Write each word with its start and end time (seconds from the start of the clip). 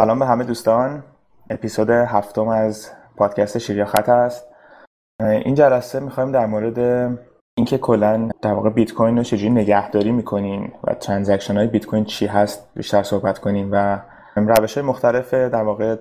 سلام 0.00 0.18
به 0.18 0.26
همه 0.26 0.44
دوستان. 0.44 1.04
اپیزود 1.50 1.90
هفتم 1.90 2.48
از 2.48 2.90
پادکست 3.16 3.58
شیر 3.58 3.79
یا 3.79 3.84
خط 3.84 4.08
است. 4.08 4.46
این 5.20 5.54
جلسه 5.54 6.00
می‌خوایم 6.00 6.32
در 6.32 6.46
مورد 6.46 6.78
اینکه 7.58 7.78
کلا 7.78 8.28
در 8.42 8.52
واقع 8.52 8.70
بیت 8.70 8.92
کوین 8.92 9.16
رو 9.16 9.22
چجوری 9.22 9.50
نگهداری 9.50 10.12
می‌کنین 10.12 10.72
و 10.84 10.94
transaction 10.94 11.56
های 11.56 11.66
بیت 11.66 11.86
کوین 11.86 12.04
چی 12.04 12.26
هست 12.26 12.68
بیشتر 12.74 13.02
صحبت 13.02 13.38
کنیم 13.38 13.68
و 13.72 14.00
روش 14.36 14.78
های 14.78 14.86
مختلف 14.86 15.34
در 15.34 15.62
واقع 15.62 15.96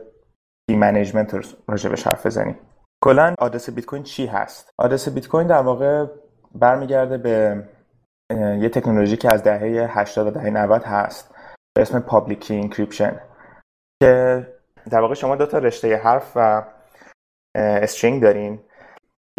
key 0.69 0.75
management 0.75 1.55
راجبش 1.67 2.07
حرف 2.07 2.25
بزنیم. 2.25 2.55
کلا 3.03 3.35
آدرس 3.39 3.69
بیت 3.69 3.85
کوین 3.85 4.03
چی 4.03 4.25
هست؟ 4.25 4.69
آدرس 4.77 5.09
بیت 5.09 5.27
کوین 5.27 5.47
در 5.47 5.61
واقع 5.61 6.05
برمیگرده 6.55 7.17
به 7.17 7.63
یه 8.61 8.69
تکنولوژی 8.69 9.17
که 9.17 9.33
از 9.33 9.43
دهه 9.43 9.99
80 9.99 10.27
و 10.27 10.31
دهه 10.31 10.49
90 10.49 10.83
هست. 10.83 11.35
به 11.75 11.81
اسم 11.81 11.99
public 11.99 12.47
encryption 12.51 13.19
که 14.03 14.47
در 14.89 15.01
واقع 15.01 15.13
شما 15.13 15.35
دو 15.35 15.45
تا 15.45 15.57
رشته 15.57 15.95
حرف 15.95 16.31
و 16.35 16.65
string 17.55 18.21
دارین 18.21 18.59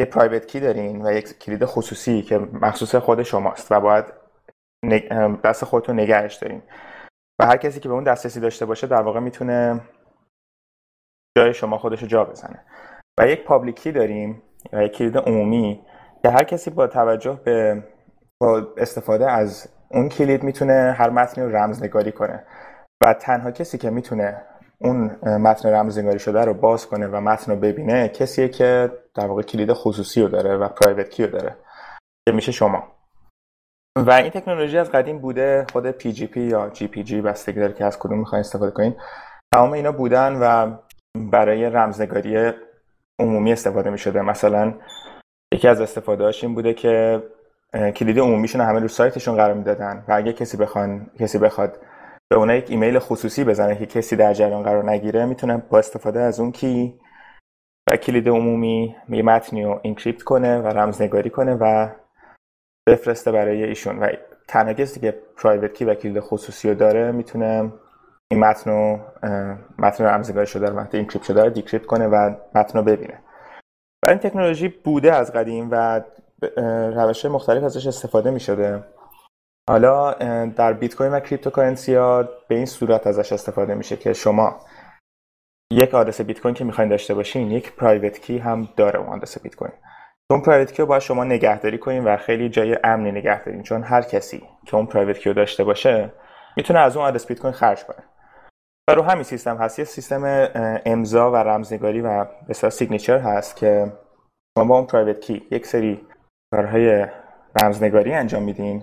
یه 0.01 0.05
private 0.05 0.47
key 0.47 0.61
دارین 0.61 1.07
و 1.07 1.13
یک 1.13 1.39
کلید 1.39 1.65
خصوصی 1.65 2.23
که 2.23 2.39
مخصوص 2.39 2.95
خود 2.95 3.23
شماست 3.23 3.73
و 3.73 3.81
باید 3.81 4.05
دست 5.45 5.65
خودتون 5.65 6.01
نگهش 6.01 6.35
دارین. 6.35 6.63
و 7.41 7.47
هر 7.47 7.57
کسی 7.57 7.81
که 7.81 7.89
به 7.89 7.95
اون 7.95 8.05
دسترسی 8.05 8.41
داشته 8.41 8.67
باشه 8.67 8.87
در 8.87 9.03
واقع 9.03 9.21
می‌تونه 9.21 9.81
جای 11.39 11.55
شما 11.55 11.79
خودش 11.79 12.03
رو 12.03 12.09
جا 12.09 12.25
بزنه. 12.25 12.65
و 13.21 13.27
یک 13.27 13.45
public 13.45 13.77
key 13.77 13.93
داریم 13.93 14.43
و 14.73 14.83
یک 14.83 14.93
کلید 14.93 15.19
عمومی 15.19 15.87
که 16.23 16.31
هر 16.31 16.45
کسی 16.45 16.71
با 16.71 16.87
توجه 16.87 17.41
به 17.45 17.85
با 18.43 18.75
استفاده 18.77 19.31
از 19.31 19.69
اون 19.91 20.09
کلید 20.09 20.43
می‌تونه 20.43 20.95
هر 20.99 21.11
متنی 21.11 21.45
رو 21.45 21.57
رمزنگاری 21.57 22.13
کنه. 22.13 22.47
و 23.03 23.15
تنها 23.15 23.51
کسی 23.51 23.79
که 23.79 23.91
می‌تونه 23.91 24.47
اون 24.81 25.11
متن 25.23 25.69
رمزنگاری 25.69 26.19
شده 26.19 26.45
رو 26.45 26.55
باز 26.55 26.87
کنه 26.87 27.07
و 27.07 27.21
متن 27.21 27.53
رو 27.53 27.59
ببینه 27.59 28.09
کسیه 28.09 28.49
که 28.49 28.93
در 29.15 29.27
واقع 29.27 29.43
کلید 29.43 29.73
خصوصی 29.73 30.23
رو 30.23 30.29
داره 30.29 30.57
و 30.57 30.69
پرایوت 30.69 31.11
کی 31.11 31.27
رو 31.27 31.31
داره 31.39 31.57
که 32.29 32.35
میشه 32.35 32.53
شما. 32.53 32.83
و 33.97 34.11
این 34.11 34.31
تکنولوژی 34.31 34.79
از 34.79 34.91
قدیم 34.91 35.19
بوده 35.19 35.67
خود 35.73 36.01
PGP 36.01 36.37
یا 36.37 36.71
GPG 36.75 37.13
بستگی 37.13 37.61
داره 37.61 37.73
که 37.73 37.85
از 37.85 37.99
کدوم 37.99 38.19
می‌خواین 38.19 38.41
استفاده 38.41 38.71
کنین. 38.71 38.97
تمام 39.55 39.73
اینا 39.73 39.93
بودن 39.93 40.37
و 40.41 40.77
برای 41.31 41.65
رمزنگاری 41.65 42.53
عمومی 43.21 43.53
استفاده 43.53 43.91
می‌شده. 43.91 44.23
مثلا 44.23 44.75
یکی 45.55 45.69
از 45.69 45.81
استفاده 45.81 46.33
این 46.43 46.55
بوده 46.55 46.75
که 46.75 47.23
کلید 47.97 48.19
عمومیشون 48.19 48.61
همه 48.61 48.81
رو 48.81 48.89
سایتشون 48.89 49.37
قرار 49.37 49.55
می‌دادن 49.55 50.05
و 50.09 50.13
اگه 50.13 50.33
کسی 50.33 50.57
بخوان 50.57 51.11
کسی 51.19 51.39
بخواد 51.39 51.79
به 52.31 52.37
اونها 52.37 52.57
یک 52.57 52.71
ایمیل 52.71 52.99
خصوصی 52.99 53.45
بزنه 53.45 53.77
که 53.77 53.87
کسی 53.87 54.17
در 54.17 54.35
جریان 54.35 54.63
قرار 54.63 54.91
نگیره 54.91 55.25
می‌تونه 55.25 55.57
با 55.57 55.79
استفاده 55.79 56.21
از 56.21 56.41
اون 56.41 56.53
key 56.53 57.01
و 57.89 57.97
کلید 57.97 58.29
عمومی 58.29 58.97
یه 59.09 59.23
متنی 59.23 59.65
رو 59.65 59.81
encrypt 59.83 60.23
کنه 60.23 60.59
و 60.59 60.67
رمزنگاری 60.67 61.31
کنه 61.31 61.55
و 61.55 61.89
بفرسته 62.89 63.33
برای 63.33 63.65
ایشون. 63.65 63.99
و 63.99 64.09
تنها 64.49 64.73
کسی 64.73 65.01
که 65.01 65.23
private 65.37 65.75
key 65.75 65.85
و 65.85 65.95
کلید 65.95 66.21
خصوصی 66.21 66.69
رو 66.69 66.75
داره 66.75 67.13
می‌تونه 67.13 67.73
این 68.31 68.41
متن 68.41 68.71
رو 68.71 69.01
متن 69.79 70.05
رمزنگاری 70.05 70.47
شده 70.47 70.69
رو 70.69 70.81
متن 70.81 70.99
encrypt 70.99 71.27
شده 71.27 71.45
رو 71.45 71.51
decrypt 71.51 71.87
کنه 71.87 72.07
و 72.07 72.35
متن 72.55 72.79
رو 72.79 72.85
ببینه. 72.85 73.19
و 74.05 74.09
این 74.09 74.19
تکنولوژی 74.19 74.69
بوده 74.69 75.13
از 75.13 75.33
قدیم 75.33 75.69
و 75.71 76.01
روش 76.95 77.25
مختلف 77.25 77.65
ازش 77.65 77.87
استفاده 77.87 78.31
می 78.31 78.41
شده 78.41 78.85
حالا 79.71 80.13
در 80.47 80.73
بیت 80.73 80.95
کوین 80.95 81.13
و 81.13 81.21
cryptocurrency 81.21 81.95
ها 81.95 82.23
به 82.49 82.55
این 82.55 82.67
صورت 82.67 83.07
ازش 83.07 83.33
استفاده 83.33 83.75
میشه 83.75 83.97
که 83.97 84.13
شما 84.13 84.61
یک 85.73 85.95
آدرس 85.95 86.21
بیت 86.21 86.41
کوین 86.41 86.55
که 86.55 86.65
می‌خواین 86.65 86.91
داشته 86.91 87.15
باشین 87.15 87.51
یک 87.51 87.77
private 87.77 88.19
key 88.19 88.39
هم 88.39 88.69
داره 88.77 88.99
اون 89.01 89.09
آدرس 89.09 89.43
بیت 89.43 89.55
کوین. 89.55 89.73
اون 90.31 90.43
private 90.43 90.73
key 90.73 90.83
رو 90.83 90.87
باید 90.87 91.03
شما 91.03 91.25
نگهداری 91.25 91.79
کنین 91.79 92.05
و 92.05 92.17
خیلی 92.17 92.49
جای 92.49 92.79
امنی 92.85 93.13
نگه 93.13 93.45
دارین. 93.45 93.63
چون 93.63 93.83
هر 93.83 94.03
کسی 94.03 94.43
که 94.67 94.77
اون 94.77 94.87
private 94.87 95.19
key 95.19 95.29
رو 95.29 95.35
داشته 95.35 95.65
باشه 95.65 96.13
می‌تونه 96.57 96.79
از 96.79 96.97
اون 96.97 97.07
آدرس 97.07 97.27
بیت 97.27 97.41
کوین 97.41 97.53
خرج 97.53 97.85
کنه. 97.85 98.05
و 98.91 98.95
رو 98.95 99.03
همین 99.03 99.23
سیستم 99.23 99.57
هست. 99.57 99.79
یه 99.79 99.85
سیستم 99.85 100.49
امضا 100.87 101.31
و 101.31 101.37
رمزنگاری 101.37 102.01
و 102.01 102.27
به 102.49 102.55
signature 102.55 103.19
هست 103.19 103.57
که 103.57 103.93
شما 104.59 104.65
با 104.65 104.77
اون 104.79 104.87
private 104.87 105.21
key 105.21 105.47
یک 105.51 105.67
سری 105.67 106.07
کارهای 106.55 107.07
رمزنگاری 107.63 108.13
انجام 108.13 108.43
میدین. 108.43 108.83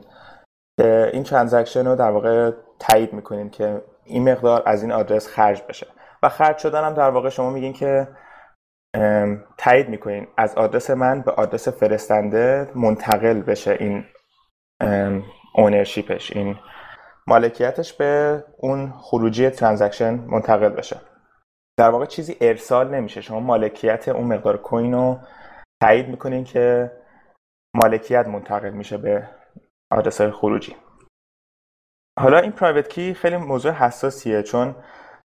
این 1.14 1.24
transaction 1.24 1.88
رو 1.88 1.96
در 1.96 2.12
واقع 2.12 2.52
تایید 2.80 3.14
می‌کنین 3.14 3.50
که 3.50 3.82
این 4.04 4.32
مقدار 4.32 4.64
از 4.66 4.82
این 4.84 4.92
آدرس 4.92 5.28
خرج 5.28 5.64
بشه. 5.70 5.88
و 6.24 6.30
خرج 6.30 6.58
شدن 6.58 6.84
هم 6.84 6.94
در 6.94 7.10
واقع 7.10 7.30
شما 7.30 7.50
میگین 7.50 7.74
که 7.74 8.08
تایید 9.58 9.90
می‌کنین. 9.90 10.28
از 10.38 10.56
آدرس 10.56 10.90
من 10.90 11.22
به 11.22 11.32
آدرس 11.32 11.68
فرستنده 11.68 12.72
منتقل 12.76 13.42
بشه 13.42 13.78
این 13.80 14.04
ownership 15.56 16.18
ش 16.18 16.32
این 16.36 16.56
مالکیتش 17.28 17.94
به 17.94 18.44
اون 18.58 18.94
خروجی 18.98 19.50
transaction 19.50 20.14
منتقل 20.14 20.70
بشه. 20.70 20.98
در 21.78 21.90
واقع 21.90 22.06
چیزی 22.06 22.38
ارسال 22.42 22.96
نمیشه. 22.96 23.22
شما 23.22 23.40
مالکیت 23.40 24.08
اون 24.08 24.28
مقدار 24.28 24.58
coin 24.58 24.94
رو 24.94 25.20
تایید 25.82 26.08
می‌کنین 26.08 26.44
که 26.44 26.92
مالکیت 27.76 28.28
منتقل 28.28 28.70
میشه 28.70 28.98
به 28.98 29.30
آدرس 29.92 30.22
های 30.22 30.32
خروجی. 30.32 30.76
حالا 32.20 32.38
این 32.38 32.52
private 32.52 32.90
key 32.90 33.14
خیلی 33.14 33.38
موضوع 33.38 33.72
حساسیه 33.72 34.44
چون 34.44 34.76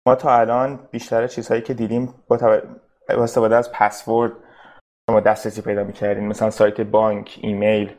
ما 0.06 0.14
تا 0.14 0.38
الان 0.38 0.88
بیشتر 0.90 1.26
چیزهایی 1.26 1.62
که 1.62 1.74
دیدیم 1.74 2.14
با 2.28 2.62
استفاده 3.08 3.56
از 3.56 3.72
پسورد 3.72 4.32
شما 5.10 5.20
دسترسی 5.20 5.62
پیدا 5.62 5.84
می‌کردین. 5.84 6.26
مثلا 6.28 6.50
سایت 6.50 6.80
بانک 6.80 7.38
ایمیل 7.42 7.96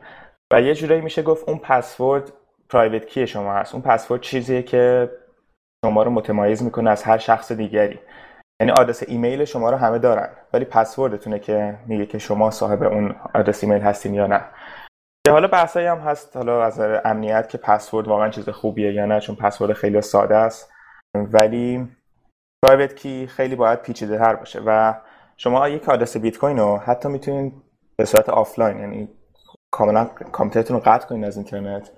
و 0.52 0.60
یه 0.60 0.74
جورایی 0.74 1.00
میشه 1.00 1.22
گفت 1.22 1.48
اون 1.48 1.58
پسورد 1.58 2.32
پرایوت 2.68 3.06
کی 3.06 3.26
شما 3.26 3.54
هست. 3.54 3.74
اون 3.74 3.82
پسورد 3.82 4.20
چیزیه 4.20 4.62
که 4.62 5.10
شما 5.84 6.02
رو 6.02 6.10
متمایز 6.10 6.62
می‌کنه 6.62 6.90
از 6.90 7.02
هر 7.02 7.18
شخص 7.18 7.52
دیگری. 7.52 8.00
یعنی 8.60 8.72
آدرس 8.72 9.02
ایمیل 9.06 9.44
شما 9.44 9.70
رو 9.70 9.76
همه 9.76 9.98
دارن 9.98 10.28
ولی 10.52 10.64
پسوردتونه 10.64 11.38
که 11.38 11.78
میگه 11.86 12.06
که 12.06 12.18
شما 12.18 12.50
صاحب 12.50 12.82
اون 12.82 13.16
آدرس 13.34 13.64
ایمیل 13.64 13.82
هستین 13.82 14.14
یا 14.14 14.26
نه. 14.26 14.44
که 15.26 15.32
حالا 15.32 15.48
بحثایی 15.48 15.86
هم 15.86 15.98
هست 15.98 16.36
حالا 16.36 16.64
از 16.64 16.80
امنیت 17.04 17.48
که 17.48 17.58
پسورد 17.58 18.08
واقعا 18.08 18.30
چیز 18.30 18.48
خوبیه 18.48 18.92
یا 18.92 19.06
نه 19.06 19.20
چون 19.20 19.36
پسورد 19.36 19.72
خیلی 19.72 20.00
ساده 20.00 20.36
است. 20.36 20.72
ولی 21.14 21.88
پرایوت 22.64 22.94
کی 22.94 23.26
خیلی 23.26 23.56
باید 23.56 23.82
پیچیده 23.82 24.18
تر 24.18 24.34
باشه 24.34 24.60
و 24.66 24.94
شما 25.36 25.68
یک 25.68 25.88
آدرس 25.88 26.16
بیت 26.16 26.38
کوین 26.38 26.58
رو 26.58 26.76
حتی 26.76 27.08
می‌تونید 27.08 27.52
به 27.96 28.04
صورت 28.04 28.28
آفلاین 28.28 28.78
یعنی 28.78 29.08
کاملا 29.70 30.04
کامپیوترتون 30.04 30.76
رو 30.76 30.82
قطع 30.86 31.08
کنین 31.08 31.24
از 31.24 31.36
اینترنت 31.36 31.90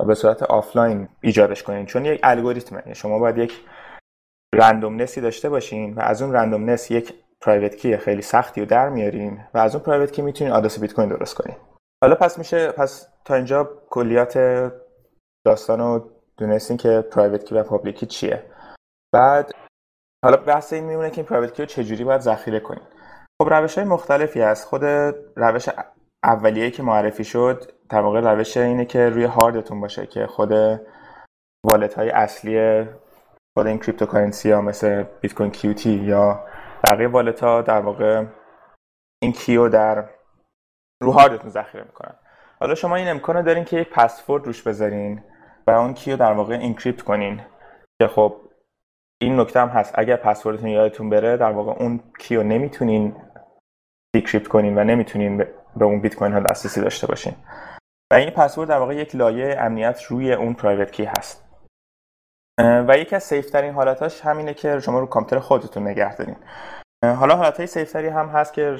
و 0.00 0.04
به 0.04 0.14
صورت 0.14 0.42
آفلاین 0.42 1.08
ایجادش 1.20 1.62
کنین 1.62 1.86
چون 1.86 2.04
یک 2.04 2.20
الگوریتمه 2.22 2.94
شما 2.94 3.18
باید 3.18 3.38
یک 3.38 3.60
randomness 4.54 5.14
ی 5.14 5.20
داشته 5.20 5.48
باشین 5.48 5.94
و 5.94 6.00
از 6.00 6.22
اون 6.22 6.32
randomness 6.32 6.90
یک 6.90 7.14
private 7.40 7.76
key 7.76 7.96
خیلی 7.96 8.22
سختی 8.22 8.60
رو 8.60 8.66
در 8.66 8.88
میارین 8.88 9.40
و 9.54 9.58
از 9.58 9.74
اون 9.74 9.84
private 9.84 10.12
key 10.12 10.22
می‌تونین 10.22 10.52
آدرس 10.52 10.80
بیت 10.80 10.92
کوین 10.92 11.08
درست 11.08 11.34
کنین 11.34 11.56
حالا 12.02 12.14
پس 12.14 12.38
میشه 12.38 12.72
پس 12.72 13.08
تا 13.24 13.34
اینجا 13.34 13.64
کلیات 13.90 14.38
داستان 15.46 15.78
رو 15.78 16.10
دونستین 16.36 16.76
که 16.76 17.00
private 17.12 17.44
key 17.44 17.54
و 17.54 17.62
public 17.62 18.04
چیه. 18.04 18.44
بعد 19.14 19.52
حالا 20.24 20.36
بحث 20.36 20.72
این 20.72 20.84
میمونه 20.84 21.10
که 21.10 21.16
این 21.16 21.26
private 21.26 21.52
key 21.54 21.62
رو 21.62 21.66
چجوری 21.66 22.04
باید 22.04 22.20
ذخیره 22.20 22.60
کنین 22.60 22.82
خب 23.42 23.54
روش 23.54 23.78
های 23.78 23.86
مختلفی 23.86 24.40
هست. 24.40 24.68
خود 24.68 24.84
روش 25.36 25.68
اولیه 26.24 26.70
که 26.70 26.82
معرفی 26.82 27.24
شد 27.24 27.72
در 27.88 28.00
واقع 28.00 28.20
روش 28.20 28.56
اینه 28.56 28.84
که 28.84 29.08
روی 29.08 29.24
هاردتون 29.24 29.80
باشه 29.80 30.06
که 30.06 30.26
خود 30.26 30.52
wallet 31.66 31.94
های 31.94 32.10
اصلی 32.10 32.84
خود 33.58 33.66
این 33.66 33.78
cryptocurrency 33.78 34.50
ها 34.50 34.60
مثل 34.60 35.02
بیت 35.02 35.34
کوین 35.34 35.50
Qt 35.50 35.90
یا 35.90 36.44
بقیه 36.84 37.08
wallet 37.08 37.40
ها 37.40 37.62
در 37.62 37.80
واقع 37.80 38.24
این 39.22 39.32
key 39.32 39.59
و 39.59 39.68
در 39.68 40.08
رو 41.02 41.12
هاردتون 41.12 41.50
ذخیره 41.50 41.84
می‌کنن. 41.84 42.14
حالا 42.60 42.74
شما 42.74 42.96
این 42.96 43.08
امکانو 43.08 43.42
دارین 43.42 43.64
که 43.64 43.76
یک 43.76 43.90
پسورد 43.90 44.46
روش 44.46 44.62
بذارین 44.62 45.22
و 45.66 45.70
اون 45.70 45.94
key 45.94 46.11
و 46.11 46.16
در 46.16 46.32
واقع 46.32 46.54
encrypt 46.54 47.02
کنین. 47.02 47.40
که 48.02 48.08
خب 48.08 48.36
این 49.22 49.40
نکته 49.40 49.60
هم 49.60 49.68
هست. 49.68 49.94
اگر 49.98 50.16
پسوردتون 50.16 50.68
یادتون 50.68 51.10
بره 51.10 51.36
در 51.36 51.50
واقع 51.50 51.72
اون 51.72 52.00
key 52.18 52.36
و 52.36 52.42
نمی‌تونین 52.42 53.16
decrypt 54.14 54.48
کنین 54.48 54.78
و 54.78 54.84
نمی‌تونین 54.84 55.36
به 55.76 55.84
اون 55.84 56.00
بیت 56.00 56.14
کوین 56.14 56.32
ها 56.32 56.40
دسترسی 56.40 56.80
داشته 56.80 57.06
باشین. 57.06 57.34
و 58.12 58.14
این 58.14 58.30
پسورد 58.30 58.68
در 58.68 58.78
واقع 58.78 58.94
یک 58.94 59.16
لایه 59.16 59.56
امنیت 59.58 60.02
روی 60.02 60.32
اون 60.32 60.54
private 60.54 60.92
key 60.92 61.04
هست. 61.04 61.48
و 62.88 62.98
یکی 62.98 63.16
از 63.16 63.22
safe 63.22 63.50
ترین 63.50 63.74
حالتاش 63.74 64.20
همینه 64.20 64.54
که 64.54 64.80
شما 64.80 65.00
رو 65.00 65.06
کامپیوتر 65.06 65.46
خودتون 65.46 65.88
نگه 65.88 66.16
دارین. 66.16 66.36
حالا 67.04 67.36
حالت 67.36 67.56
های 67.56 67.66
safe 67.66 67.96
هم 67.96 68.28
هست 68.28 68.52
که 68.52 68.76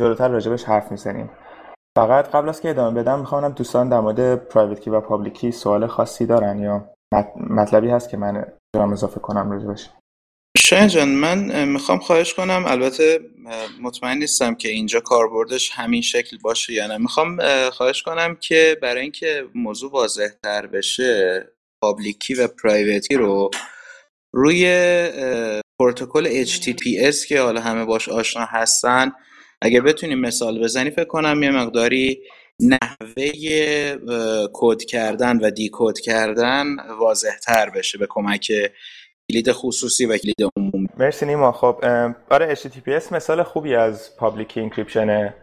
جلوتر 0.00 0.28
راجبش 0.28 0.64
حرف 0.64 0.90
می‌زنیم. 0.90 1.30
فقط 1.98 2.30
قبل 2.30 2.48
از 2.48 2.60
که 2.60 2.70
ادامه 2.70 3.02
بدم 3.02 3.18
می‌خوام 3.18 3.48
دوستان 3.48 3.88
در 3.88 4.00
مورد 4.00 4.48
private 4.48 4.80
key 4.80 4.90
و 4.90 5.00
public 5.00 5.50
سوال 5.50 5.86
خاصی 5.86 6.26
دارن 6.26 6.58
یا 6.58 6.90
مطلبی 7.50 7.88
هست 7.88 8.10
که 8.10 8.16
من 8.16 8.44
دارم 8.74 8.92
اضافه 8.92 9.20
کنم 9.20 9.50
راجبش؟ 9.50 9.90
شاید 10.56 10.88
جان 10.88 11.08
من 11.08 11.64
می‌خوام 11.68 11.98
خواهش 11.98 12.34
کنم. 12.34 12.64
البته 12.66 13.20
مطمئن 13.82 14.18
نیستم 14.18 14.54
که 14.54 14.68
اینجا 14.68 15.00
کاربردش 15.00 15.70
همین 15.70 16.02
شکل 16.02 16.38
باشه 16.42 16.72
یا 16.72 16.86
نه. 16.86 16.98
می‌خوام 16.98 17.40
خواهش 17.70 18.02
کنم 18.02 18.36
که 18.40 18.76
برای 18.82 19.02
اینکه 19.02 19.44
موضوع 19.54 19.92
واضح 19.92 20.28
تر 20.42 20.66
بشه 20.66 21.44
پابلیکی 21.82 22.34
و 22.34 22.48
پرایوتی 22.62 23.14
رو 23.14 23.50
روی 24.34 24.64
پروتکل 25.80 26.44
HTTPS 26.44 27.26
که 27.28 27.40
حالا 27.40 27.60
همه 27.60 27.84
باش 27.84 28.08
آشنا 28.08 28.44
هستن 28.44 29.12
اگر 29.62 29.80
بتونیم 29.80 30.20
مثال 30.20 30.64
بزنی 30.64 30.90
فکر 30.90 31.04
کنم 31.04 31.42
یه 31.42 31.50
مقداری 31.50 32.22
نحوه 32.60 33.24
کد 34.52 34.82
کردن 34.82 35.38
و 35.40 35.50
decode 35.50 35.98
کردن 35.98 36.66
واضح 37.00 37.36
تر 37.38 37.70
بشه 37.70 37.98
به 37.98 38.06
کمک 38.10 38.52
کلید 39.30 39.52
خصوصی 39.52 40.06
و 40.06 40.16
کلید 40.16 40.36
عمومی. 40.56 40.88
مرسی 40.96 41.26
نیما. 41.26 41.52
خب 41.52 41.84
آره 42.30 42.54
HTTPS 42.54 43.12
مثال 43.12 43.42
خوبی 43.42 43.74
از 43.74 44.16
public 44.16 44.52
encryption 44.56 45.27
ه 45.27 45.34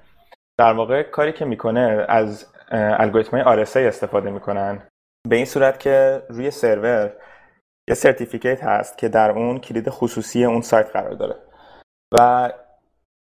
در 0.60 0.74
واقع 0.74 1.04
کاری 1.04 1.34
که 1.34 1.46
می‌کنه 1.46 2.06
از 2.10 2.46
الگوریتم 2.72 3.64
RSA 3.66 3.78
استفاده 3.78 4.30
می‌کنن. 4.30 4.88
به 5.30 5.36
این 5.36 5.46
صورت 5.46 5.80
که 5.80 6.24
روی 6.30 6.52
سرور 6.52 7.14
یه 7.90 7.96
certificate 7.96 8.64
هست 8.64 8.98
که 8.98 9.10
در 9.10 9.32
اون 9.32 9.60
کلید 9.60 9.90
خصوصی 9.90 10.46
اون 10.46 10.62
سایت 10.62 10.90
قرار 10.94 11.14
داره. 11.14 11.36
و 12.14 12.52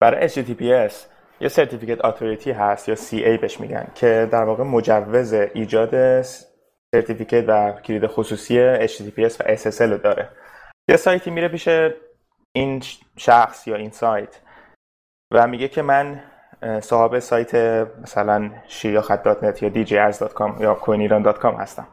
برای 0.00 0.28
HTTPS 0.28 0.94
یه 1.40 1.48
certificate 1.48 2.04
authority 2.04 2.50
هست 2.50 2.88
یا 2.88 2.94
CA 2.94 3.40
بهش 3.40 3.60
میگن 3.60 3.86
که 3.94 4.28
در 4.32 4.44
واقع 4.44 4.64
مجوز 4.64 5.32
ایجاد 5.32 6.22
certificate 6.94 7.44
و 7.48 7.72
کلید 7.72 8.06
خصوصی 8.06 8.86
HTTPS 8.86 9.40
و 9.40 9.56
SSL 9.56 9.80
رو 9.80 9.98
داره. 9.98 10.28
یه 10.90 10.96
سایتی 10.96 11.30
میره 11.30 11.48
پیش 11.48 11.68
این 12.52 12.82
شخص 13.16 13.66
یا 13.66 13.76
این 13.76 13.90
سایت 13.90 14.40
و 15.34 15.46
میگه 15.46 15.68
که 15.68 15.82
من 15.82 16.22
صاحب 16.80 17.18
سایت 17.18 17.54
مثلا 18.02 18.50
شیر 18.68 18.95
یا 18.95 19.02
خط 19.02 19.26
یا 19.62 19.70
djars.com 19.70 20.60
یا 20.60 20.78
coiniran.com 20.82 21.60
هستم. 21.60 21.88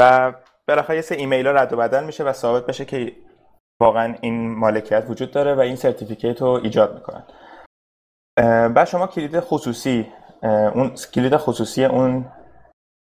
و 0.00 0.32
بالاخره 0.68 0.96
یه 0.96 1.02
سری 1.02 1.14
ایمیل 1.14 1.46
ها 1.46 1.52
رد 1.52 1.72
و 1.72 1.76
بدل 1.76 2.04
میشه 2.04 2.24
و 2.24 2.32
ثابت 2.32 2.66
بشه 2.66 2.84
که 2.84 3.12
واقعا 3.82 4.14
این 4.20 4.54
مالکیت 4.54 5.04
وجود 5.08 5.30
داره 5.30 5.54
و 5.54 5.60
این 5.60 5.76
certificate 5.76 6.42
رو 6.42 6.48
ایجاد 6.48 6.94
می‌کنن. 6.94 7.24
بعد 8.68 8.84
شما 8.84 9.06
کلید 9.06 9.40
خصوصی 9.40 10.12
اون 10.74 10.94
کلید 11.14 11.36
خصوصی 11.36 11.84
اون 11.84 12.24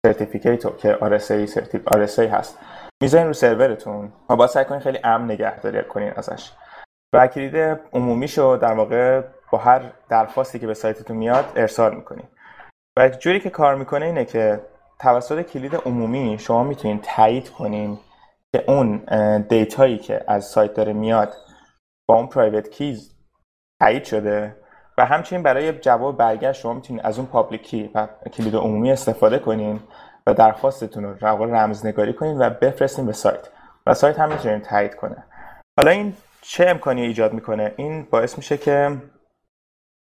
certificate 0.06 0.64
رو 0.64 0.76
که 0.76 0.94
RSA 0.94 1.48
RSA 1.90 2.18
هست 2.18 2.58
می‌ذارین 3.02 3.26
رو 3.26 3.32
سرورتون 3.32 4.12
و 4.30 4.36
باید 4.36 4.50
سعی 4.50 4.64
کنین 4.64 4.80
خیلی 4.80 4.98
امن 5.04 5.30
نگهداری 5.30 5.82
کنین 5.82 6.12
ازش. 6.16 6.52
و 7.14 7.26
کلید 7.26 7.56
عمومی 7.92 8.28
شو 8.28 8.58
در 8.60 8.72
واقع 8.72 9.22
با 9.50 9.58
هر 9.58 9.82
درخواستی 10.08 10.58
که 10.58 10.66
به 10.66 10.74
سایتتون 10.74 11.16
میاد 11.16 11.52
ارسال 11.56 11.94
می‌کنین. 11.94 12.26
و 12.98 13.08
جوری 13.08 13.40
که 13.40 13.50
کار 13.50 13.74
می‌کنه 13.74 14.06
اینه 14.06 14.24
که 14.24 14.60
توسط 15.00 15.42
کلید 15.42 15.74
عمومی 15.74 16.38
شما 16.38 16.62
می‌تونین 16.64 17.00
تایید 17.02 17.50
کنین 17.50 17.98
که 18.54 18.64
اون 18.70 18.96
دیتایی 19.40 19.98
که 19.98 20.24
از 20.28 20.44
سایت 20.44 20.74
داره 20.74 20.92
میاد 20.92 21.34
با 22.08 22.14
اون 22.14 22.26
private 22.26 22.70
keys 22.70 23.14
تایید 23.80 24.04
شده 24.04 24.56
و 24.98 25.06
همچنین 25.06 25.42
برای 25.42 25.72
جواب 25.72 26.16
برگشت 26.16 26.60
شما 26.60 26.72
می‌تونید 26.72 27.06
از 27.06 27.18
اون 27.18 27.26
public 27.26 27.62
key 27.62 27.90
و 27.94 28.08
کلید 28.32 28.56
عمومی 28.56 28.92
استفاده 28.92 29.38
کنین 29.38 29.80
و 30.26 30.34
درخواستتون 30.34 31.04
رو 31.04 31.54
رمزنگاری 31.54 32.12
کنین 32.12 32.38
و 32.38 32.50
بفرستین 32.50 33.06
به 33.06 33.12
سایت 33.12 33.48
و 33.86 33.94
سایت 33.94 34.18
هم 34.18 34.32
می‌تونین 34.32 34.60
تایید 34.60 34.94
کنه. 34.94 35.24
حالا 35.78 35.90
این 35.90 36.16
چه 36.40 36.66
امکانی 36.68 37.02
ایجاد 37.02 37.32
می‌کنه؟ 37.32 37.74
این 37.76 38.02
باعث 38.10 38.36
میشه 38.36 38.56
که 38.56 38.96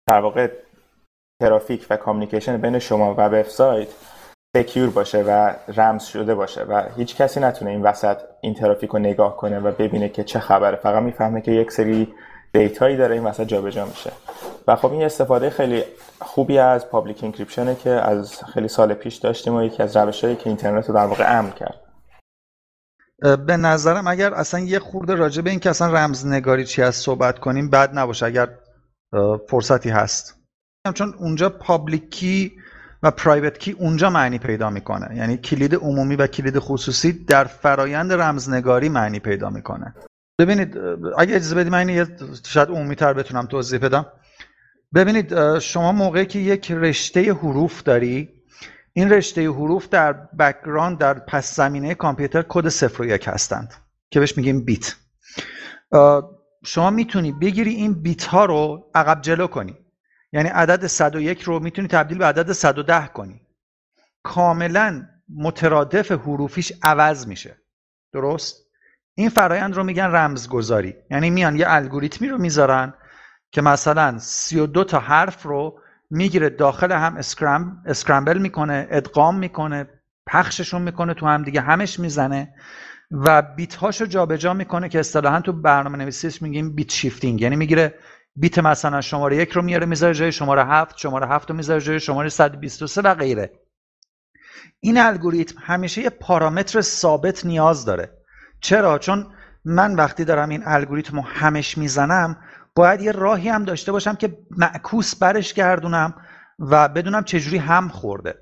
در 0.09 0.21
واقع 0.21 0.49
ترافیک 1.43 1.87
و 1.91 1.97
communication 1.97 2.57
بین 2.57 2.79
شما 2.79 3.15
و 3.15 3.21
وبسایت 3.21 3.89
secure 4.57 4.91
باشه 4.91 5.23
و 5.23 5.55
رمز 5.77 6.03
شده 6.03 6.35
باشه 6.35 6.63
و 6.63 6.83
هیچ 6.97 7.17
کسی 7.17 7.41
نتونه 7.41 7.71
این 7.71 7.83
وسط 7.83 8.17
این 8.41 8.55
ترافیک 8.55 8.91
رو 8.91 8.99
نگاه 8.99 9.37
کنه 9.37 9.61
و 9.61 9.73
ببینه 9.73 10.09
که 10.09 10.25
چه 10.25 10.41
خبره. 10.41 10.77
فقط 10.77 11.03
می‌فهمه 11.03 11.41
که 11.41 11.53
یک 11.53 11.73
سری 11.73 12.15
دیتایی 12.53 12.97
داره 12.97 13.15
این 13.15 13.25
وسط 13.25 13.43
جابجا 13.43 13.85
میشه. 13.85 14.13
و 14.69 14.77
خب 14.77 14.93
این 14.93 15.05
استفاده 15.05 15.51
خیلی 15.51 15.85
خوبی 16.21 16.59
از 16.59 16.89
public 16.89 17.25
encryption 17.25 17.70
ه 17.70 17.75
که 17.75 17.91
از 17.91 18.45
خیلی 18.55 18.69
سال 18.69 18.95
پیش 18.95 19.17
داشتیم 19.17 19.55
و 19.55 19.63
یکی 19.63 19.83
از 19.83 19.97
روشهایی 19.97 20.37
که 20.37 20.47
اینترنت 20.47 20.89
رو 20.89 20.95
در 20.95 21.07
واقع 21.07 21.39
امن 21.39 21.51
کرد. 21.51 21.81
به 23.47 23.57
نظرم 23.57 24.07
اگر 24.07 24.35
اصلا 24.35 24.61
یه 24.61 24.79
خورده 24.79 25.15
راجع 25.15 25.43
به 25.43 25.51
این 25.51 25.61
که 25.61 25.71
اصلا 25.71 25.93
رمزنگاری 25.93 26.65
چی 26.65 26.83
هست 26.83 26.97
صحبت 26.97 27.39
کنیم 27.39 27.71
بد 27.71 27.99
نباشه 27.99 28.27
اگر 28.27 28.49
فرصتی 29.49 29.91
هست. 29.91 30.35
چون 30.95 31.15
اونجا 31.19 31.49
public 31.49 32.18
key 32.18 32.53
و 33.03 33.11
private 33.11 33.59
key 33.59 33.73
اونجا 33.73 34.11
معنی 34.11 34.39
پیدا 34.39 34.71
می‌کنه. 34.71 35.17
یعنی 35.17 35.37
کلید 35.37 35.75
عمومی 35.75 36.17
و 36.17 36.27
کلید 36.27 36.59
خصوصی 36.59 37.13
در 37.13 37.45
فرایند 37.45 38.13
رمزنگاری 38.13 38.89
معنی 38.89 39.19
پیدا 39.19 39.51
می‌کنه. 39.51 39.95
ببینید 40.39 40.79
اگه 41.19 41.35
اجازه 41.37 41.55
بدید 41.55 41.73
من 41.73 41.89
یه 41.89 42.07
شاید 42.47 42.69
عمومی 42.69 42.95
تر 42.95 43.13
بتونم 43.13 43.47
توضیح 43.47 43.79
بدم. 43.79 44.07
ببینید 44.95 45.59
شما 45.59 45.93
موقعی 45.93 46.27
که 46.27 46.39
یک 46.39 46.73
رشته 46.73 47.33
حروف 47.33 47.83
داری 47.83 48.29
این 48.93 49.11
رشته 49.11 49.51
حروف 49.51 49.89
در 49.89 50.13
background 50.13 50.99
در 50.99 51.15
پس 51.15 51.57
زمینه 51.57 51.95
کامپیوتر 51.95 52.45
کد 52.49 52.69
صفر 52.69 53.03
و 53.03 53.07
یک 53.07 53.29
هستند 53.29 53.75
که 54.11 54.21
بهش 54.21 54.37
میگیم 54.37 54.65
بیت. 54.65 54.97
شما 56.65 56.91
می‌تونی 56.91 57.33
بگیری 57.33 57.71
این 57.75 58.03
بیت 58.03 58.25
ها 58.25 58.45
رو 58.45 58.91
عقب 58.95 59.21
جلو 59.21 59.47
کنی. 59.47 59.77
یعنی 60.33 60.49
عدد 60.49 60.87
101 60.87 61.43
رو 61.43 61.61
می‌تونی 61.61 61.89
تبدیل 61.89 62.19
به 62.19 62.27
عدد 62.27 62.53
110 62.53 63.07
کنی. 63.07 63.41
کاملا 64.23 65.07
مترادف 65.37 66.13
حروفیش 66.13 66.73
عوض 66.83 67.27
میشه. 67.27 67.57
درست؟ 68.13 68.69
این 69.15 69.29
فرایند 69.29 69.75
رو 69.75 69.85
میگن 69.85 70.05
رمزگذاری. 70.05 70.95
یعنی 71.11 71.31
میان 71.31 71.57
یه 71.57 71.65
الگوریتمی 71.69 72.29
رو 72.29 72.39
می‌ذارن 72.39 72.95
که 73.51 73.63
مثلا 73.63 74.19
32 74.19 74.85
تا 74.85 74.99
حرف 74.99 75.43
رو 75.43 75.81
می‌گیره 76.11 76.51
داخل 76.51 76.93
هم 76.93 77.17
اسکرم، 77.17 77.83
اسکرامبل 77.87 78.39
می‌کنه 78.39 78.87
ادغام 78.91 79.39
می‌کنه 79.39 79.87
پخششون 80.27 80.83
می‌کنه 80.83 81.15
تو 81.15 81.27
هم 81.27 81.43
دیگه 81.43 81.61
همش 81.61 82.01
می‌زنه 82.01 82.55
و 83.11 83.43
بیت 83.43 83.75
هاشو 83.75 84.07
جابجا 84.07 84.55
می‌کنه 84.55 84.89
که 84.89 85.01
اصطلاحا 85.01 85.41
تو 85.41 85.53
برنامه 85.53 85.99
نویسیش 85.99 86.43
میگیم 86.43 86.75
بیت 86.75 86.91
شیفتینگ. 86.91 87.41
یعنی 87.41 87.57
می‌گیره 87.57 87.95
بیت 88.41 88.59
مثلا 88.59 89.01
شماره 89.01 89.37
یک 89.37 89.51
رو 89.51 89.63
میاره 89.63 89.87
می‌ذاره 89.87 90.15
جای 90.15 90.33
شماره 90.33 90.65
هفت 90.65 90.99
شماره 90.99 91.29
هفت 91.29 91.51
رو 91.51 91.57
می‌ذاره 91.57 91.81
جای 91.81 92.01
شماره 92.01 92.29
123 92.29 93.01
و 93.01 93.15
غیره. 93.15 93.53
این 94.81 94.99
الگوریتم 94.99 95.55
همیشه 95.61 96.03
یه 96.03 96.11
پارامتر 96.11 96.81
ثابت 96.81 97.47
نیاز 97.47 97.85
داره. 97.85 98.11
چرا؟ 98.61 98.99
چون 98.99 99.27
من 99.65 99.95
وقتی 99.95 100.25
دارم 100.25 100.49
این 100.49 100.63
الگوریتم 100.67 101.17
رو 101.17 101.23
همش 101.23 101.79
می‌زنم 101.79 102.37
باید 102.75 103.01
یه 103.01 103.13
راهی 103.13 103.49
هم 103.49 103.65
داشته 103.65 103.93
باشم 103.93 104.15
که 104.15 104.39
معکوس 104.51 105.17
برش 105.17 105.55
گردونم 105.55 106.15
و 106.59 106.89
بدونم 106.89 107.25
چجوری 107.25 107.59
هم 107.59 107.89
خورده. 107.89 108.35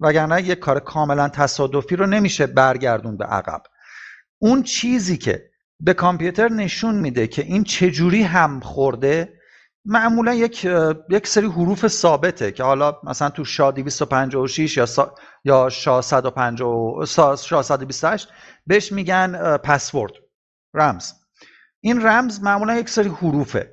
وگرنه 0.00 0.42
یه 0.42 0.54
کار 0.54 0.80
کاملا 0.80 1.28
تصادفی 1.28 1.96
رو 1.96 2.06
نمیشه 2.06 2.46
برگردون 2.46 3.16
به 3.16 3.24
عقب. 3.24 3.62
اون 4.38 4.62
چیزی 4.62 5.16
که 5.16 5.50
به 5.80 5.94
کامپیوتر 5.94 6.48
نشون 6.48 6.94
میده 6.94 7.26
که 7.26 7.42
این 7.42 7.64
چجوری 7.64 8.22
هم 8.22 8.60
خورده 8.60 9.32
معمولا 9.84 10.34
یک 10.34 10.64
یک 11.10 11.26
سری 11.26 11.46
حروف 11.46 11.86
ثابته 11.88 12.52
که 12.52 12.62
حالا 12.62 12.96
مثلا 13.02 13.30
تو 13.30 13.44
شا 13.44 13.70
256 13.70 14.76
یا 14.76 14.86
یا 15.44 15.68
شا 15.68 16.02
150 16.02 17.06
شا 17.36 17.62
128 17.62 18.28
بهش 18.66 18.92
میگن 18.92 19.56
پسورد 19.56 20.12
رمز. 20.74 21.12
این 21.80 22.06
رمز 22.06 22.42
معمولا 22.42 22.76
یک 22.76 22.88
سری 22.88 23.08
حروفه 23.08 23.72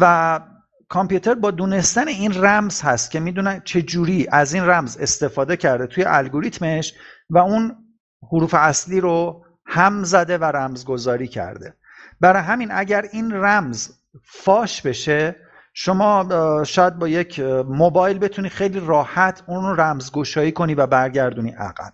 و 0.00 0.40
کامپیوتر 0.88 1.34
با 1.34 1.50
دونستن 1.50 2.08
این 2.08 2.44
رمز 2.44 2.82
هست 2.82 3.10
که 3.10 3.20
می‌دونه 3.20 3.62
چه 3.64 3.82
جوری 3.82 4.26
از 4.30 4.54
این 4.54 4.64
رمز 4.64 4.96
استفاده 4.96 5.56
کرده 5.56 5.86
توی 5.86 6.04
الگوریتمش 6.04 6.94
و 7.30 7.38
اون 7.38 7.76
حروف 8.32 8.54
اصلی 8.54 9.00
رو 9.00 9.44
هم 9.66 10.04
زده 10.04 10.38
و 10.38 10.44
رمزگذاری 10.44 11.28
کرده. 11.28 11.74
برای 12.20 12.42
همین 12.42 12.68
اگر 12.72 13.02
این 13.12 13.32
رمز 13.32 13.88
فاش 14.22 14.82
بشه 14.82 15.36
شما 15.74 16.28
شاید 16.64 16.98
با 16.98 17.08
یک 17.08 17.40
موبایل 17.68 18.18
بتونی 18.18 18.48
خیلی 18.48 18.80
راحت 18.80 19.42
اون 19.46 19.64
رو 19.64 19.80
رمزگشایی 19.80 20.52
کنی 20.52 20.74
و 20.74 20.86
برگردونی 20.86 21.50
عقب. 21.50 21.92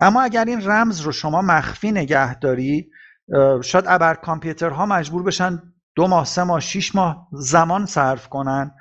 اما 0.00 0.22
اگر 0.22 0.44
این 0.44 0.70
رمز 0.70 1.00
رو 1.00 1.12
شما 1.12 1.42
مخفی 1.42 1.92
نگه 1.92 2.38
داری 2.38 2.90
شاید 3.64 3.84
ابر 3.88 4.14
کامپیوترها 4.14 4.86
مجبور 4.86 5.22
بشن 5.22 5.62
دو 5.94 6.06
ماه 6.06 6.24
سه 6.24 6.42
ماه 6.42 6.60
شیش 6.60 6.94
ماه 6.94 7.28
زمان 7.32 7.86
صرف 7.86 8.28
کنن 8.28 8.74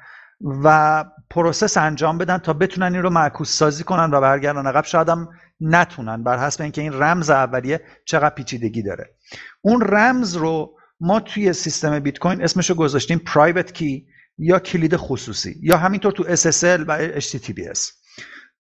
و 0.64 1.06
process 1.30 1.78
انجام 1.78 2.18
بدن 2.18 2.38
تا 2.38 2.54
بتونن 2.54 2.94
این 2.94 3.04
رو 3.04 3.10
معکوس 3.10 3.58
سازی 3.58 3.84
کنن 3.84 4.12
و 4.12 4.22
برگردن 4.22 4.68
عقب. 4.68 4.84
شاید 4.84 5.10
هم 5.10 5.30
نتونن 5.62 6.24
بر 6.24 6.38
حسب 6.38 6.62
اینکه 6.62 6.82
این 6.82 6.94
رمز 6.94 7.30
اولیه 7.30 7.82
چقدر 8.06 8.36
پیچیدگی 8.36 8.84
داره. 8.84 9.16
اون 9.62 9.82
رمز 9.82 10.36
رو 10.36 10.79
ما 11.00 11.20
توی 11.20 11.54
سیستم 11.54 12.00
بیت 12.00 12.20
کوین 12.20 12.44
اسمشو 12.44 12.76
گذاشتیم 12.76 13.18
private 13.18 13.72
key 13.72 14.08
یا 14.38 14.60
کلید 14.60 14.96
خصوصی 14.96 15.56
یا 15.62 15.78
همینطور 15.78 16.12
تو 16.12 16.24
SSL 16.24 16.84
و 16.88 17.20
HTTPS 17.20 17.80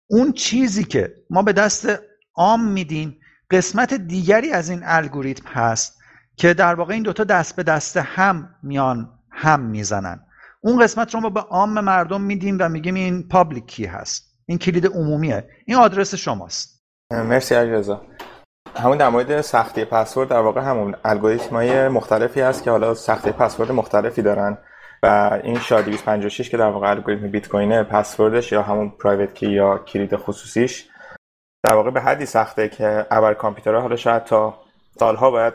اون 0.10 0.32
چیزی 0.32 0.84
که 0.84 1.16
ما 1.30 1.42
به 1.42 1.54
دست 1.54 1.88
عام 2.36 2.68
میدیم 2.68 3.20
قسمت 3.52 3.94
دیگری 3.94 4.52
از 4.52 4.70
این 4.70 4.82
الگوریتم 4.84 5.50
هست 5.50 5.98
که 6.36 6.54
در 6.54 6.76
واقع 6.76 6.94
این 6.94 7.04
دوتا 7.04 7.24
دست 7.24 7.56
به 7.56 7.64
دست 7.64 7.98
هم 7.98 8.50
میان 8.64 9.10
هم 9.32 9.60
می‌زنن. 9.60 10.20
اون 10.62 10.84
قسمت 10.84 11.14
رو 11.14 11.20
ما 11.20 11.30
به 11.30 11.40
عام 11.40 11.80
مردم 11.80 12.22
میدیم 12.22 12.58
و 12.60 12.70
میگیم 12.70 12.96
این 12.96 13.28
پابلیک 13.28 13.66
کی 13.66 13.86
هست. 13.86 14.24
این 14.46 14.58
کلید 14.58 14.88
عمومیه. 14.88 15.50
این 15.66 15.78
آدرس 15.78 16.16
شماست. 16.16 16.84
مرسی 17.12 17.56
علیرضا. 17.56 18.02
همون 18.78 18.98
در 18.98 19.10
مورد 19.10 19.42
سختی 19.42 19.86
پسورد 19.86 20.30
در 20.30 20.40
واقع 20.40 20.62
همون 20.62 20.96
الگوریتم 21.06 21.56
های 21.56 21.88
مختلفی 21.88 22.42
هست 22.42 22.64
که 22.64 22.72
حالا 22.72 22.94
سختی 22.94 23.32
پسورد 23.32 23.72
مختلفی 23.72 24.22
دارن 24.22 24.58
و 25.04 25.40
این 25.44 25.60
شا 25.60 25.82
256 25.82 26.50
که 26.50 26.58
در 26.58 26.70
واقع 26.70 26.90
الگوریتم 26.90 27.28
بیت 27.28 27.48
کوینه 27.48 27.84
پسوردش 27.84 28.52
یا 28.52 28.62
همون 28.62 28.90
پرایوت 28.90 29.34
کی 29.34 29.50
یا 29.50 29.78
کلید 29.78 30.16
خصوصیش 30.16 30.90
در 31.64 31.74
واقع 31.74 31.92
به 31.92 32.02
حدی 32.02 32.26
سخته 32.26 32.70
که 32.70 33.06
اول 33.12 33.34
کامپیوترها 33.34 33.82
حالا 33.82 33.96
شاید 33.96 34.24
تا 34.24 34.58
سالها 35.00 35.32
باید 35.32 35.54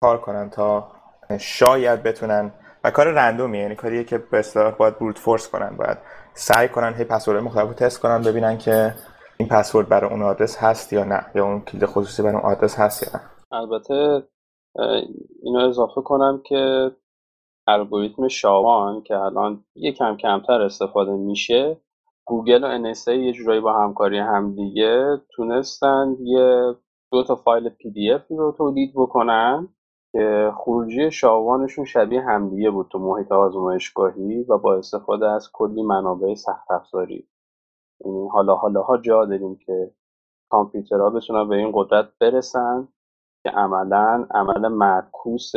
کار 0.00 0.20
کنن 0.20 0.50
تا 0.50 0.92
شاید 1.38 2.02
بتونن 2.02 2.52
و 2.84 2.90
کار 2.90 3.06
رندومی 3.06 3.58
یعنی 3.58 3.74
کاریه 3.74 4.04
که 4.04 4.18
به 4.18 4.38
اصطلاح 4.38 4.74
باید 4.74 4.98
بروت 4.98 5.18
فورس 5.18 5.48
کنن 5.48 5.76
باید 5.76 5.98
سعی 6.34 6.68
کنن 6.68 6.94
هی 6.94 7.04
پسورد 7.04 7.42
مختلف 7.42 7.68
رو 7.68 7.74
تست 7.74 8.00
کنن 8.00 8.22
ببینن 8.22 8.58
که 8.58 8.94
این 9.38 9.48
پسورد 9.48 9.88
برای 9.88 10.10
اون 10.10 10.22
آدرس 10.22 10.56
هست 10.58 10.92
یا 10.92 11.04
نه؟ 11.04 11.26
یا 11.34 11.44
اون 11.44 11.60
کلید 11.60 11.86
خصوصی 11.86 12.22
برای 12.22 12.34
اون 12.34 12.44
آدرس 12.44 12.78
هست 12.78 13.02
یا 13.02 13.08
نه؟ 13.14 13.24
البته 13.52 14.22
اینو 15.42 15.68
اضافه 15.68 16.00
کنم 16.00 16.42
که 16.46 16.90
الگوریتم 17.66 18.28
شاوان 18.28 19.02
که 19.02 19.16
الان 19.16 19.64
یکم 19.74 20.16
کمتر 20.16 20.62
استفاده 20.62 21.12
میشه 21.12 21.80
گوگل 22.24 22.64
و 22.64 22.94
NSA 22.94 23.08
یه 23.08 23.32
جورایی 23.32 23.60
با 23.60 23.72
همکاری 23.72 24.18
همدیگه 24.18 25.20
تونستن 25.30 26.16
یه 26.20 26.74
دو 27.12 27.22
تا 27.24 27.36
فایل 27.36 27.68
PDF 27.68 28.22
رو 28.28 28.54
تولید 28.58 28.92
بکنن 28.96 29.68
که 30.12 30.52
خروجی 30.56 31.10
SHA-1 31.10 31.51
شون 31.51 31.84
شبیه 31.84 32.22
همدیگه 32.22 32.70
بود 32.70 32.88
تو 32.88 32.98
محیط 32.98 33.32
آزمایشگاهی 33.32 34.42
و 34.48 34.58
با 34.58 34.74
استفاده 34.74 35.30
از 35.30 35.50
کلی 35.52 35.82
منابع 35.82 36.34
سخت 36.34 36.70
افزاری 36.70 37.28
حالا 38.32 38.54
حالا 38.54 38.82
ها 38.82 38.98
جا 38.98 39.24
داریم 39.24 39.56
که 39.56 39.90
کامپیوترها 40.50 41.10
بتونن 41.10 41.48
به 41.48 41.56
این 41.56 41.72
قدرت 41.74 42.08
برسن 42.20 42.88
که 43.42 43.50
عملا 43.50 44.26
عمل 44.30 44.68
معکوس 44.68 45.52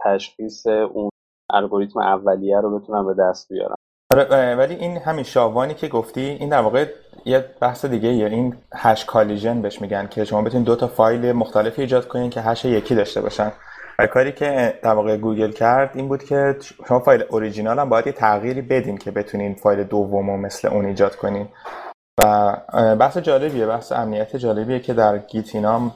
تشخیص 0.00 0.66
اون 0.66 1.10
الگوریتم 1.50 2.00
اولیه 2.00 2.60
رو 2.60 2.78
بتونن 2.78 3.06
به 3.06 3.14
دست 3.14 3.52
بیارن. 3.52 3.74
آره 4.12 4.56
ولی 4.56 4.74
این 4.74 4.96
همین 4.96 5.24
SHA-1 5.24 5.66
ی 5.66 5.74
که 5.74 5.88
گفتی 5.88 6.20
این 6.20 6.48
در 6.48 6.60
واقع 6.60 6.86
یه 7.24 7.44
بحث 7.60 7.84
دیگه 7.84 8.08
یه 8.08 8.26
این 8.26 8.56
hash 8.74 9.04
collision 9.04 9.62
بهش 9.62 9.80
میگن 9.80 10.06
که 10.06 10.24
شما 10.24 10.42
بتونید 10.42 10.66
دو 10.66 10.76
تا 10.76 10.86
فایل 10.86 11.32
مختلفی 11.32 11.82
ایجاد 11.82 12.08
کنین 12.08 12.30
که 12.30 12.40
hash 12.40 12.64
یکی 12.64 12.94
داشته 12.94 13.20
باشن. 13.20 13.52
و 13.98 14.06
کاری 14.06 14.32
که 14.32 14.78
در 14.82 14.92
واقع 14.92 15.16
گوگل 15.16 15.50
کرد 15.50 15.90
این 15.94 16.08
بود 16.08 16.24
که 16.24 16.56
شما 16.88 16.98
فایل 16.98 17.24
اوریجینال 17.28 17.78
هم 17.78 17.88
باید 17.88 18.06
یه 18.06 18.12
تغییری 18.12 18.62
بدین 18.62 18.98
که 18.98 19.10
بتونین 19.10 19.54
فایل 19.54 19.84
دوم 19.84 20.28
و 20.28 20.36
مثل 20.36 20.68
اون 20.68 20.84
ایجاد 20.84 21.16
کنین. 21.16 21.48
و 22.20 22.56
بحث 23.00 23.16
جالبیه 23.18 23.66
بحث 23.66 23.92
امنیت 23.92 24.36
جالبیه 24.36 24.80
که 24.80 24.94
در 24.94 25.18
Git 25.18 25.54
اینام 25.54 25.92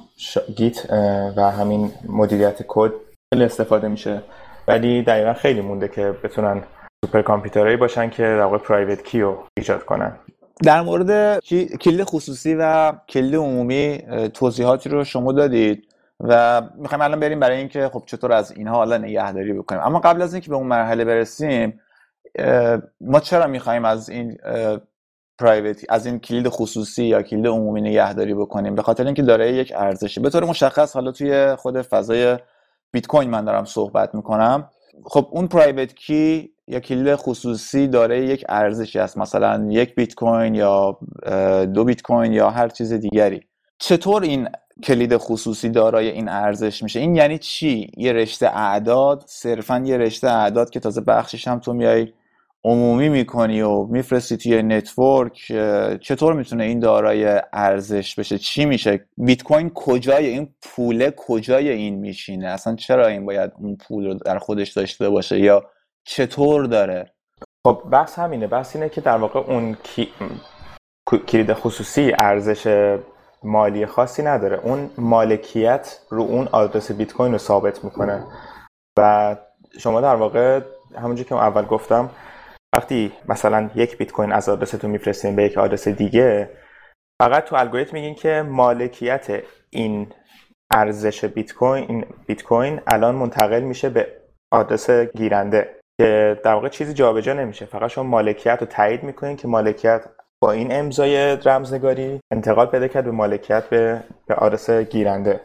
Git 0.57 0.91
و 1.37 1.51
همین 1.51 1.93
مدیریت 2.09 2.63
کد 2.69 2.93
خیلی 3.35 3.45
استفاده 3.45 3.89
میشه. 3.89 4.23
ولی 4.69 5.03
دقیقا 5.03 5.35
خیلی 5.35 5.61
مونده 5.61 5.89
که 5.89 6.15
بتونن 6.25 6.63
super 7.05 7.23
computer 7.23 7.62
هایی 7.62 7.77
باشن 7.77 8.11
که 8.11 8.23
در 8.23 8.43
واقع 8.43 8.59
private 8.59 9.03
key 9.03 9.21
رو 9.21 9.45
ایجاد 9.57 9.85
کنن. 9.85 10.19
در 10.65 10.83
مورد 10.83 11.41
کلید 11.81 12.05
خصوصی 12.05 12.55
و 12.55 12.93
کلید 13.09 13.35
عمومی 13.35 14.03
توضیحاتی 14.35 14.89
رو 14.89 15.05
شما 15.05 15.33
دادید. 15.33 15.89
و 16.21 16.63
می‌خوایم 16.77 17.03
الان 17.03 17.21
بریم 17.21 17.41
برای 17.41 17.57
اینکه 17.57 17.89
خب 17.89 18.03
چطور 18.07 18.33
از 18.33 18.53
اینها 18.53 18.75
حالا 18.75 18.99
نگهداری 18.99 19.53
بکنیم. 19.53 19.81
اما 19.85 19.99
قبل 20.01 20.23
از 20.23 20.35
اینکه 20.35 20.51
به 20.51 20.57
اون 20.57 20.67
مرحله 20.67 21.05
برسیم 21.05 21.81
ما 23.01 23.21
چرا 23.21 23.47
می‌خوایم 23.47 23.85
از 23.85 24.09
این 24.09 24.39
private 25.39 25.85
از 25.89 26.07
این 26.07 26.19
کلید 26.19 26.49
خصوصی 26.49 27.05
یا 27.05 27.23
کلید 27.23 27.47
عمومی 27.47 27.81
نگهداری 27.81 28.35
بکنیم؟ 28.35 28.75
به 28.75 28.83
خاطر 28.83 29.05
اینکه 29.05 29.23
دارای 29.23 29.53
یک 29.53 29.73
ارزشی. 29.77 30.21
به 30.21 30.31
طور 30.31 30.45
مشخص 30.45 30.95
حالا 30.95 31.13
توی 31.13 31.57
خود 31.57 31.83
فضای 31.83 32.39
بیت 32.93 33.07
کوین 33.07 33.31
من 33.31 33.45
دارم 33.45 33.65
صحبت 33.65 34.15
می‌کنم. 34.15 34.71
خب 35.05 35.29
اون 35.31 35.47
private 35.47 35.95
key 35.95 36.51
یا 36.67 36.81
کلید 36.81 37.15
خصوصی 37.15 37.89
دارای 37.89 38.27
یک 38.27 38.45
ارزشی 38.49 38.99
است. 38.99 39.19
مثلا 39.19 39.67
یک 39.71 39.95
بیت 39.95 40.15
کوین 40.15 40.55
یا 40.55 40.99
دو 41.75 41.85
بیت 41.85 42.03
کوین 42.03 42.33
یا 42.33 42.51
هر 42.51 42.69
چیز 42.69 42.93
دیگری. 42.93 43.41
چطور 43.79 44.23
این 44.23 44.49
کلید 44.83 45.17
خصوصی 45.17 45.69
دارای 45.69 46.09
این 46.09 46.29
ارزش 46.29 46.83
میشه. 46.83 47.01
این 47.01 47.17
یعنی 47.17 47.39
چی؟ 47.39 47.91
یه 47.97 48.13
رشته 48.13 48.57
اعداد 48.57 49.25
صرفا 49.27 49.83
یه 49.85 49.97
رشته 49.97 50.31
اعداد 50.31 50.71
که 50.71 50.81
تازه 50.81 51.01
بخشش 51.01 51.49
هم 51.49 51.59
تو 51.59 51.73
میای 51.73 52.13
عمومی 52.65 53.09
می‌کنی 53.09 53.63
و 53.63 53.83
میفرستی 53.83 54.37
توی 54.37 54.63
network 54.63 55.53
چطور 56.01 56.35
می‌تونه 56.35 56.65
این 56.65 56.81
دارای 56.81 57.41
ارزش 57.53 58.15
بشه؟ 58.15 58.39
چی 58.39 58.65
میشه؟ 58.65 59.07
بیت 59.17 59.43
کوین 59.43 59.71
کجای 59.75 60.27
این 60.27 60.55
پوله 60.63 61.15
کجای 61.17 61.69
این 61.69 61.95
میشینه؟ 61.95 62.47
اصلا 62.47 62.77
چرا 62.77 63.07
این 63.07 63.27
باید 63.27 63.53
اون 63.59 63.77
پول 63.77 64.07
رو 64.07 64.15
در 64.15 64.39
خودش 64.39 64.73
داشته 64.73 65.09
باشه 65.09 65.41
یا 65.41 65.71
چطور 66.05 66.67
داره؟ 66.67 67.13
خب 67.67 67.83
بحث 67.91 68.19
همینه. 68.19 68.47
بحث 68.47 68.77
اینه 68.77 68.89
که 68.89 69.01
در 69.01 69.17
واقع 69.17 69.41
اون 69.41 69.77
کی... 69.83 70.09
کلید 71.29 71.53
خصوصی 71.53 72.13
ارزش 72.19 72.97
مالی 73.47 73.87
خاصی 73.87 74.23
نداره. 74.23 74.61
اون 74.63 74.91
مالکیت 74.99 75.99
رو 76.11 76.23
اون 76.23 76.49
آدرس 76.53 76.93
بیت 76.93 77.13
کوین 77.13 77.33
رو 77.33 77.39
ثابت 77.39 77.85
می‌کنه. 77.85 78.25
و 78.99 79.37
شما 79.79 80.01
در 80.01 80.15
واقع 80.15 80.61
همونجور 80.97 81.27
که 81.27 81.35
اول 81.35 81.65
گفتم 81.65 82.11
وقتی 82.75 83.13
مثلا 83.29 83.71
یک 83.75 83.99
بیت 83.99 84.13
کوین 84.13 84.33
از 84.33 84.49
آدرستون 84.49 84.91
میفرستین 84.91 85.37
به 85.37 85.43
یک 85.43 85.59
آدرس 85.59 85.89
دیگه 85.89 86.51
فقط 87.23 87.45
تو 87.45 87.57
الگوریتم 87.57 87.93
میگین 87.93 88.15
که 88.15 88.43
مالکیت 88.43 89.43
این 89.71 90.13
ارزش 90.73 91.25
بیت 91.25 91.55
کوین 91.55 92.05
بیت 92.27 92.43
کوین 92.43 92.81
الان 92.87 93.15
منتقل 93.15 93.61
میشه 93.61 93.89
به 93.89 94.07
آدرس 94.53 94.91
گیرنده. 94.91 95.77
که 96.01 96.41
در 96.45 96.55
واقع 96.55 96.69
چیزی 96.69 96.95
جابجا 96.95 97.33
نمیشه. 97.33 97.67
فقط 97.67 97.91
شما 97.91 98.05
مالکیت 98.05 98.59
رو 98.61 98.67
تایید 98.67 99.03
می‌کنین 99.03 99.37
که 99.37 99.49
مالکیت 99.49 100.05
با 100.41 100.53
این 100.53 100.73
امضای 100.73 101.37
رمزنگاری 101.37 102.21
انتقال 102.31 102.67
پیدا 102.67 102.89
کرد 102.89 103.05
به 103.05 103.11
مالکیت 103.11 103.69
به, 103.69 104.05
به 104.27 104.35
آدرس 104.35 104.71
گیرنده. 104.71 105.41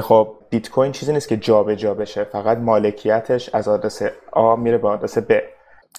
خب 0.00 0.36
بیت 0.50 0.70
کوین 0.70 0.92
چیزی 0.92 1.12
نیست 1.12 1.28
که 1.28 1.36
جابجا 1.36 1.74
جا 1.74 1.94
بشه 1.94 2.24
فقط 2.24 2.58
مالکیتش 2.58 3.50
از 3.54 3.68
آدرس 3.68 4.02
آ 4.32 4.56
میره 4.56 4.78
به 4.78 4.88
آدرس 4.88 5.18
ب. 5.18 5.40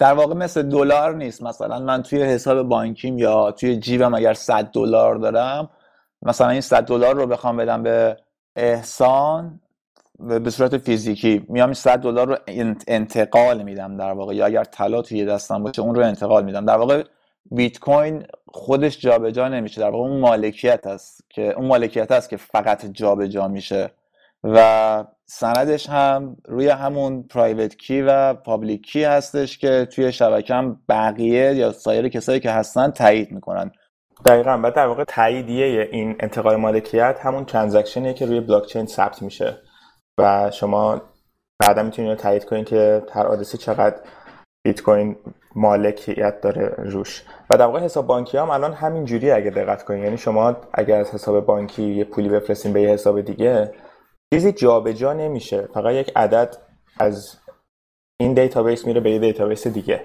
در 0.00 0.14
واقع 0.14 0.34
مثل 0.34 0.62
دلار 0.62 1.14
نیست. 1.14 1.42
مثلا 1.42 1.78
من 1.78 2.02
توی 2.02 2.22
حساب 2.22 2.62
بانکیم 2.62 3.18
یا 3.18 3.50
توی 3.52 3.76
جیبم 3.76 4.14
اگر 4.14 4.32
100 4.32 4.64
دلار 4.64 5.16
دارم 5.16 5.70
مثلا 6.22 6.48
این 6.48 6.60
100 6.60 6.82
دلار 6.84 7.14
رو 7.14 7.26
بخوام 7.26 7.56
بدم 7.56 7.82
به 7.82 8.16
اسکناس 8.56 9.60
به 10.18 10.50
صورت 10.50 10.78
فیزیکی. 10.78 11.46
میام 11.48 11.72
100 11.72 11.98
دلار 11.98 12.28
رو 12.28 12.36
انتقال 12.88 13.62
میدم 13.62 13.96
در 13.96 14.12
واقع. 14.12 14.34
یا 14.34 14.46
اگر 14.46 14.64
طلا 14.64 15.02
توی 15.02 15.24
دستم 15.24 15.62
باشه 15.62 15.82
اون 15.82 15.94
رو 15.94 16.02
انتقال 16.02 16.44
میدم. 16.44 16.64
در 16.64 16.76
واقع 16.76 17.02
بیت 17.50 17.78
کوین 17.78 18.26
خودش 18.46 19.00
جابجا 19.00 19.30
جا 19.30 19.48
نمیشه. 19.48 19.80
در 19.80 19.90
واقع 19.90 20.08
اون 20.08 20.20
مالکیت 20.20 20.86
است 20.86 21.24
که 21.28 21.42
اون 21.42 21.66
مالکیت 21.66 22.12
است 22.12 22.30
که 22.30 22.36
فقط 22.36 22.86
جابجا 22.86 23.26
جا 23.26 23.48
میشه. 23.48 23.90
و 24.44 25.04
سندش 25.26 25.88
هم 25.88 26.36
روی 26.44 26.68
همون 26.68 27.22
private 27.22 27.76
key 27.76 28.02
و 28.02 28.34
public 28.34 28.82
key 28.82 29.04
هستش 29.04 29.58
که 29.58 29.88
توی 29.92 30.12
شبکه 30.12 30.54
هم 30.54 30.80
بقیه 30.88 31.54
یا 31.54 31.72
سایر 31.72 32.08
کسایی 32.08 32.40
که 32.40 32.50
هستن 32.50 32.90
تایید 32.90 33.32
می‌کنن. 33.32 33.72
دقیقا. 34.26 34.60
و 34.62 34.70
در 34.70 34.86
واقع 34.86 35.04
تاییدیه 35.04 35.88
این 35.92 36.16
انتقال 36.20 36.56
مالکیت 36.56 37.18
همون 37.22 37.44
transaction 37.44 38.03
یه 38.03 38.14
که 38.14 38.26
روی 38.26 38.40
بلاک 38.40 38.66
چین 38.66 38.86
ثبت 38.86 39.22
میشه. 39.22 39.56
و 40.18 40.50
شما 40.50 41.02
بعدا 41.58 41.82
می‌تونید 41.82 42.18
تایید 42.18 42.44
کنید 42.44 42.66
که 42.66 43.02
هر 43.12 43.26
آدرسی 43.26 43.58
چقدر 43.58 43.96
بیت 44.64 44.82
کوین 44.82 45.16
مالکیت 45.56 46.40
داره 46.40 46.74
روش. 46.78 47.24
و 47.50 47.58
در 47.58 47.66
واقع 47.66 47.80
حساب 47.80 48.06
بانکی 48.06 48.38
هم 48.38 48.50
الان 48.50 48.72
همین 48.72 49.04
جوری 49.04 49.30
اگه 49.30 49.50
دقت 49.50 49.84
کنید 49.84 50.04
یعنی 50.04 50.18
شما 50.18 50.56
اگر 50.74 51.00
از 51.00 51.14
حساب 51.14 51.46
بانکی 51.46 51.82
یه 51.82 52.04
پولی 52.04 52.28
بفرستین 52.28 52.72
به 52.72 52.82
یه 52.82 52.88
حساب 52.88 53.20
دیگه 53.20 53.72
چیزی 54.34 54.52
جابجا 54.52 54.92
جا 54.92 55.12
نمیشه. 55.12 55.68
فقط 55.74 55.92
یک 55.92 56.12
عدد 56.16 56.56
از 57.00 57.36
این 58.20 58.34
دیتابیس 58.34 58.86
میره 58.86 59.00
به 59.00 59.10
یه 59.10 59.18
دیتابیس 59.18 59.66
دیگه. 59.66 60.00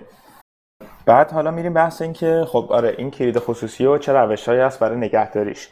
بعد 1.06 1.32
حالا 1.32 1.52
میریم 1.52 1.74
بحث 1.74 2.02
این 2.02 2.14
که 2.14 2.46
خب 2.48 2.68
آره 2.70 2.96
این 2.98 3.12
کلید 3.12 3.40
خصوصی 3.40 3.86
و 3.86 3.98
چه 3.98 4.14
روشهایی 4.14 4.62
هست 4.62 4.80
برای 4.80 4.98
نگهداریش. 4.98 5.70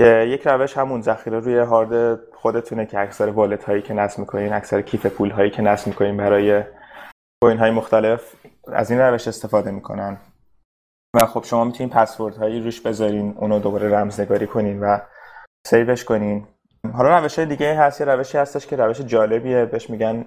که 0.00 0.26
یک 0.28 0.46
روش 0.46 0.78
همون 0.78 1.02
ذخیره 1.02 1.38
روی 1.38 1.58
هارد 1.58 2.20
خودتونه 2.34 2.86
که 2.86 2.98
اکثر 2.98 3.28
والت 3.28 3.64
هایی 3.64 3.82
که 3.82 3.94
نصب 3.94 4.18
می‌کنین 4.18 4.52
اکثر 4.52 4.82
کیف 4.82 5.06
پول 5.06 5.30
هایی 5.30 5.50
که 5.50 5.62
نصب 5.62 5.86
می‌کنین 5.86 6.16
برای 6.16 6.62
کوین 7.42 7.58
های 7.58 7.70
مختلف. 7.70 8.34
از 8.72 8.90
این 8.90 9.00
روش 9.00 9.28
استفاده 9.28 9.70
می‌کنن. 9.70 10.16
و 11.16 11.26
خب 11.26 11.44
شما 11.44 11.64
می‌تونین 11.64 11.92
پسورد 11.92 12.36
هایی 12.36 12.60
روش 12.60 12.80
بذارین 12.80 13.34
اونو 13.38 13.58
دوباره 13.58 13.88
رمزنگاری 13.88 14.46
کنین 14.46 14.80
و 14.80 14.98
سیوش 15.66 16.04
کنین. 16.04 16.46
حالا 16.92 17.18
روش 17.18 17.38
های 17.38 17.46
دیگه 17.46 17.74
هست 17.74 18.00
یه 18.00 18.06
روشی 18.06 18.38
هستش 18.38 18.66
که 18.66 18.76
روش 18.76 19.00
جالبیه. 19.00 19.64
بهش 19.64 19.90
میگن 19.90 20.24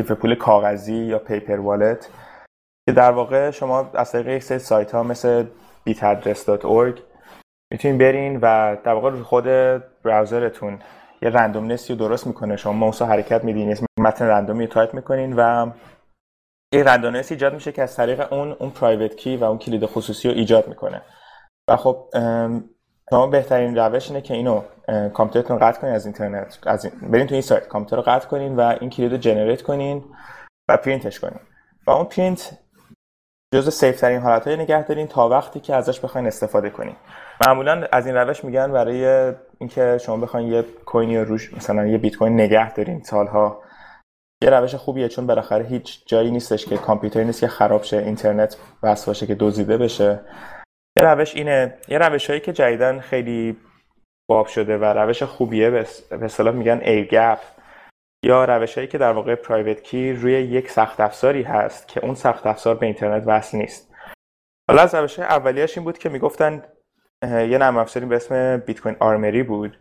کیف 0.00 0.10
پول 0.12 0.34
کاغذی 0.34 0.96
یا 0.96 1.18
paper 1.18 1.60
wallet 1.60 2.08
که 2.88 2.92
در 2.92 3.10
واقع 3.10 3.50
شما 3.50 3.90
از 3.94 4.12
طریق 4.12 4.28
یک 4.28 4.42
سری 4.42 4.58
سایت 4.58 4.92
ها 4.92 5.02
مثل 5.02 5.46
bitaddress.org 5.88 7.00
می‌تونین 7.72 7.98
برین 7.98 8.38
و 8.42 8.76
در 8.84 8.92
واقع 8.92 9.22
خود 9.22 9.44
browser 10.04 10.56
تون 10.56 10.78
یه 11.22 11.30
randomness 11.30 11.86
ی 11.86 11.92
رو 11.92 11.98
درست 11.98 12.26
می‌کنه. 12.26 12.56
شما 12.56 12.72
ماوس 12.72 13.02
حرکت 13.02 13.44
میدین 13.44 13.76
متن 14.00 14.26
random 14.26 14.60
ی 14.60 14.66
تایپ 14.66 14.94
می‌کنین 14.94 15.32
و 15.36 15.70
یه 16.72 16.82
randomness 16.82 17.29
ی 17.29 17.34
ایجاد 17.34 17.54
میشه 17.54 17.72
که 17.72 17.82
از 17.82 17.96
طریق 17.96 18.32
اون 18.32 18.52
اون 18.52 18.70
private 18.70 19.16
key 19.16 19.36
و 19.36 19.44
اون 19.44 19.58
کلید 19.58 19.86
خصوصی 19.86 20.28
رو 20.28 20.34
ایجاد 20.34 20.68
می‌کنه. 20.68 21.02
و 21.68 21.76
خب 21.76 22.08
شما 23.10 23.26
بهترین 23.26 23.76
روش 23.76 24.08
اینه 24.08 24.20
که 24.20 24.34
اینو 24.34 24.62
کامپیوترتون 25.14 25.58
قطع 25.58 25.80
کنین 25.80 25.92
از 25.92 26.06
اینترنت 26.06 26.58
از 26.66 26.84
این... 26.84 27.10
برین 27.10 27.26
تو 27.26 27.34
این 27.34 27.42
سایت 27.42 27.68
کامپیوتر 27.68 27.96
رو 27.96 28.02
قطع 28.02 28.28
کنین 28.28 28.56
و 28.56 28.60
این 28.80 28.90
کلید 28.90 29.12
رو 29.12 29.18
generate 29.18 29.62
کنین 29.62 30.04
و 30.68 30.76
پرینتش 30.76 31.20
کنین. 31.20 31.40
و 31.86 31.90
اون 31.90 32.04
پرینت 32.04 32.58
جزء 33.54 33.70
safe 33.70 34.00
ترین 34.00 34.20
حالت 34.20 34.46
های 34.46 34.56
نگه 34.56 34.82
دارین 34.82 35.06
تا 35.06 35.28
وقتی 35.28 35.60
که 35.60 35.74
ازش 35.74 36.00
بخواین 36.00 36.26
استفاده 36.26 36.70
کنین. 36.70 36.96
معمولا 37.46 37.86
از 37.92 38.06
این 38.06 38.14
روش 38.14 38.44
میگن 38.44 38.72
برای 38.72 39.32
اینکه 39.58 39.98
شما 39.98 40.16
بخواین 40.16 40.52
یه 40.52 40.62
کوینی 40.62 41.18
رو 41.18 41.24
روش 41.24 41.54
مثلا 41.54 41.86
یه 41.86 41.98
بیت 41.98 42.16
کوین 42.16 42.34
نگه 42.34 42.74
دارین 42.74 43.02
سالها 43.02 43.62
یه 44.42 44.50
روش 44.50 44.74
خوبیه 44.74 45.08
چون 45.08 45.26
بالاخره 45.26 45.64
هیچ 45.64 46.06
جایی 46.06 46.30
نیستش 46.30 46.66
که 46.66 46.76
کامپیوتری 46.76 47.24
نیست 47.24 47.40
که 47.40 47.48
خراب 47.48 47.82
شه 47.82 47.96
اینترنت 47.96 48.56
وصل 48.82 49.06
باشه 49.06 49.26
که 49.26 49.34
دزدیده 49.34 49.78
بشه. 49.78 50.20
یه 50.98 51.04
روش 51.04 51.34
اینه 51.36 51.78
یه 51.88 51.98
روش 51.98 52.26
هایی 52.26 52.40
که 52.40 52.52
جدیداً 52.52 53.00
خیلی 53.00 53.56
باب 54.30 54.46
شده 54.46 54.78
و 54.78 54.84
روش 54.84 55.22
خوبیه 55.22 55.70
به 55.70 55.86
اصطلاح 56.10 56.54
میگن 56.54 56.80
air 56.84 57.04
gap 57.04 57.38
یا 58.24 58.44
روش 58.44 58.74
هایی 58.74 58.88
که 58.88 58.98
در 58.98 59.12
واقع 59.12 59.34
private 59.34 59.82
key 59.82 60.12
روی 60.12 60.32
یک 60.32 60.70
سخت 60.70 61.00
افزاری 61.00 61.42
هست 61.42 61.88
که 61.88 62.04
اون 62.04 62.14
سخت 62.14 62.46
افزار 62.46 62.74
به 62.74 62.86
اینترنت 62.86 63.22
وصل 63.26 63.58
نیست. 63.58 63.94
حالا 64.70 64.82
از 64.82 64.94
روش 64.94 65.18
اولیش 65.18 65.78
این 65.78 65.84
بود 65.84 65.98
که 65.98 66.08
می‌گفتن 66.08 66.62
یه 67.22 67.58
نرم 67.58 67.76
افزاری 67.76 68.06
به 68.06 68.16
اسم 68.16 68.56
بیت 68.56 68.80
کوین 68.80 68.96
Armory 69.00 69.42
بود. 69.42 69.78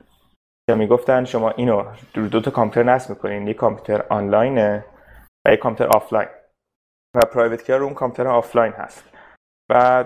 که 0.70 0.76
می‌گفتن 0.76 1.26
شما 1.26 1.50
اینو 1.50 1.84
دو 2.14 2.42
تا 2.42 2.52
کامپیوتر 2.52 2.90
نصب 2.90 3.10
می‌کنین 3.10 3.48
یک 3.48 3.56
کامپیوتر 3.56 4.06
آنلاینه 4.10 4.86
و 5.48 5.54
یک 5.54 5.60
کامپیوتر 5.60 5.98
آفلاین. 5.98 6.28
و 7.16 7.26
private 7.26 7.64
key 7.64 7.74
رو 7.74 7.86
اون 7.86 7.94
کامپیوتر 7.94 8.30
آفلاین 8.32 8.74
هست. 8.74 9.10
و 9.72 10.06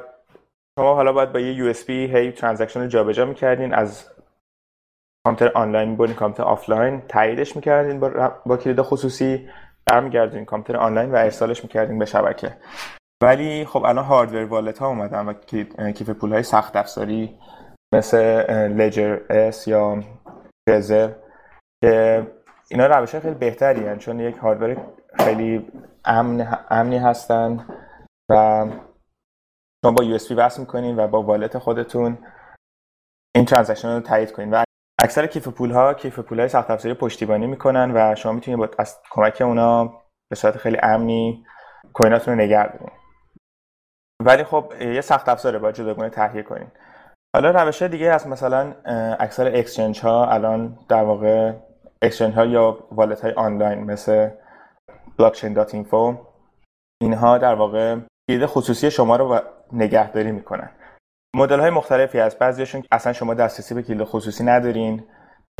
شما 0.80 0.96
حالا 0.96 1.14
باید 1.14 1.34
با 1.34 1.40
یه 1.40 1.54
یو 1.54 1.66
اس 1.66 1.86
بی 1.86 2.16
هی 2.16 2.32
transaction 2.32 2.82
رو 2.82 2.88
جابجا 2.88 3.26
می‌کردین 3.26 3.74
از 3.74 4.10
کامپیوتر 5.28 5.58
آنلاین 5.58 5.90
می‌برین 5.90 6.16
کامپیوتر 6.16 6.50
آفلاین 6.50 7.02
تاییدش 7.02 7.56
می‌کردین 7.56 8.00
با, 8.00 8.32
با 8.46 8.58
کلید 8.58 8.82
خصوصی 8.82 9.50
برمیگردین 9.86 10.46
کامپیوتر 10.46 10.82
آنلاین 10.82 11.12
و 11.12 11.16
ارسالش 11.16 11.64
می‌کردین 11.64 12.00
به 12.00 12.06
شبکه. 12.06 12.58
ولی 13.24 13.66
خب 13.66 13.84
الان 13.86 14.06
hardware 14.06 14.46
wallet 14.46 14.80
ها 14.80 14.88
اومدن 14.88 15.26
و 15.26 15.34
کیف 15.92 16.10
پول 16.10 16.34
های 16.34 16.44
سخت 16.44 16.76
افزاری 16.76 17.40
مثل 17.94 18.18
Ledger 18.68 19.20
S 19.30 19.68
یا 19.68 20.04
Trezor 20.70 21.14
که 21.84 22.28
اینا 22.70 22.88
روش 22.88 23.16
خیلی 23.16 23.36
بهتری 23.36 23.88
هن 23.88 23.98
چون 23.98 24.20
یک 24.20 24.38
hardware 24.38 24.78
خیلی 25.20 25.72
امن 26.06 26.66
امنی 26.70 26.98
هستن 26.98 27.66
و 28.32 28.66
شما 29.86 29.92
با 29.92 30.04
یو 30.04 30.16
اس 30.16 30.21
بی 30.21 30.32
وصل 30.32 30.62
می‌کنین 30.62 31.00
و 31.00 31.08
با 31.08 31.24
wallet 31.24 31.58
خودتون 31.58 32.18
این 33.36 33.46
transaction 33.46 33.88
رو 33.88 34.00
تایید 34.00 34.32
کنین. 34.32 34.54
و 34.54 34.64
اکثر 35.02 35.28
کیف 35.28 35.48
پول 35.48 35.72
ها 35.72 35.94
کیف 35.94 36.20
پول 36.20 36.40
های 36.40 36.50
سخت 36.50 36.72
افزاری 36.72 36.96
پشتیبانی 36.96 37.48
می‌کنن 37.48 37.92
و 37.96 38.16
شما 38.16 38.32
می‌تونید 38.32 38.60
با 38.60 38.70
از 38.80 39.00
کمک 39.12 39.42
اونا 39.42 39.86
به 40.30 40.36
صورت 40.36 40.58
خیلی 40.58 40.78
امنی 40.84 41.46
coin 41.94 42.16
اتون 42.16 42.34
رو 42.34 42.46
نگه 42.46 42.68
دارین. 42.68 42.92
ولی 44.26 44.44
خب 44.44 44.74
یه 44.82 45.02
سخت 45.02 45.30
افزاره 45.30 45.60
باید 45.60 45.76
جداگانه 45.76 46.10
تهیه 46.10 46.44
کنین. 46.44 46.72
حالا 47.36 47.52
روش 47.52 47.82
دیگه 47.82 48.14
هست 48.14 48.28
مثلا 48.28 48.74
اکثر 49.20 49.48
exchange 49.48 50.00
ها 50.00 50.28
الان 50.28 50.78
در 50.90 51.04
واقع 51.04 51.54
exchange 52.02 52.34
ها 52.34 52.46
یا 52.46 52.78
wallet 52.92 53.22
های 53.22 53.32
آنلاین 53.32 53.84
مثل 53.84 54.30
blockchain.info 55.22 56.16
اینها 57.02 57.38
در 57.38 57.54
واقع 57.54 57.98
کلید 58.30 58.46
خصوصی 58.46 58.92
شما 58.92 59.16
رو 59.16 59.40
نگهداری 59.74 60.32
می‌کنن. 60.32 60.70
مدل 61.36 61.60
های 61.60 61.70
مختلفی 61.70 62.20
هست. 62.20 62.40
بعضیشون 62.40 62.84
اصلا 62.92 63.14
شما 63.14 63.34
دسترسی 63.34 63.76
به 63.76 63.84
کلید 63.84 64.04
خصوصی 64.04 64.44
ندارین. 64.44 65.04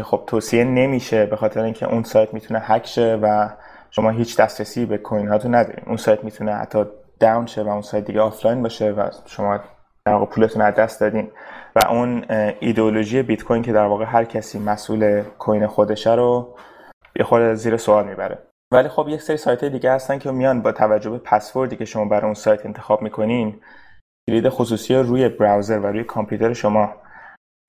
خب 0.04 0.24
توصیه 0.28 0.64
نمیشه 0.64 1.26
به 1.26 1.36
خاطر 1.36 1.64
اینکه 1.64 1.86
اون 1.86 2.04
سایت 2.04 2.34
می‌تونه 2.34 2.60
هک 2.60 2.86
شه 2.88 3.20
و 3.22 3.50
شما 3.92 4.10
هیچ 4.10 4.38
دسترسی 4.38 4.86
به 4.86 4.98
coin 4.98 5.28
هاتون 5.28 5.56
ندارین. 5.56 5.84
اون 5.88 5.98
سایت 5.98 6.24
می‌تونه 6.24 6.54
حتی 6.54 6.86
down 7.20 7.46
شه 7.46 7.64
و 7.64 7.70
اون 7.70 7.82
سایت 7.82 8.06
دیگه 8.06 8.22
آفلاین 8.22 8.62
باشه 8.62 8.92
و 8.92 9.10
شما 9.26 9.60
در 10.06 10.14
واقع 10.14 10.26
پولتون 10.26 10.62
از 10.62 10.76
دست 10.76 11.02
دادین. 11.02 11.32
و 11.76 11.80
اون 11.80 12.26
ایدئولوژی 12.60 13.22
بیت 13.22 13.44
کوین 13.44 13.62
که 13.62 13.74
در 13.74 13.86
واقع 13.86 14.06
هر 14.06 14.24
کسی 14.24 14.60
مسئول 14.60 15.22
coin 15.22 15.68
خودشه 15.68 16.16
رو 16.16 16.56
یه 17.16 17.26
خورده 17.26 17.54
زیر 17.54 17.78
سوال 17.78 18.08
می‌بره. 18.08 18.38
ولی 18.74 18.90
خب 18.90 19.06
یک 19.10 19.22
سری 19.22 19.38
سایت 19.38 19.66
دیگه 19.66 19.92
هستن 19.92 20.20
که 20.20 20.32
میان 20.32 20.62
با 20.62 20.72
توجه 20.72 21.10
به 21.10 21.18
پسوردی 21.18 21.76
که 21.76 21.86
شما 21.86 22.06
برای 22.06 22.26
اون 22.26 22.34
سایت 22.34 22.66
انتخاب 22.66 23.02
می‌کنین 23.02 23.62
کلید 24.30 24.50
خصوصی 24.50 24.96
رو 24.96 25.04
روی 25.04 25.30
browser 25.30 25.80
و 25.80 25.86
روی 25.86 26.04
کامپیوتر 26.04 26.54
شما 26.54 26.96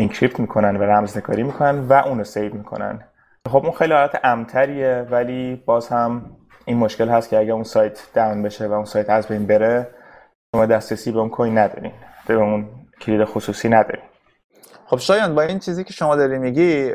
encrypt 0.01 0.41
می‌کنن 0.41 0.77
و 0.77 0.83
رمزنگاری 0.83 1.43
می‌کنن 1.43 1.79
و 1.79 1.93
اون 1.93 2.19
رو 2.19 2.25
save 2.25 2.55
می‌کنن. 2.55 3.05
خب 3.49 3.65
اون 3.65 3.73
خیلی 3.73 3.93
حالت 3.93 4.21
امن‌تریه 4.25 5.07
ولی 5.11 5.63
باز 5.67 5.89
هم 5.89 6.37
این 6.65 6.77
مشکل 6.77 7.09
هست 7.09 7.29
که 7.29 7.39
اگر 7.39 7.53
اون 7.53 7.63
سایت 7.63 8.09
down 8.15 8.43
بشه 8.43 8.67
و 8.67 8.73
اون 8.73 8.85
سایت 8.85 9.11
از 9.11 9.29
بین 9.29 9.47
بره 9.47 9.87
شما 10.55 10.67
دسترسی 10.67 11.13
به 11.13 11.19
اون 11.19 11.29
coin 11.29 11.59
ندارین. 11.59 11.93
به 12.27 12.35
اون 12.35 12.69
کلید 13.03 13.25
خصوصی 13.25 13.69
ندارین 13.69 14.05
خب 14.87 14.99
شایان 14.99 15.35
با 15.35 15.43
این 15.43 15.59
چیزی 15.59 15.85
که 15.85 15.93
شما 15.93 16.17
داری 16.17 16.39
میگی 16.39 16.93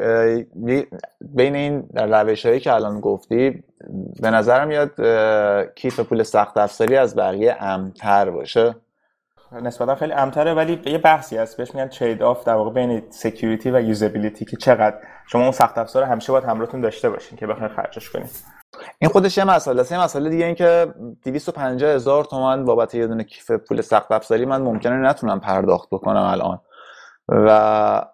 بین 1.21 1.55
این 1.55 1.89
روش 1.95 2.45
هایی 2.45 2.59
که 2.59 2.73
الان 2.73 2.99
گفتی 2.99 3.63
به 4.21 4.29
نظرم 4.29 4.67
میاد 4.67 4.91
کیف 5.75 5.99
پول 5.99 6.23
سخت 6.23 6.57
افزاری 6.57 6.95
از 6.95 7.15
بقیه 7.15 7.57
امن‌تر 7.59 8.29
باشه. 8.29 8.75
نسبتا 9.51 9.95
خیلی 9.95 10.13
امن‌تره 10.13 10.53
ولی 10.53 10.81
یه 10.85 10.97
بحثی 10.97 11.37
هست. 11.37 11.57
بهش 11.57 11.75
میگن 11.75 11.87
trade-off 11.87 12.43
در 12.43 12.53
واقع 12.53 12.69
بین 12.69 13.03
security 13.09 13.71
و 13.71 13.81
usability 13.81 14.45
که 14.45 14.57
چقدر 14.57 14.97
شما 15.27 15.41
اون 15.41 15.51
سخت 15.51 15.77
افزار 15.77 16.03
همیشه 16.03 16.31
باید 16.31 16.43
همراهتون 16.43 16.81
داشته 16.81 17.09
باشین 17.09 17.37
که 17.37 17.47
بخواید 17.47 17.71
خرجش 17.71 18.09
کنید 18.09 18.56
این 18.99 19.09
خودش 19.09 19.37
یه 19.37 19.43
مسئله 19.43 19.81
است. 19.81 19.91
یه 19.91 20.01
مسئله 20.01 20.29
دیگه 20.29 20.45
این 20.45 20.55
که 20.55 20.93
250 21.23 21.91
هزار 21.91 22.25
تومن 22.25 22.65
بابت 22.65 22.95
یه 22.95 23.07
دونه 23.07 23.23
کیف 23.23 23.51
پول 23.51 23.81
سخت 23.81 24.11
افزاری 24.11 24.45
من 24.45 24.61
ممکنه 24.61 24.95
نتونم 24.95 25.39
پرداخت 25.39 25.89
بکنم 25.89 26.23
الان. 26.23 26.61
و 27.29 28.05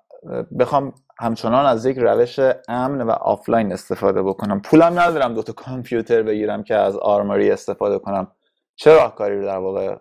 بخوام 0.60 0.94
همچنان 1.20 1.66
از 1.66 1.86
یک 1.86 1.98
روش 1.98 2.40
امن 2.68 3.02
و 3.02 3.12
آفلاین 3.12 3.74
استفاده 3.74 4.24
بکنم. 4.24 4.62
پولم 4.62 5.00
ندارم 5.00 5.34
دوتا 5.34 5.54
کامپیوتر 5.54 6.22
بگیرم 6.24 6.64
که 6.64 6.76
از 6.76 6.98
Armory 6.98 7.52
استفاده 7.52 8.00
کنم. 8.00 8.28
چه 8.76 8.94
راهکاری 8.94 9.40
رو 9.40 9.46
در 9.46 9.58
واقع 9.58 9.98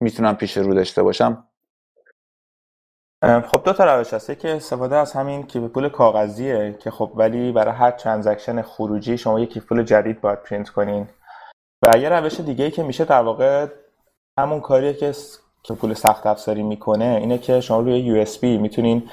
می‌تونم 0.00 0.36
پیش 0.36 0.56
رو 0.56 0.74
داشته 0.74 1.02
باشم؟ 1.02 1.44
خب 3.22 3.62
دو 3.64 3.72
تا 3.72 3.96
روش 3.96 4.14
هست. 4.14 4.38
که 4.38 4.56
استفاده 4.56 4.96
از 4.96 5.12
همین 5.12 5.42
کیف 5.42 5.62
پول 5.62 5.88
کاغذیه 5.88 6.76
که 6.80 6.90
خب 6.90 7.12
ولی 7.14 7.52
برای 7.52 7.74
هر 7.74 7.90
transaction 7.90 8.62
خروجی 8.62 9.18
شما 9.18 9.40
یک 9.40 9.52
کیف 9.52 9.66
پول 9.66 9.82
جدید 9.82 10.20
باید 10.20 10.42
پرینت 10.42 10.68
کنین. 10.68 11.08
و 11.82 11.98
یه 11.98 12.08
روش 12.08 12.40
دیگه 12.40 12.70
که 12.70 12.82
میشه 12.82 13.04
در 13.04 13.22
واقع 13.22 13.66
همون 14.40 14.60
کاریه 14.60 14.94
که 14.94 15.12
کیف 15.62 15.74
پول 15.74 15.94
سخت 15.94 16.26
افزاری 16.26 16.62
می‌کنه 16.62 17.04
اینه 17.20 17.38
که 17.38 17.60
شما 17.60 17.80
روی 17.80 17.98
یو 17.98 18.16
اس 18.16 18.38
بی 18.38 18.58
می‌تونین 18.58 19.10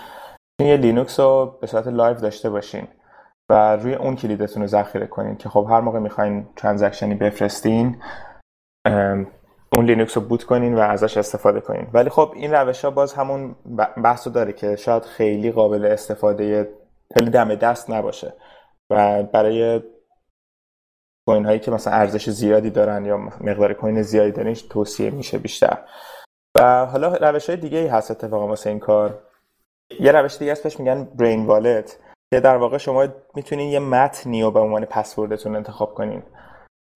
یه 0.61 0.77
لینوکس 0.77 1.19
رو 1.19 1.57
به 1.61 1.67
صورت 1.67 1.87
live 1.87 2.17
داشته 2.17 2.49
باشین 2.49 2.87
و 3.49 3.75
روی 3.75 3.95
اون 3.95 4.15
کلیدتون 4.15 4.61
رو 4.61 4.67
ذخیره 4.67 5.07
کنین 5.07 5.35
که 5.37 5.49
خب 5.49 5.67
هر 5.69 5.81
موقع 5.81 5.99
می‌خواین 5.99 6.47
transaction 6.55 7.10
ی 7.10 7.15
بفرستین 7.15 8.01
اون 9.77 9.85
لینوکس 9.85 10.17
رو 10.17 10.23
boot 10.23 10.43
کنین 10.43 10.75
و 10.75 10.79
ازش 10.79 11.17
استفاده 11.17 11.61
کنین. 11.61 11.87
ولی 11.93 12.09
خب 12.09 12.31
این 12.35 12.53
روش 12.53 12.85
ها 12.85 12.91
باز 12.91 13.13
همون 13.13 13.55
بحث 14.03 14.27
داره 14.27 14.53
که 14.53 14.75
شاید 14.75 15.03
خیلی 15.03 15.51
قابل 15.51 15.85
استفاده 15.85 16.69
خیلی 17.13 17.29
دم 17.29 17.55
دست 17.55 17.89
نباشه. 17.89 18.33
و 18.89 19.23
برای 19.23 19.81
کوین 21.27 21.45
هایی 21.45 21.59
که 21.59 21.71
مثلا 21.71 21.93
ارزش 21.93 22.29
زیادی 22.29 22.69
دارن 22.69 23.05
یا 23.05 23.17
مقدار 23.17 23.73
کوین 23.73 24.01
زیادی 24.01 24.31
دارن 24.31 24.53
توصیه 24.53 25.09
میشه 25.09 25.37
بیشتر. 25.37 25.77
و 26.57 26.85
حالا 26.85 27.13
روش 27.13 27.49
های 27.49 27.57
دیگه 27.57 27.77
ای 27.77 27.87
هست 27.87 28.11
اتفاقا 28.11 28.47
واسه 28.47 28.69
این 28.69 28.79
کار. 28.79 29.19
یه 29.99 30.11
روش 30.11 30.37
دیگه 30.37 30.55
بهش 30.63 30.79
میگن 30.79 31.03
برین 31.03 31.45
والت 31.45 31.99
که 32.33 32.39
در 32.39 32.57
واقع 32.57 32.77
شما 32.77 33.07
می‌تونین 33.35 33.69
یه 33.69 33.79
متنی 33.79 34.43
رو 34.43 34.51
به 34.51 34.59
عنوان 34.59 34.85
پسوردتون 34.85 35.55
انتخاب 35.55 35.93
کنین. 35.93 36.23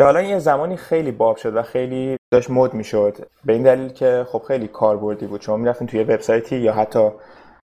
که 0.01 0.05
حالا 0.05 0.21
یه 0.21 0.39
زمانی 0.39 0.77
خیلی 0.77 1.11
باب 1.11 1.35
شد 1.35 1.55
و 1.55 1.61
خیلی 1.61 2.17
داشت 2.31 2.49
مد 2.49 2.73
می‌شد. 2.73 3.17
به 3.45 3.53
این 3.53 3.63
دلیل 3.63 3.89
که 3.89 4.25
خب 4.31 4.41
خیلی 4.47 4.67
کاربردی 4.67 5.27
بود. 5.27 5.41
شما 5.41 5.57
می‌رفتین 5.57 5.87
توی 5.87 6.03
وبسایتی 6.03 6.57
یا 6.57 6.73
حتی 6.73 7.09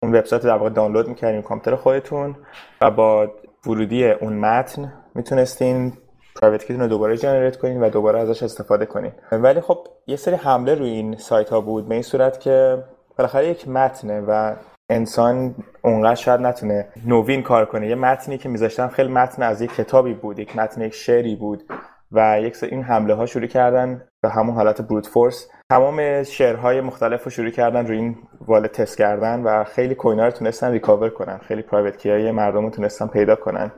اون 0.04 0.16
وبسایت 0.16 0.44
در 0.44 0.58
واقع 0.58 0.70
دانلود 0.70 1.08
می‌کردین 1.08 1.42
کامپیوتر 1.42 1.82
خودتون 1.82 2.36
و 2.82 2.92
با 2.92 3.32
ورودی 3.66 4.10
اون 4.12 4.34
متن 4.34 4.94
می‌تونستین 5.16 5.94
private 6.42 6.66
key 6.66 6.74
تون 6.74 6.82
رو 6.82 6.88
دوباره 6.88 7.18
generate 7.18 7.58
کنین 7.58 7.84
و 7.84 7.90
دوباره 7.90 8.20
ازش 8.20 8.44
استفاده 8.44 8.86
کنین. 8.86 9.12
ولی 9.32 9.62
خب 9.62 9.88
یه 10.08 10.16
سری 10.16 10.36
حمله 10.36 10.76
روی 10.76 10.90
این 10.90 11.18
سایت 11.18 11.50
ها 11.50 11.62
بود. 11.62 11.88
به 11.88 11.94
این 11.94 12.04
صورت 12.04 12.40
که 12.40 12.84
بالاخره 13.18 13.48
یک 13.48 13.68
متنه 13.68 14.22
و 14.22 14.56
انسان 14.90 15.56
اونقدر 15.84 16.16
شاید 16.16 16.42
نتونه 16.42 16.88
نوین 17.06 17.44
کار 17.44 17.66
کنه. 17.66 17.88
یه 17.88 17.96
متنی 17.96 18.38
که 18.38 18.50
میذاشتن 18.50 18.88
خیلی 18.88 19.12
متن 19.12 19.44
از 19.44 19.62
یک 19.62 19.76
کتابی 19.76 20.14
بود 20.14 20.40
یک 20.40 20.56
متن 20.56 20.82
یک 20.82 20.94
شعری 20.94 21.36
بود. 21.36 21.64
و 22.12 22.42
یک 22.42 22.64
این 22.64 22.84
حمله 22.84 23.14
ها 23.14 23.26
شروع 23.26 23.48
کردن 23.48 24.08
به 24.24 24.30
همون 24.30 24.56
حالت 24.56 24.82
brute 24.82 25.08
force 25.08 25.50
تمام 25.72 26.24
شعرهای 26.24 26.82
مختلف 26.82 27.24
رو 27.24 27.32
شروع 27.32 27.50
کردن 27.50 27.88
روی 27.88 27.98
این 27.98 28.18
wallet 28.42 28.72
تست 28.72 28.98
کردن 28.98 29.44
و 29.44 29.64
خیلی 29.64 29.96
coin 29.96 30.20
ا 30.20 30.26
رو 30.26 30.32
تونستن 30.32 30.72
recover 30.72 31.10
کنن. 31.10 31.38
خیلی 31.38 31.62
private 31.62 31.98
key 31.98 32.32
مردم 32.32 32.64
رو 32.64 32.70
تونستن 32.70 33.08
پیدا 33.08 33.36
کنن. 33.36 33.72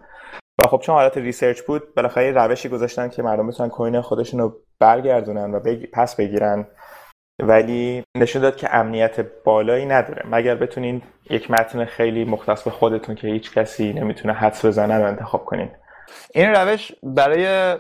و 0.61 0.67
خب 0.67 0.79
چون 0.79 0.95
حالت 0.95 1.17
research 1.17 1.62
بود 1.61 1.95
بالاخره 1.95 2.31
روشی 2.31 2.69
گذاشتن 2.69 3.09
که 3.09 3.23
مردم 3.23 3.47
بتونن 3.47 3.69
coin 3.69 4.01
خودشون 4.01 4.39
رو 4.39 4.55
برگردونن 4.79 5.51
و 5.51 5.59
پس 5.93 6.15
بگیرن. 6.15 6.67
ولی 7.43 8.03
نشون 8.17 8.41
داد 8.41 8.55
که 8.55 8.75
امنیت 8.75 9.19
بالایی 9.43 9.85
نداره. 9.85 10.23
مگر 10.31 10.55
بتونین 10.55 11.01
یک 11.29 11.51
متن 11.51 11.85
خیلی 11.85 12.25
مختص 12.25 12.63
به 12.63 12.71
خودتون 12.71 13.15
که 13.15 13.27
هیچ 13.27 13.53
کسی 13.53 13.93
نمی‌تونه 13.93 14.33
حدس 14.33 14.65
بزنه 14.65 14.97
رو 14.97 15.07
انتخاب 15.07 15.45
کنین. 15.45 15.69
این 16.34 16.50
روش 16.50 16.91
برای 17.04 17.76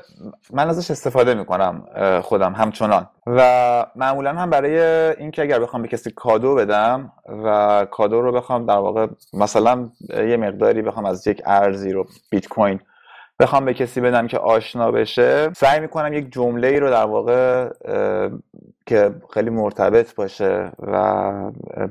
من 0.53 0.69
ازش 0.69 0.91
استفاده 0.91 1.33
می‌کنم 1.33 1.83
خودم 2.21 2.53
همچنان. 2.53 3.09
و 3.27 3.85
معمولا 3.95 4.33
هم 4.33 4.49
برای 4.49 4.79
اینکه 5.17 5.41
اگر 5.41 5.59
بخوام 5.59 5.81
به 5.81 5.87
کسی 5.87 6.11
کادو 6.11 6.55
بدم 6.55 7.11
و 7.45 7.87
کادو 7.91 8.21
رو 8.21 8.31
بخوام 8.31 8.65
در 8.65 8.77
واقع 8.77 9.07
مثلا 9.33 9.89
یه 10.09 10.37
مقداری 10.37 10.81
بخوام 10.81 11.05
از 11.05 11.27
یک 11.27 11.41
ارزی 11.45 11.91
رو 11.91 12.07
بیت 12.29 12.47
کوین 12.47 12.79
بخوام 13.39 13.65
به 13.65 13.73
کسی 13.73 14.01
بدم 14.01 14.27
که 14.27 14.37
آشنا 14.37 14.91
بشه 14.91 15.53
سعی 15.53 15.79
می‌کنم 15.79 16.13
یک 16.13 16.31
جمله 16.31 16.67
ای 16.67 16.79
رو 16.79 16.89
در 16.89 17.05
واقع 17.05 17.69
که 18.85 19.11
خیلی 19.33 19.49
مرتبط 19.49 20.15
باشه 20.15 20.71
و 20.79 21.23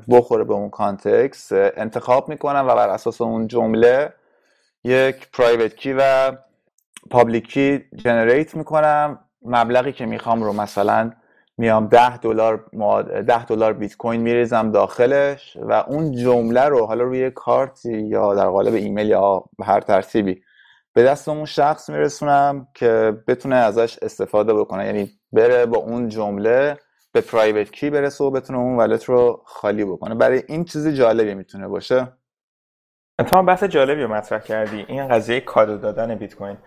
بخوره 0.09 0.43
به 0.43 0.53
اون 0.53 0.69
context 0.69 1.49
انتخاب 1.51 2.29
می‌کنم 2.29 2.65
و 2.67 2.75
بر 2.75 2.89
اساس 2.89 3.21
اون 3.21 3.47
جمله 3.47 4.13
یک 4.83 5.31
private 5.33 5.75
key 5.75 5.93
و 5.93 6.31
public 7.09 7.47
key 7.47 7.85
generate 7.95 8.55
می‌کنم. 8.55 9.19
مبلغی 9.41 9.91
که 9.91 10.05
می‌خوام 10.05 10.43
رو 10.43 10.53
مثلا 10.53 11.11
میام 11.57 11.87
10 11.87 12.17
دلار 12.17 12.65
10 13.27 13.45
دلار 13.45 13.73
بیت 13.73 13.97
کوین 13.97 14.21
میریزم 14.21 14.71
داخلش 14.71 15.57
و 15.61 15.73
اون 15.73 16.11
جمله 16.11 16.61
رو 16.61 16.85
حالا 16.85 17.03
روی 17.03 17.31
کارت 17.31 17.85
یا 17.85 18.35
در 18.35 18.47
قالب 18.47 18.73
ایمیل 18.73 19.07
یا 19.07 19.43
هر 19.63 19.81
ترتیبی 19.81 20.41
به 20.93 21.03
دست 21.03 21.29
اون 21.29 21.45
شخص 21.45 21.89
میرسونم 21.89 22.67
که 22.73 23.17
بتونه 23.27 23.55
ازش 23.55 23.99
استفاده 24.01 24.53
بکنه. 24.53 24.85
یعنی 24.85 25.11
بره 25.31 25.65
با 25.65 25.77
اون 25.77 26.09
جمله 26.09 26.77
به 27.11 27.21
پرایوت 27.21 27.71
کی 27.71 27.89
برسه 27.89 28.23
و 28.23 28.31
بتونه 28.31 28.59
اون 28.59 28.77
ولت 28.77 29.03
رو 29.03 29.41
خالی 29.45 29.85
بکنه. 29.85 30.15
برای 30.15 30.43
این 30.47 30.65
چیزی 30.65 30.93
جالبی 30.93 31.33
می‌تونه 31.33 31.67
باشه. 31.67 32.07
تو 33.27 33.43
بحث 33.43 33.63
جالبی 33.63 34.01
رو 34.01 34.13
مطرح 34.13 34.39
کردی 34.39 34.85
این 34.87 35.07
قضیه 35.07 35.39
کادو 35.39 35.77
دادن 35.77 36.15
بیت 36.15 36.35
کوین 36.35 36.57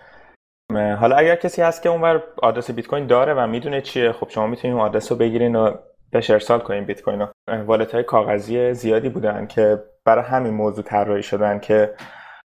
حالا 0.72 1.16
اگر 1.16 1.36
کسی 1.36 1.62
هست 1.62 1.82
که 1.82 1.88
اونور 1.88 2.22
آدرس 2.42 2.70
بیت 2.70 2.86
کوین 2.86 3.06
داره 3.06 3.34
و 3.34 3.46
می‌دونه 3.46 3.80
چیه 3.80 4.12
خب 4.12 4.28
شما 4.28 4.46
می‌تونید 4.46 4.76
اون 4.76 4.86
آدرس 4.86 5.12
رو 5.12 5.18
بگیرین 5.18 5.56
و 5.56 5.74
بهش 6.10 6.30
ارسال 6.30 6.60
کنین 6.60 6.84
بیت 6.84 7.02
کوین 7.02 7.20
رو. 7.20 7.28
wallet 7.66 7.94
های 7.94 8.02
کاغذی 8.02 8.74
زیادی 8.74 9.08
بودن 9.08 9.46
که 9.46 9.84
برای 10.04 10.24
همین 10.24 10.54
موضوع 10.54 10.84
طراحی 10.84 11.22
شدن 11.22 11.58
که 11.58 11.94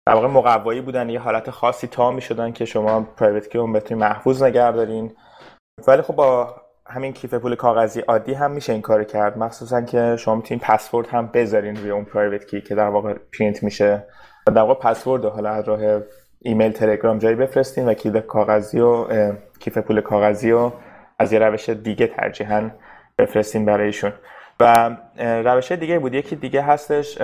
در 0.07 0.13
واقع 0.13 0.27
مقوایی 0.27 0.81
بودن 0.81 1.09
یه 1.09 1.19
حالت 1.19 1.49
خاصی 1.49 1.87
تا 1.87 2.11
می‌شدن 2.11 2.51
که 2.51 2.65
شما 2.65 3.01
private 3.01 3.49
key 3.49 3.57
اون 3.57 3.73
بتونید 3.73 4.03
محفوظ 4.03 4.43
نگه 4.43 4.71
دارین. 4.71 5.15
ولی 5.87 6.01
خب 6.01 6.15
با 6.15 6.55
همین 6.87 7.13
کیف 7.13 7.33
پول 7.33 7.55
کاغذی 7.55 7.99
عادی 7.99 8.33
هم 8.33 8.51
میشه 8.51 8.73
این 8.73 8.81
کار 8.81 9.03
کرد. 9.03 9.37
مخصوصا 9.37 9.81
که 9.81 10.15
شما 10.19 10.35
می‌تونید 10.35 10.63
پسورد 10.63 11.07
هم 11.07 11.27
بذارین 11.27 11.75
روی 11.75 11.91
اون 11.91 12.05
private 12.05 12.45
key 12.45 12.61
که 12.61 12.75
در 12.75 12.87
واقع 12.87 13.13
پرینت 13.13 13.63
میشه. 13.63 14.07
در 14.45 14.61
واقع 14.61 14.73
پسورد 14.73 15.25
حالا 15.25 15.49
از 15.49 15.67
راه 15.67 16.01
ایمیل 16.39 16.71
تلگرام 16.71 17.17
جایی 17.17 17.35
بفرستین 17.35 17.87
و 17.87 17.93
کلید 17.93 18.17
کاغذی 18.17 18.79
و 18.79 19.05
کیف 19.59 19.77
پول 19.77 20.01
کاغذی 20.01 20.51
و 20.51 20.71
از 21.19 21.33
یه 21.33 21.39
روش 21.39 21.69
دیگه 21.69 22.07
ترجیحاً 22.07 22.69
بفرستین 23.17 23.65
برایشون 23.65 24.13
و 24.59 24.97
روش 25.19 25.71
دیگه 25.71 25.99
بود. 25.99 26.13
یکی 26.13 26.35
دیگه 26.35 26.61
هستش 26.61 27.17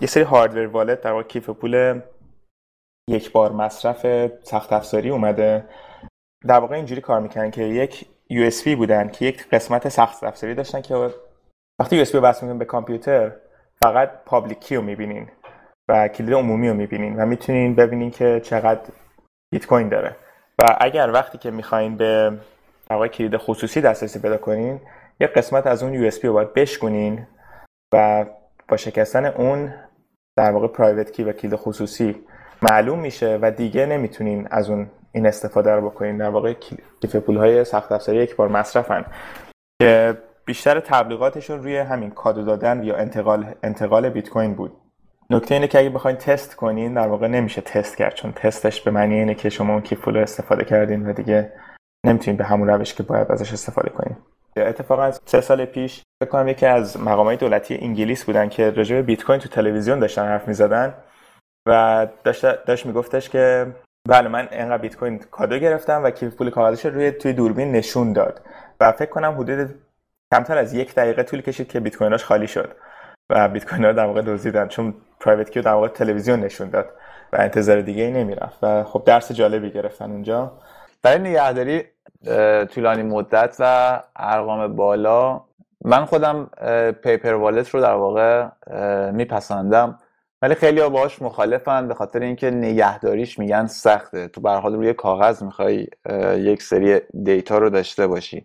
یه 0.00 0.06
سری 0.06 0.22
هاردور 0.22 0.66
والت 0.66 1.00
در 1.00 1.12
واقع 1.12 1.22
کیف 1.22 1.50
پول 1.50 2.00
یک 3.10 3.32
بار 3.32 3.52
مصرف 3.52 4.30
سخت 4.42 4.72
افزاری 4.72 5.10
اومده. 5.10 5.64
در 6.46 6.58
واقع 6.58 6.76
اینجوری 6.76 7.00
کار 7.00 7.20
می‌کنن 7.20 7.50
که 7.50 7.62
یک 7.62 8.06
USB 8.30 8.68
بودن 8.68 9.08
که 9.08 9.24
یک 9.24 9.48
قسمت 9.48 9.88
سخت 9.88 10.24
افزاری 10.24 10.54
داشتن 10.54 10.80
که 10.80 11.10
وقتی 11.80 12.04
USB 12.04 12.14
رو 12.14 12.20
وصل 12.20 12.52
به 12.52 12.64
کامپیوتر 12.64 13.32
فقط 13.82 14.10
پابلیک 14.24 14.60
کی 14.60 14.76
رو 14.76 14.82
می‌بینین 14.82 15.28
و 15.88 16.08
کلید 16.08 16.34
عمومی 16.34 16.68
رو 16.68 16.74
می‌بینین 16.74 17.16
و 17.16 17.26
می‌تونین 17.26 17.74
ببینین 17.74 18.10
که 18.10 18.40
چقدر 18.44 18.80
بیت 19.52 19.66
کوین 19.66 19.88
داره. 19.88 20.16
و 20.62 20.76
اگر 20.80 21.10
وقتی 21.10 21.38
که 21.38 21.50
می‌خواین 21.50 21.96
به 21.96 22.38
واقع 22.90 23.08
کلید 23.08 23.36
خصوصی 23.36 23.80
دسترسی 23.80 24.18
پیدا 24.18 24.36
کنین 24.36 24.80
یک 25.20 25.30
قسمت 25.30 25.66
از 25.66 25.82
اون 25.82 26.10
USB 26.10 26.24
رو 26.24 26.32
باید 26.32 26.54
بشکنین 26.54 27.26
و 27.94 28.26
با 28.68 28.76
شکستن 28.76 29.26
اون 29.26 29.74
در 30.36 30.50
واقع 30.50 30.66
پرایوت 30.66 31.12
کی 31.12 31.24
و 31.24 31.32
کلید 31.32 31.56
خصوصی 31.56 32.24
معلوم 32.70 32.98
میشه 32.98 33.38
و 33.42 33.50
دیگه 33.50 33.86
نمی‌تونین 33.86 34.48
از 34.50 34.70
اون 34.70 34.90
این 35.16 35.26
استفاده 35.26 35.70
رو 35.70 35.90
بکنین. 35.90 36.16
در 36.16 36.28
واقع 36.28 36.52
کیف 37.00 37.16
پول 37.16 37.36
های 37.36 37.64
سخت 37.64 37.92
افزاری 37.92 38.18
یک 38.18 38.36
بار 38.36 38.48
مصرفن. 38.48 39.04
که 39.82 40.16
بیشتر 40.44 40.80
تبلیغاتشون 40.80 41.62
روی 41.62 41.78
همین 41.78 42.10
کادو 42.10 42.44
دادن 42.44 42.82
یا 42.82 42.96
انتقال 42.96 43.54
انتقال 43.62 44.08
بیت 44.08 44.28
کوین 44.28 44.54
بود. 44.54 44.72
نکته 45.30 45.54
اینه 45.54 45.68
که 45.68 45.78
اگه 45.78 45.90
بخواین 45.90 46.16
تست 46.16 46.56
کنین 46.56 46.94
در 46.94 47.08
واقع 47.08 47.26
نمیشه 47.26 47.60
تست 47.60 47.96
کرد 47.96 48.14
چون 48.14 48.32
تستش 48.32 48.80
به 48.80 48.90
معنی 48.90 49.14
اینه 49.14 49.34
که 49.34 49.48
شما 49.48 49.72
اون 49.72 49.82
کیف 49.82 50.00
پول 50.00 50.16
استفاده 50.16 50.64
کردین 50.64 51.08
و 51.08 51.12
دیگه 51.12 51.52
نمی‌تونین 52.06 52.36
به 52.36 52.44
همون 52.44 52.68
روش 52.68 52.94
که 52.94 53.02
باید 53.02 53.32
ازش 53.32 53.52
استفاده 53.52 53.90
کنین. 53.90 54.16
اتفاقا 54.56 55.10
سه 55.10 55.40
سال 55.40 55.64
پیش 55.64 56.02
فکر 56.22 56.30
کنم 56.30 56.48
یکی 56.48 56.66
از 56.66 57.00
مقامات 57.00 57.40
دولتی 57.40 57.78
انگلیس 57.82 58.24
بودن 58.24 58.48
که 58.48 58.70
راجع 58.70 58.96
به 58.96 59.02
بیت 59.02 59.24
کوین 59.24 59.38
تو 59.38 59.48
تلویزیون 59.48 59.98
داشتن 59.98 60.24
حرف 60.24 60.48
می‌زدن 60.48 60.94
و 61.68 62.06
داشت 62.24 62.64
داشت 62.64 62.86
میگفتش 62.86 63.28
که 63.28 63.66
بله 64.08 64.28
من 64.28 64.48
اینقدر 64.52 64.78
بیت 64.78 64.96
کوین 64.96 65.18
کادو 65.18 65.58
گرفتم 65.58 66.04
و 66.04 66.10
کیف 66.10 66.34
پول 66.34 66.50
کاغذش 66.50 66.86
روی 66.86 67.10
توی 67.10 67.32
دوربین 67.32 67.72
نشون 67.72 68.12
داد 68.12 68.40
و 68.80 68.92
فکر 68.92 69.10
کنم 69.10 69.34
حدود 69.38 69.74
کمتر 70.34 70.58
از 70.58 70.74
یک 70.74 70.94
دقیقه 70.94 71.22
طول 71.22 71.40
کشید 71.40 71.68
که 71.68 71.80
بیت 71.80 71.96
کویناش 71.96 72.24
خالی 72.24 72.46
شد 72.46 72.76
و 73.30 73.48
بیت 73.48 73.64
کوین 73.68 73.84
ها 73.84 73.92
در 73.92 74.06
واقع 74.06 74.22
دزدیدن 74.22 74.68
چون 74.68 74.94
پرایوت 75.20 75.50
کیو 75.50 75.62
در 75.62 75.72
واقع 75.72 75.88
تلویزیون 75.88 76.40
نشون 76.40 76.70
داد 76.70 76.86
و 77.32 77.36
انتظار 77.40 77.80
دیگه 77.80 78.02
ای 78.02 78.10
نمی‌رفت 78.10 78.58
و 78.62 78.84
خب 78.84 79.02
درس 79.06 79.32
جالبی 79.32 79.70
گرفتن 79.70 80.10
اونجا. 80.10 80.52
برای 81.02 81.18
نگهداری 81.18 81.84
طولانی 82.66 83.02
مدت 83.02 83.56
و 83.58 84.02
ارقام 84.16 84.76
بالا 84.76 85.40
من 85.84 86.04
خودم 86.04 86.50
پیپر 87.02 87.34
والت 87.34 87.68
رو 87.68 87.80
در 87.80 87.94
واقع 87.94 88.46
میپسندم. 89.10 89.98
ولی 90.46 90.54
خیلی 90.54 90.80
ها 90.80 90.88
باهاش 90.88 91.22
مخالفن 91.22 91.88
به 91.88 91.94
خاطر 91.94 92.20
اینکه 92.20 92.50
نگهداریش 92.50 93.38
میگن 93.38 93.66
سخته. 93.66 94.28
تو 94.28 94.40
به 94.40 94.50
حال 94.50 94.74
روی 94.74 94.92
کاغذ 94.94 95.42
می‌خوای 95.42 95.86
یک 96.36 96.62
سری 96.62 97.00
data 97.24 97.58
رو 97.58 97.70
داشته 97.70 98.06
باشی. 98.06 98.42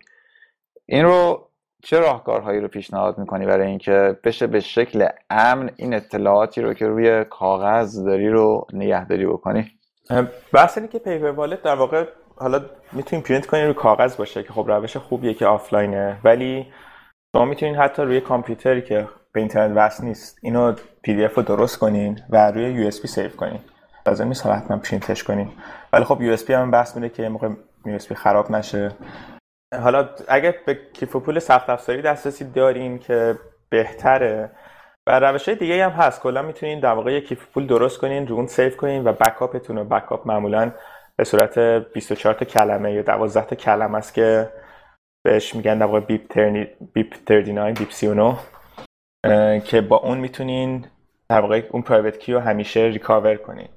این 0.86 1.04
رو 1.04 1.48
چه 1.82 1.98
راهکارهایی 1.98 2.60
رو 2.60 2.68
پیشنهاد 2.68 3.18
می‌کنی 3.18 3.46
برای 3.46 3.66
اینکه 3.66 4.18
بشه 4.24 4.46
به 4.46 4.60
شکل 4.60 5.08
امن 5.30 5.70
این 5.76 5.94
اطلاعاتی 5.94 6.62
رو 6.62 6.74
که 6.74 6.86
روی 6.86 7.24
کاغذ 7.24 8.04
داری 8.04 8.28
رو 8.28 8.66
نگهداری 8.72 9.26
بکنی؟ 9.26 9.70
بحث 10.52 10.78
اینه 10.78 10.88
که 10.88 10.98
paper 10.98 11.30
wallet 11.30 11.62
در 11.62 11.74
واقع 11.74 12.04
حالا 12.36 12.60
می‌تونیم 12.92 13.24
پرینت 13.24 13.46
کنیم 13.46 13.64
روی 13.64 13.74
کاغذ 13.74 14.16
باشه 14.16 14.42
که 14.42 14.52
خب 14.52 14.70
روش 14.70 14.96
خوبیه 14.96 15.34
که 15.34 15.46
آفلاینه 15.46 16.20
ولی 16.24 16.66
شما 17.36 17.44
می‌تونین 17.44 17.74
حتی 17.74 18.02
روی 18.02 18.20
کامپیوتری 18.20 18.82
که 18.82 19.08
به 19.32 19.40
اینترنت 19.40 19.76
وصل 19.76 20.04
نیست. 20.04 20.38
اینو 20.42 20.72
PDF 21.02 21.34
رو 21.34 21.42
درست 21.42 21.78
کنین 21.78 22.20
و 22.30 22.50
روی 22.50 22.72
USB 22.72 23.08
save 23.08 23.28
کنین. 23.28 23.60
لازم 24.06 24.28
نیست 24.28 24.46
حتما 24.46 24.76
پرینتش 24.76 25.24
کنین. 25.24 25.52
ولی 25.92 26.04
خب 26.04 26.22
USB 26.22 26.52
هم 26.52 26.70
بحث 26.70 26.96
میده 26.96 27.08
که 27.08 27.28
موقع 27.28 27.48
USB 27.86 28.14
خراب 28.14 28.50
نشه. 28.50 28.92
حالا 29.82 30.08
اگه 30.28 30.54
به 30.66 30.78
کیف 30.92 31.16
پول 31.16 31.38
سخت 31.38 31.70
افزاری 31.70 32.02
دسترسی 32.02 32.44
دارین 32.44 32.98
که 32.98 33.38
بهتره 33.68 34.50
و 35.06 35.20
روش 35.20 35.48
دیگه 35.48 35.84
هم 35.84 35.90
هست. 35.90 36.22
کلا 36.22 36.42
می‌تونین 36.42 36.80
در 36.80 36.92
واقع 36.92 37.20
کیف 37.20 37.46
پول 37.54 37.66
درست 37.66 37.98
کنین 37.98 38.26
رو 38.26 38.36
اون 38.36 38.46
save 38.46 38.70
کنین 38.70 39.04
و 39.04 39.12
backup 39.12 39.55
تون 39.55 39.76
رو 39.76 39.84
backup 39.84 40.26
معمولا 40.26 40.72
به 41.16 41.24
صورت 41.24 41.58
24 41.58 42.34
تا 42.34 42.44
کلمه 42.44 42.92
یا 42.92 43.02
12 43.02 43.46
تا 43.46 43.56
کلمه 43.56 43.98
است 43.98 44.14
که 44.14 44.48
بهش 45.24 45.54
میگن 45.54 45.78
در 45.78 45.86
واقع 45.86 46.00
BIP, 46.00 46.28
thirty، 46.28 46.66
BIP 46.92 47.14
39 47.28 47.72
BIP 47.72 47.90
39 47.90 48.36
که 49.64 49.80
با 49.80 49.96
اون 49.96 50.18
می‌تونین 50.18 50.86
در 51.28 51.40
واقع 51.40 51.68
اون 51.70 51.82
پرایوت 51.82 52.18
کی 52.18 52.32
رو 52.32 52.40
همیشه 52.40 52.80
ریکاور 52.80 53.36
کنین 53.36 53.68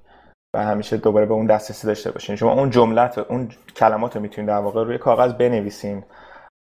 و 0.55 0.63
همیشه 0.65 0.97
دوباره 0.97 1.25
به 1.25 1.33
اون 1.33 1.45
دسترسی 1.45 1.87
داشته 1.87 2.11
باشین. 2.11 2.35
شما 2.35 2.53
اون 2.53 2.69
جملت 2.69 3.17
اون 3.17 3.49
کلمات 3.75 4.15
رو 4.15 4.21
می‌تونین 4.21 4.47
در 4.47 4.57
واقع 4.57 4.83
روی 4.83 4.97
کاغذ 4.97 5.33
بنویسین. 5.33 6.03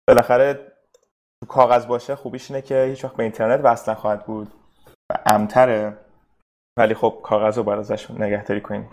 بالاخره 0.08 0.53
تو 0.53 1.47
کاغذ 1.47 1.86
باشه 1.86 2.15
خوبیش 2.15 2.51
اینه 2.51 2.62
که 2.62 2.84
هیچ 2.84 3.06
وقت 3.06 3.15
به 3.15 3.23
اینترنت 3.23 3.60
وصل 3.63 3.91
نخواهد 3.91 4.25
بود. 4.25 4.53
و 5.12 5.15
امتره. 5.25 5.97
ولی 6.77 6.93
خب 6.93 7.19
کاغذ 7.23 7.58
رو 7.58 7.63
باید 7.63 7.80
ازش 7.80 8.12
نگهداری 8.12 8.62
کنین. 8.62 8.86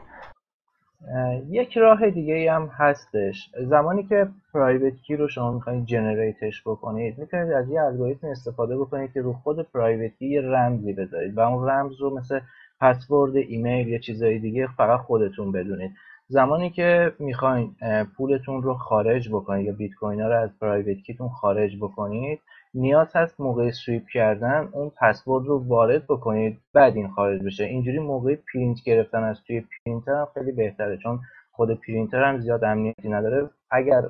یک 1.50 1.76
راه 1.76 2.10
دیگه 2.10 2.52
هم 2.52 2.70
هستش. 2.72 3.50
زمانی 3.60 4.02
که 4.02 4.28
پرایوت 4.52 4.94
کی 5.02 5.16
رو 5.16 5.28
شما 5.28 5.52
می‌خواید 5.52 5.86
جنریتش 5.86 6.62
بکنید 6.66 7.18
می‌تونید 7.18 7.52
از 7.52 7.70
یه 7.70 7.82
الگوریتم 7.82 8.26
استفاده 8.26 8.78
بکنید 8.78 9.12
که 9.12 9.20
رو 9.20 9.32
خود 9.32 9.62
پرایوت 9.72 10.12
کی 10.18 10.26
یه 10.26 10.40
رمزی 10.40 10.92
بذارید 10.92 11.36
و 11.36 11.40
اون 11.40 11.68
رمز 11.68 12.00
رو 12.00 12.18
مثل 12.18 12.40
پسورد 12.80 13.36
ایمیل 13.36 13.88
یا 13.88 13.98
چیزهای 13.98 14.38
دیگه 14.38 14.68
فقط 14.76 15.00
خودتون 15.00 15.52
بدونید. 15.52 15.90
زمانی 16.28 16.70
که 16.70 17.12
می‌خواین 17.18 17.76
پولتون 18.16 18.62
رو 18.62 18.74
خارج 18.74 19.28
بکنید 19.28 19.66
یا 19.66 19.72
بیت 19.72 19.94
کوین 19.94 20.20
ها 20.20 20.28
رو 20.28 20.40
از 20.40 20.58
private 20.60 20.98
key 21.02 21.15
تون 21.15 21.28
خارج 21.28 21.76
بکنید 21.76 22.40
نیاز 22.74 23.16
هست 23.16 23.40
موقع 23.40 23.70
sweep 23.70 24.02
کردن 24.12 24.68
اون 24.72 24.90
پسورد 25.00 25.46
رو 25.46 25.68
وارد 25.68 26.06
بکنید 26.06 26.60
بعد 26.72 26.96
این 26.96 27.08
خارج 27.08 27.42
بشه. 27.42 27.64
اینجوری 27.64 27.98
موقع 27.98 28.36
پرینت 28.52 28.82
گرفتن 28.84 29.22
از 29.22 29.42
توی 29.46 29.60
پرینتر 29.60 30.12
هم 30.12 30.28
خیلی 30.34 30.52
بهتره 30.52 30.96
چون 30.96 31.20
خود 31.52 31.80
پرینتر 31.80 32.24
هم 32.24 32.38
زیاد 32.40 32.64
امنیتی 32.64 33.08
نداره. 33.08 33.50
اگر 33.70 34.02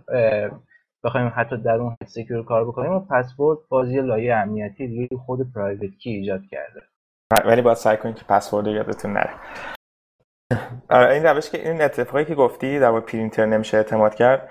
بخوایم 1.05 1.33
حتی 1.37 1.57
در 1.57 1.75
اون 1.75 1.97
secure 2.07 2.45
کار 2.45 2.65
بکنیم 2.65 2.93
و 2.93 3.01
پسورد 3.01 3.59
باز 3.69 3.85
یه 3.85 4.01
لایه 4.01 4.35
امنیتی 4.35 4.87
دیگه 4.87 5.17
خود 5.17 5.53
private 5.55 5.99
key 5.99 6.11
ایجاد 6.11 6.43
کرده. 6.51 6.83
ولی 7.45 7.63
باید 7.63 7.77
سعی 7.77 7.97
کنید 7.97 8.15
که 8.15 8.25
پسورد 8.25 8.67
یادتون 8.67 9.13
نره. 9.13 9.31
آره، 10.91 11.15
این 11.15 11.27
روش 11.27 11.51
که 11.51 11.71
این 11.71 11.83
اتفاقی 11.83 12.25
که 12.25 12.35
گفتی 12.35 12.79
در 12.79 13.01
پرینتر 13.01 13.47
نمیشه 13.47 13.77
اعتماد 13.77 14.15
کرد 14.15 14.49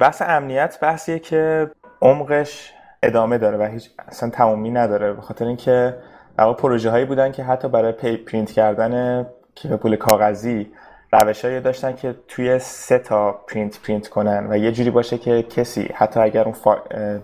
بحث 0.00 0.22
امنیت 0.22 0.78
بحثیه 0.82 1.18
که 1.18 1.70
عمقش 2.02 2.74
ادامه 3.02 3.38
داره 3.38 3.58
و 3.58 3.62
هیچ 3.62 3.90
اصلا 4.08 4.30
تمامی 4.30 4.70
نداره 4.70 5.12
به 5.12 5.22
خاطر 5.22 5.44
اینکه 5.44 5.96
در 6.38 6.52
پروژه 6.52 6.90
هایی 6.90 7.04
بودن 7.04 7.32
که 7.32 7.44
حتی 7.44 7.68
برای 7.68 7.92
پی 7.92 8.16
پرینت 8.16 8.52
کردن 8.52 9.26
کیف 9.54 9.72
پول 9.72 9.96
کاغذی 9.96 10.72
روشهایی 11.12 11.60
داشتن 11.60 11.96
که 11.96 12.14
توی 12.28 12.58
سه 12.58 12.98
تا 12.98 13.32
پرینت 13.32 13.82
پرینت 13.82 14.08
کنن 14.08 14.46
و 14.50 14.56
یه 14.56 14.72
جوری 14.72 14.90
باشه 14.90 15.18
که 15.18 15.42
کسی 15.42 15.90
حتی 15.94 16.20
اگر 16.20 16.44
اون 16.44 16.52
فا... 16.52 16.74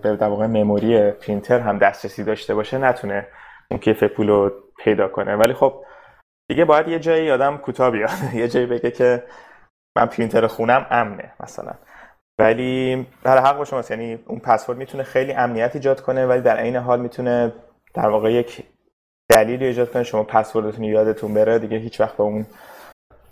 به 0.01 0.15
در 0.15 0.27
واقع 0.27 0.47
مموری 0.47 1.11
پرینتر 1.11 1.59
هم 1.59 1.77
دسترسی 1.77 2.23
داشته 2.23 2.55
باشه 2.55 2.77
نتونه 2.77 3.27
اون 3.71 3.79
کیف 3.79 4.03
پول 4.03 4.27
رو 4.27 4.51
پیدا 4.77 5.07
کنه. 5.07 5.35
ولی 5.35 5.53
خب 5.53 5.83
دیگه 6.49 6.65
باید 6.65 6.87
یه 6.87 6.99
جایی 6.99 7.31
آدم 7.31 7.57
کوتاه 7.57 7.91
بیاد 7.91 8.09
یه 8.33 8.47
جایی 8.47 8.65
بگه 8.65 8.91
که 8.91 9.23
من 9.97 10.05
پرینتر 10.05 10.47
خونم 10.47 10.85
امنه 10.89 11.33
مثلا. 11.39 11.73
ولی 12.39 13.07
در 13.23 13.37
حق 13.37 13.57
با 13.57 13.65
شماست. 13.65 13.91
یعنی 13.91 14.19
اون 14.27 14.39
پسورد 14.39 14.77
می‌تونه 14.77 15.03
خیلی 15.03 15.33
امنیت 15.33 15.71
ایجاد 15.75 16.01
کنه 16.01 16.25
ولی 16.25 16.41
در 16.41 16.57
عین 16.57 16.75
حال 16.75 17.01
می‌تونه 17.01 17.53
در 17.93 18.09
واقع 18.09 18.31
یک 18.31 18.63
دلیلی 19.29 19.65
ایجاد 19.65 19.91
کنه. 19.91 20.03
شما 20.03 20.23
پسوردتون 20.23 20.83
یادتون 20.83 21.33
بره 21.33 21.59
دیگه 21.59 21.77
هیچ 21.77 22.01
وقت 22.01 22.17
به 22.17 22.23
اون 22.23 22.45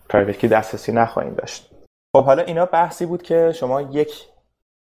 پرایوت 0.10 0.38
کی 0.38 0.48
دسترسی 0.48 0.92
نخواهید 0.92 1.36
داشت. 1.36 1.74
خب 2.16 2.24
حالا 2.24 2.44
اینا 2.44 2.66
بحثی 2.66 3.06
بود 3.06 3.24
که 3.24 3.52
شما 3.52 3.82
یک 3.82 4.28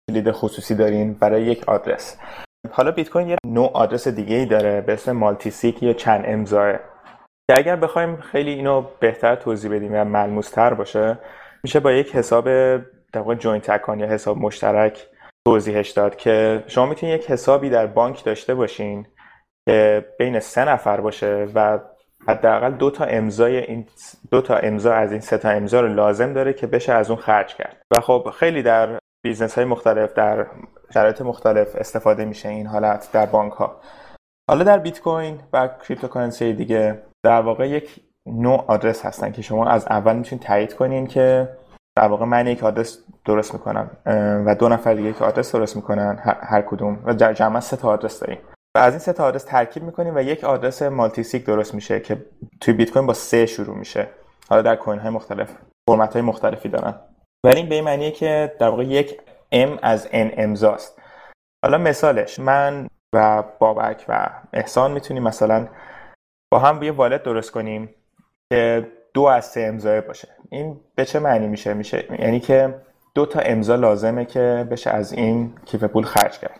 کلید 0.09 0.31
خصوصی 0.31 0.75
دارین 0.75 1.13
برای 1.13 1.43
یک 1.43 1.69
آدرس. 1.69 2.17
حالا 2.71 2.91
بیت 2.91 3.09
کوین 3.09 3.29
یه 3.29 3.37
نوع 3.45 3.71
آدرس 3.73 4.07
دیگه 4.07 4.35
ای 4.35 4.45
داره 4.45 4.81
به 4.81 4.93
اسم 4.93 5.11
multisig 5.11 5.83
یا 5.83 5.93
چند 5.93 6.23
امضاه 6.27 6.73
که 7.49 7.57
اگر 7.57 7.75
بخوایم 7.75 8.17
خیلی 8.17 8.51
اینو 8.51 8.85
بهتر 8.99 9.35
توضیح 9.35 9.71
بدیم 9.71 9.93
و 9.93 10.03
ملموستر 10.03 10.73
باشه 10.73 11.19
میشه 11.63 11.79
با 11.79 11.91
یک 11.91 12.15
حساب 12.15 12.47
در 13.13 13.21
واقع 13.21 13.35
joint 13.35 13.69
account 13.69 13.99
یا 13.99 14.07
حساب 14.07 14.37
مشترک 14.37 15.07
توضیحش 15.47 15.89
داد 15.89 16.15
که 16.15 16.63
شما 16.67 16.85
می‌تونید 16.85 17.15
یک 17.15 17.31
حسابی 17.31 17.69
در 17.69 17.87
بانک 17.87 18.23
داشته 18.23 18.55
باشین 18.55 19.07
که 19.69 20.05
بین 20.19 20.39
سه 20.39 20.65
نفر 20.65 21.01
باشه 21.01 21.47
و 21.55 21.79
حداقل 22.27 22.71
دو 22.71 22.91
تا 22.91 23.05
امضای 23.05 23.57
این 23.57 23.87
دو 24.31 24.41
تا 24.41 24.55
امضا 24.55 24.93
از 24.93 25.11
این 25.11 25.21
سه 25.21 25.37
تا 25.37 25.49
امضا 25.49 25.81
رو 25.81 25.87
لازم 25.87 26.33
داره 26.33 26.53
که 26.53 26.67
بشه 26.67 26.93
از 26.93 27.09
اون 27.09 27.19
خرج 27.19 27.55
کرد. 27.55 27.81
و 27.97 28.01
خب 28.01 28.33
خیلی 28.39 28.63
در 28.63 28.99
business 29.25 29.55
های 29.55 29.65
مختلف 29.65 30.13
در 30.13 30.47
شرایط 30.93 31.21
مختلف 31.21 31.75
استفاده 31.75 32.25
میشه 32.25 32.49
این 32.49 32.67
حالت 32.67 33.09
در 33.13 33.25
بانک 33.25 33.53
ها 33.53 33.81
حالا 34.49 34.63
در 34.63 34.79
بیت 34.79 35.01
کوین 35.01 35.39
و 35.53 35.69
cryptocurrency 35.87 36.53
دیگه 36.53 37.01
در 37.25 37.41
واقع 37.41 37.69
یک 37.69 37.99
نوع 38.27 38.65
آدرس 38.67 39.05
هستن 39.05 39.31
که 39.31 39.41
شما 39.41 39.65
از 39.65 39.87
اول 39.87 40.15
می‌تونید 40.15 40.45
تایید 40.45 40.73
کنین 40.73 41.07
که 41.07 41.49
در 41.95 42.07
واقع 42.07 42.25
من 42.25 42.47
یک 42.47 42.63
آدرس 42.63 43.03
درست 43.25 43.53
می‌کنم 43.53 43.97
و 44.45 44.55
دو 44.55 44.69
نفر 44.69 44.93
دیگه 44.93 45.09
یک 45.09 45.21
آدرس 45.21 45.55
درست 45.55 45.75
می‌کنن 45.75 46.19
هر 46.23 46.61
کدوم. 46.61 46.99
و 47.05 47.13
جمع 47.13 47.59
سه 47.59 47.77
تا 47.77 47.89
آدرس 47.89 48.19
داریم. 48.19 48.37
و 48.75 48.79
از 48.79 48.93
این 48.93 48.99
سه 48.99 49.13
تا 49.13 49.25
آدرس 49.25 49.43
ترکیب 49.43 49.83
می‌کنیم 49.83 50.15
و 50.15 50.19
یک 50.19 50.43
آدرس 50.43 50.81
multisig 50.81 51.45
درست 51.45 51.75
میشه 51.75 51.99
که 51.99 52.25
توی 52.61 52.73
بیت 52.73 52.91
کوین 52.91 53.05
با 53.05 53.13
سه 53.13 53.45
شروع 53.45 53.77
میشه. 53.77 54.07
حالا 54.49 54.61
در 54.61 54.75
کوین 54.75 54.99
های 54.99 55.09
مختلف 55.09 55.57
فرمت 55.89 56.13
های 56.13 56.21
مختلفی 56.21 56.69
دارن. 56.69 56.95
ولی 57.45 57.55
این 57.55 57.69
به 57.69 57.75
این 57.75 57.83
معنیه 57.83 58.11
که 58.11 58.55
در 58.59 58.69
واقع 58.69 58.83
یک 58.83 59.21
M 59.53 59.79
از 59.81 60.07
N 60.07 60.31
امضاست. 60.37 61.01
حالا 61.65 61.77
مثالش 61.77 62.39
من 62.39 62.87
و 63.15 63.43
بابک 63.59 64.05
و 64.09 64.29
احسان 64.53 64.91
می‌تونیم 64.91 65.23
مثلا 65.23 65.67
با 66.51 66.59
هم 66.59 66.83
یه 66.83 66.91
والت 66.91 67.23
درست 67.23 67.51
کنیم 67.51 67.89
که 68.53 68.91
دو 69.13 69.23
از 69.23 69.45
سه 69.45 69.61
امضای 69.61 70.01
باشه. 70.01 70.27
این 70.49 70.79
به 70.95 71.05
چه 71.05 71.19
معنی 71.19 71.47
میشه؟ 71.47 71.73
میشه 71.73 72.05
یعنی 72.19 72.39
که 72.39 72.75
دو 73.15 73.25
تا 73.25 73.39
امضا 73.39 73.75
لازمه 73.75 74.25
که 74.25 74.67
بشه 74.71 74.89
از 74.89 75.13
این 75.13 75.55
کیف 75.65 75.83
پول 75.83 76.03
خرج 76.03 76.39
کرد. 76.39 76.59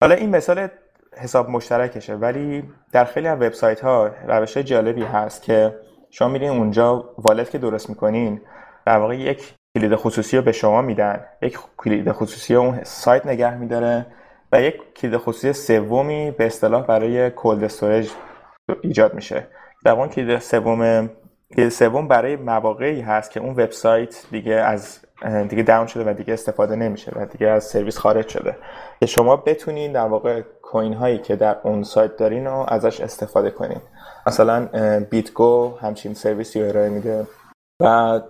حالا 0.00 0.14
این 0.14 0.30
مثال 0.30 0.68
حساب 1.16 1.50
مشترکشه 1.50 2.14
ولی 2.14 2.64
در 2.92 3.04
خیلی 3.04 3.28
از 3.28 3.38
وبسایت 3.38 3.80
ها 3.80 4.10
روش 4.28 4.58
جالبی 4.58 5.02
هست 5.02 5.42
که 5.42 5.76
شما 6.10 6.28
میرین 6.28 6.50
اونجا 6.50 7.14
wallet 7.18 7.50
که 7.50 7.58
درست 7.58 7.90
می‌کنین 7.90 8.40
در 8.86 8.98
واقع 8.98 9.16
یک 9.18 9.54
کلید 9.76 9.94
خصوصی 9.94 10.36
رو 10.36 10.42
به 10.42 10.52
شما 10.52 10.82
میدن. 10.82 11.24
یک 11.42 11.58
کلید 11.76 12.12
خصوصی 12.12 12.54
اون 12.54 12.84
سایت 12.84 13.26
نگه 13.26 13.56
میداره 13.56 14.06
و 14.52 14.62
یک 14.62 14.94
کلید 14.94 15.16
خصوصی 15.16 15.52
سومی 15.52 16.30
به 16.30 16.46
اصطلاح 16.46 16.86
برای 16.86 17.30
cold 17.30 17.64
storage 17.64 18.10
ایجاد 18.82 19.14
میشه. 19.14 19.46
در 19.84 19.92
واقع 19.92 20.08
کلید 20.08 20.38
سوم 20.38 21.10
کلید 21.56 21.68
سوم 21.68 22.08
برای 22.08 22.36
مواقعی 22.36 23.00
هست 23.00 23.30
که 23.30 23.40
اون 23.40 23.50
وبسایت 23.50 24.24
دیگه 24.30 24.54
از 24.54 24.98
دیگه 25.48 25.62
down 25.62 25.86
شده 25.86 26.10
و 26.10 26.14
دیگه 26.14 26.32
استفاده 26.32 26.76
نمیشه 26.76 27.12
و 27.16 27.26
دیگه 27.26 27.46
از 27.46 27.64
سرویس 27.64 27.98
خارج 27.98 28.28
شده. 28.28 28.56
که 29.00 29.06
شما 29.06 29.36
بتونین 29.36 29.92
در 29.92 30.06
واقع 30.06 30.40
کوین 30.62 30.94
هایی 30.94 31.18
که 31.18 31.36
در 31.36 31.56
اون 31.62 31.82
سایت 31.82 32.16
دارین 32.16 32.46
رو 32.46 32.64
ازش 32.68 33.00
استفاده 33.00 33.50
کنین. 33.50 33.80
مثلا 34.26 34.68
بیت 35.10 35.32
گو 35.32 35.78
همچین 35.82 36.14
سرویسی 36.14 36.62
رو 36.62 36.68
ارائه 36.68 36.88
میده. 36.88 37.26
و 37.82 38.20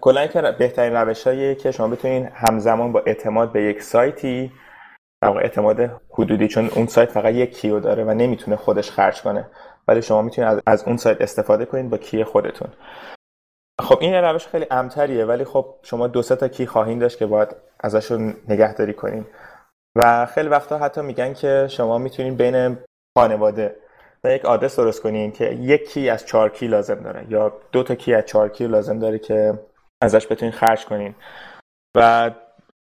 کلا 0.00 0.26
که 0.26 0.42
بهترین 0.58 0.96
روش 0.96 1.24
که 1.62 1.70
شما 1.70 1.88
بتونین 1.88 2.28
همزمان 2.34 2.92
با 2.92 3.02
اعتماد 3.06 3.52
به 3.52 3.62
یک 3.62 3.82
سایتی 3.82 4.52
در 5.22 5.28
واقع 5.28 5.40
اعتماد 5.40 5.90
حدودی 6.10 6.48
چون 6.48 6.70
اون 6.74 6.86
سایت 6.86 7.10
فقط 7.10 7.34
یک 7.34 7.56
کیو 7.56 7.80
داره 7.80 8.04
و 8.04 8.10
نمی‌تونه 8.10 8.56
خودش 8.56 8.90
خرج 8.90 9.22
کنه. 9.22 9.48
ولی 9.88 10.02
شما 10.02 10.22
می‌تونید 10.22 10.62
از, 10.66 10.84
اون 10.84 10.96
سایت 10.96 11.20
استفاده 11.20 11.64
کنید 11.64 11.90
با 11.90 11.98
کی 11.98 12.24
خودتون. 12.24 12.68
خب 13.80 13.98
این 14.00 14.14
روش 14.14 14.46
خیلی 14.46 14.66
امتریه 14.70 15.24
ولی 15.24 15.44
خب 15.44 15.74
شما 15.82 16.06
دو 16.06 16.22
سه 16.22 16.36
تا 16.36 16.48
کی 16.48 16.66
خواهید 16.66 17.00
داشت 17.00 17.18
که 17.18 17.26
باید 17.26 17.56
ازشون 17.80 18.34
نگهداری 18.48 18.94
کنین. 18.94 19.26
و 19.96 20.26
خیلی 20.26 20.48
وقتا 20.48 20.78
حتی 20.78 21.00
میگن 21.00 21.32
که 21.32 21.66
شما 21.70 21.98
می‌تونید 21.98 22.36
بین 22.36 22.78
خانواده 23.18 23.76
و 24.24 24.30
یک 24.30 24.44
آدرس 24.44 24.76
درست 24.76 25.02
کنین 25.02 25.32
که 25.32 25.44
یک 25.44 25.88
کی 25.88 26.08
از 26.10 26.26
چهار 26.26 26.50
کی 26.50 26.66
لازم 26.66 26.94
داره 26.94 27.26
یا 27.28 27.52
دو 27.72 27.82
تا 27.82 27.94
کی 27.94 28.14
از 28.14 28.26
چهار 28.26 28.48
کی 28.48 28.66
لازم 28.66 28.98
داره 28.98 29.18
که 29.18 29.58
ازش 30.02 30.26
بتونین 30.26 30.52
خرج 30.52 30.86
کنین. 30.86 31.14
و 31.96 32.30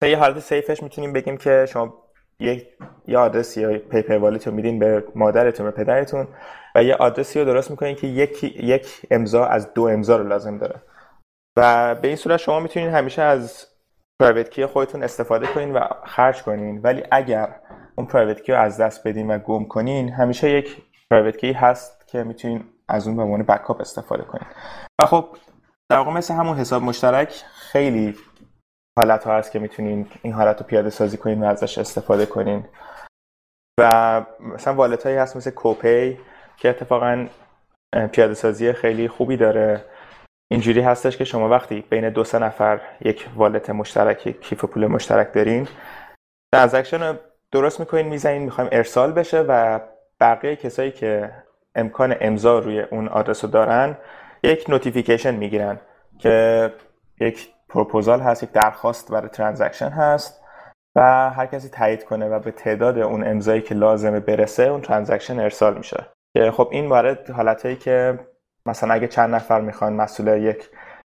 یه 0.01 0.17
حالت 0.17 0.39
سیفش 0.39 0.83
می‌تونیم 0.83 1.13
بگیم 1.13 1.37
که 1.37 1.65
شما 1.69 1.93
یک 2.39 2.67
یه 3.07 3.17
آدرسی 3.17 3.61
یا 3.61 3.79
پیپر 3.79 4.17
والیت 4.17 4.47
رو 4.47 4.53
میدین 4.53 4.79
به 4.79 5.03
مادرتون 5.15 5.65
به 5.65 5.71
پدرتون. 5.71 6.27
یه 6.83 6.95
آدرسی 6.95 7.39
رو 7.39 7.45
درست 7.45 7.71
می‌کنین 7.71 7.95
که 7.95 8.07
یک 8.07 8.43
یک 8.43 9.07
امضا 9.11 9.45
از 9.45 9.73
دو 9.73 9.83
امضا 9.83 10.17
رو 10.17 10.27
لازم 10.27 10.57
داره. 10.57 10.81
و 11.57 11.95
به 11.95 12.07
این 12.07 12.17
صورت 12.17 12.37
شما 12.37 12.59
می‌تونین 12.59 12.89
همیشه 12.89 13.21
از 13.21 13.67
پرایوت 14.21 14.49
کی 14.49 14.65
خودتون 14.65 15.03
استفاده 15.03 15.47
کنین 15.47 15.73
و 15.73 15.87
خرج 16.05 16.43
کنین. 16.43 16.81
ولی 16.81 17.03
اگر 17.11 17.55
اون 17.95 18.07
پرایوت 18.07 18.41
کی 18.41 18.51
رو 18.51 18.59
از 18.59 18.77
دست 18.77 19.07
بدین 19.07 19.31
و 19.31 19.39
گم 19.39 19.65
کنین 19.65 20.09
همیشه 20.09 20.49
یک 20.49 20.77
پرایوت 21.11 21.37
کی 21.37 21.51
هست 21.51 22.07
که 22.07 22.23
می‌تونین 22.23 22.63
از 22.89 23.07
اون 23.07 23.17
به 23.17 23.23
عنوان 23.23 23.43
بکاپ 23.43 23.81
استفاده 23.81 24.23
کنید 24.23 24.47
و 25.01 25.05
خب 25.05 25.37
در 25.91 25.97
واقع 25.97 26.11
مثل 26.11 26.33
همون 26.33 26.57
حساب 26.57 26.83
مشترک 26.83 27.43
خیلی 27.53 28.15
حالت 28.99 29.23
ها 29.23 29.37
هست 29.37 29.51
که 29.51 29.59
می‌تونین 29.59 30.07
این 30.21 30.33
حالت 30.33 30.61
رو 30.61 30.65
پیاده 30.65 30.89
سازی 30.89 31.17
کنین 31.17 31.43
و 31.43 31.45
ازش 31.45 31.77
استفاده 31.77 32.25
کنین. 32.25 32.65
و 33.79 34.25
مثلا 34.39 34.73
والت 34.73 35.03
هایی 35.03 35.17
هست 35.17 35.37
مثل 35.37 35.51
کوپی 35.51 36.19
که 36.59 36.69
اتفاقا 36.69 37.27
پیاده 38.11 38.33
سازی 38.33 38.73
خیلی 38.73 39.07
خوبی 39.07 39.37
داره. 39.37 39.85
اینجوری 40.51 40.81
هستش 40.81 41.17
که 41.17 41.23
شما 41.23 41.49
وقتی 41.49 41.83
بین 41.89 42.09
دو 42.09 42.23
سه 42.23 42.39
نفر 42.39 42.81
یک 43.01 43.29
wallet 43.35 43.69
مشترک 43.69 44.41
کیف 44.41 44.65
پول 44.65 44.87
مشترک 44.87 45.33
دارین 45.33 45.67
transaction 46.53 47.03
رو 47.03 47.15
درست 47.51 47.79
می‌کنین 47.79 48.07
می‌زنین 48.07 48.41
می‌خوایم 48.41 48.69
ارسال 48.73 49.11
بشه 49.11 49.41
و 49.41 49.79
بقیه 50.19 50.55
کسایی 50.55 50.91
که 50.91 51.31
امکان 51.75 52.15
امضا 52.21 52.59
روی 52.59 52.79
اون 52.79 53.07
آدرس 53.07 53.43
رو 53.43 53.51
دارن 53.51 53.97
یک 54.43 54.69
notification 54.69 55.35
می‌گیرن 55.35 55.79
که 56.19 56.73
یک 57.19 57.49
پروپوزال 57.69 58.19
هست 58.19 58.43
یک 58.43 58.51
درخواست 58.51 59.11
برای 59.11 59.29
transaction 59.29 59.89
هست 59.89 60.41
و 60.95 61.29
هر 61.29 61.45
کسی 61.45 61.69
تایید 61.69 62.03
کنه 62.03 62.29
و 62.29 62.39
به 62.39 62.51
تعداد 62.51 62.97
اون 62.97 63.27
امضایی 63.27 63.61
که 63.61 63.75
لازمه 63.75 64.19
برسه 64.19 64.63
اون 64.63 64.81
transaction 64.81 65.39
ارسال 65.39 65.77
میشه. 65.77 66.05
خب 66.37 66.67
این 66.71 66.89
وارد 66.89 67.29
حالتهایی 67.29 67.75
که 67.75 68.19
مثلا 68.65 68.93
اگه 68.93 69.07
چند 69.07 69.35
نفر 69.35 69.61
می‌خوان 69.61 69.93
مسئول 69.93 70.27
یک 70.27 70.69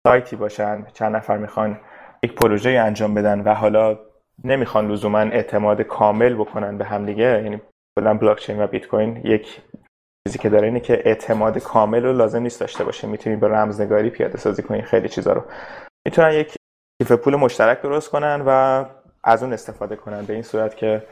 سایتی 0.08 0.36
باشن 0.36 0.86
چند 0.94 1.16
نفر 1.16 1.38
می‌خوان 1.38 1.80
یک 2.24 2.36
پروژه 2.36 2.70
انجام 2.70 3.14
بدن 3.14 3.42
و 3.42 3.54
حالا 3.54 4.00
نمی‌خوان 4.44 4.92
لزوما 4.92 5.20
اعتماد 5.20 5.82
کامل 5.82 6.34
بکنن 6.34 6.78
به 6.78 6.86
همدیگه 6.86 7.42
یعنی 7.44 7.62
کلا 8.00 8.14
بلاک 8.14 8.40
چین 8.40 8.64
و 8.64 8.68
بیت 8.68 8.88
کوین 8.88 9.22
یک 9.24 9.62
چیزی 10.28 10.40
که 10.40 10.50
داره 10.50 10.68
اینه 10.68 10.80
که 10.80 11.02
اعتماد 11.06 11.58
کامل 11.58 12.04
رو 12.04 12.14
لازم 12.14 12.42
نیست 12.42 12.60
داشته 12.60 12.84
باشه. 12.84 13.08
می‌تونید 13.08 13.40
به 13.40 13.48
رمزنگاری 13.48 14.10
پیاده 14.10 14.38
سازی 14.38 14.64
کنین 14.64 14.82
خیلی 14.82 15.10
چیزا 15.10 15.34
رو. 15.34 15.44
می‌تونن 16.06 16.32
یک 16.32 16.56
کیف 17.02 17.12
پول 17.12 17.36
مشترک 17.36 17.82
درست 17.82 18.10
کنن 18.10 18.44
و 18.48 18.86
از 19.24 19.44
اون 19.44 19.54
استفاده 19.54 19.96
کنن 19.96 20.26
به 20.26 20.34
این 20.34 20.42
صورت 20.42 20.78
که 20.78 21.04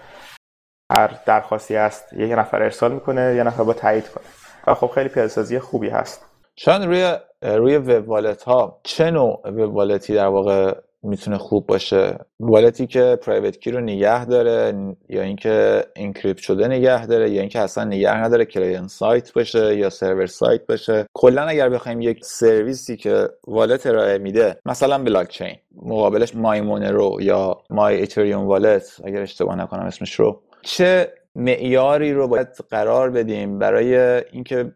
هر 0.91 1.19
درخواستی 1.25 1.75
هست 1.75 2.13
یک 2.13 2.31
نفر 2.31 2.63
ارسال 2.63 2.91
می‌کنه 2.91 3.35
یه 3.35 3.43
نفر 3.43 3.63
با 3.63 3.73
تایید 3.73 4.07
کنه. 4.07 4.23
و 4.67 4.73
خب 4.73 4.87
خیلی 4.87 5.09
پیاده 5.09 5.29
سازی 5.29 5.59
خوبی 5.59 5.89
هست. 5.89 6.25
شاید 6.55 6.83
روی 6.83 7.15
روی 7.41 7.77
web 7.77 8.09
wallet 8.09 8.43
ها 8.43 8.79
چه 8.83 9.11
نوع 9.11 9.41
web 9.45 9.75
wallet 9.75 10.08
ی 10.08 10.13
در 10.13 10.27
واقع 10.27 10.73
می‌تونه 11.03 11.37
خوب 11.37 11.67
باشه؟ 11.67 12.19
wallet 12.39 12.80
ی 12.80 12.87
که 12.87 13.19
private 13.21 13.59
key 13.59 13.71
رو 13.71 13.79
نگه 13.79 14.25
داره 14.25 14.73
یا 15.09 15.21
اینکه 15.21 15.83
encrypt 15.95 16.39
شده 16.39 16.67
نگه 16.67 17.05
داره 17.05 17.29
یا 17.29 17.41
اینکه 17.41 17.59
اصلا 17.59 17.83
نگه 17.83 18.17
نداره 18.17 18.45
client 18.45 18.89
side 18.89 19.33
باشه 19.33 19.77
یا 19.77 19.89
server 19.89 20.25
side 20.25 20.67
باشه. 20.67 21.05
کلا 21.13 21.41
اگر 21.41 21.69
بخوایم 21.69 22.01
یک 22.01 22.25
سرویسی 22.25 22.97
که 22.97 23.29
wallet 23.47 23.87
ارائه 23.87 24.17
میده 24.17 24.57
مثلا 24.65 25.03
بلاک 25.03 25.27
چین 25.27 25.55
مقابلش 25.81 26.35
MyMonero 26.35 27.17
یا 27.21 27.57
MyEthereum 27.69 28.47
Wallet 28.47 29.01
اگر 29.03 29.21
اشتباه 29.21 29.55
نکنم 29.55 29.85
اسمش 29.85 30.19
رو 30.19 30.41
چه 30.69 31.13
معیاری 31.35 32.13
رو 32.13 32.27
باید 32.27 32.47
قرار 32.69 33.09
بدیم 33.09 33.59
برای 33.59 33.95
اینکه 34.31 34.71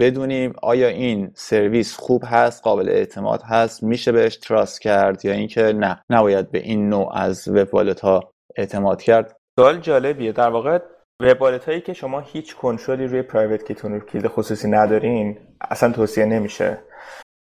بدونیم 0.00 0.52
آیا 0.62 0.88
این 0.88 1.30
سرویس 1.34 1.96
خوب 1.96 2.22
هست 2.26 2.62
قابل 2.62 2.88
اعتماد 2.88 3.42
هست 3.42 3.82
میشه 3.82 4.12
بهش 4.12 4.36
تراست 4.36 4.80
کرد 4.80 5.24
یا 5.24 5.32
اینکه 5.32 5.62
نه؟ 5.62 6.02
نباید 6.10 6.50
به 6.50 6.58
این 6.58 6.88
نوع 6.88 7.16
از 7.16 7.48
وب 7.48 7.74
والت 7.74 8.00
ها 8.00 8.32
اعتماد 8.56 9.02
کرد. 9.02 9.36
سوال 9.58 9.80
جالبیه. 9.80 10.32
در 10.32 10.48
واقع 10.48 10.78
وب 11.22 11.42
هایی 11.42 11.80
که 11.80 11.92
شما 11.92 12.20
هیچ 12.20 12.56
کنترلی 12.56 13.06
روی 13.06 13.22
پرایوت 13.22 13.66
کیتون 13.66 13.92
رو 13.92 14.00
کلید 14.00 14.28
خصوصی 14.28 14.68
ندارین 14.68 15.38
اصلا 15.60 15.92
توصیه 15.92 16.24
نمیشه. 16.24 16.78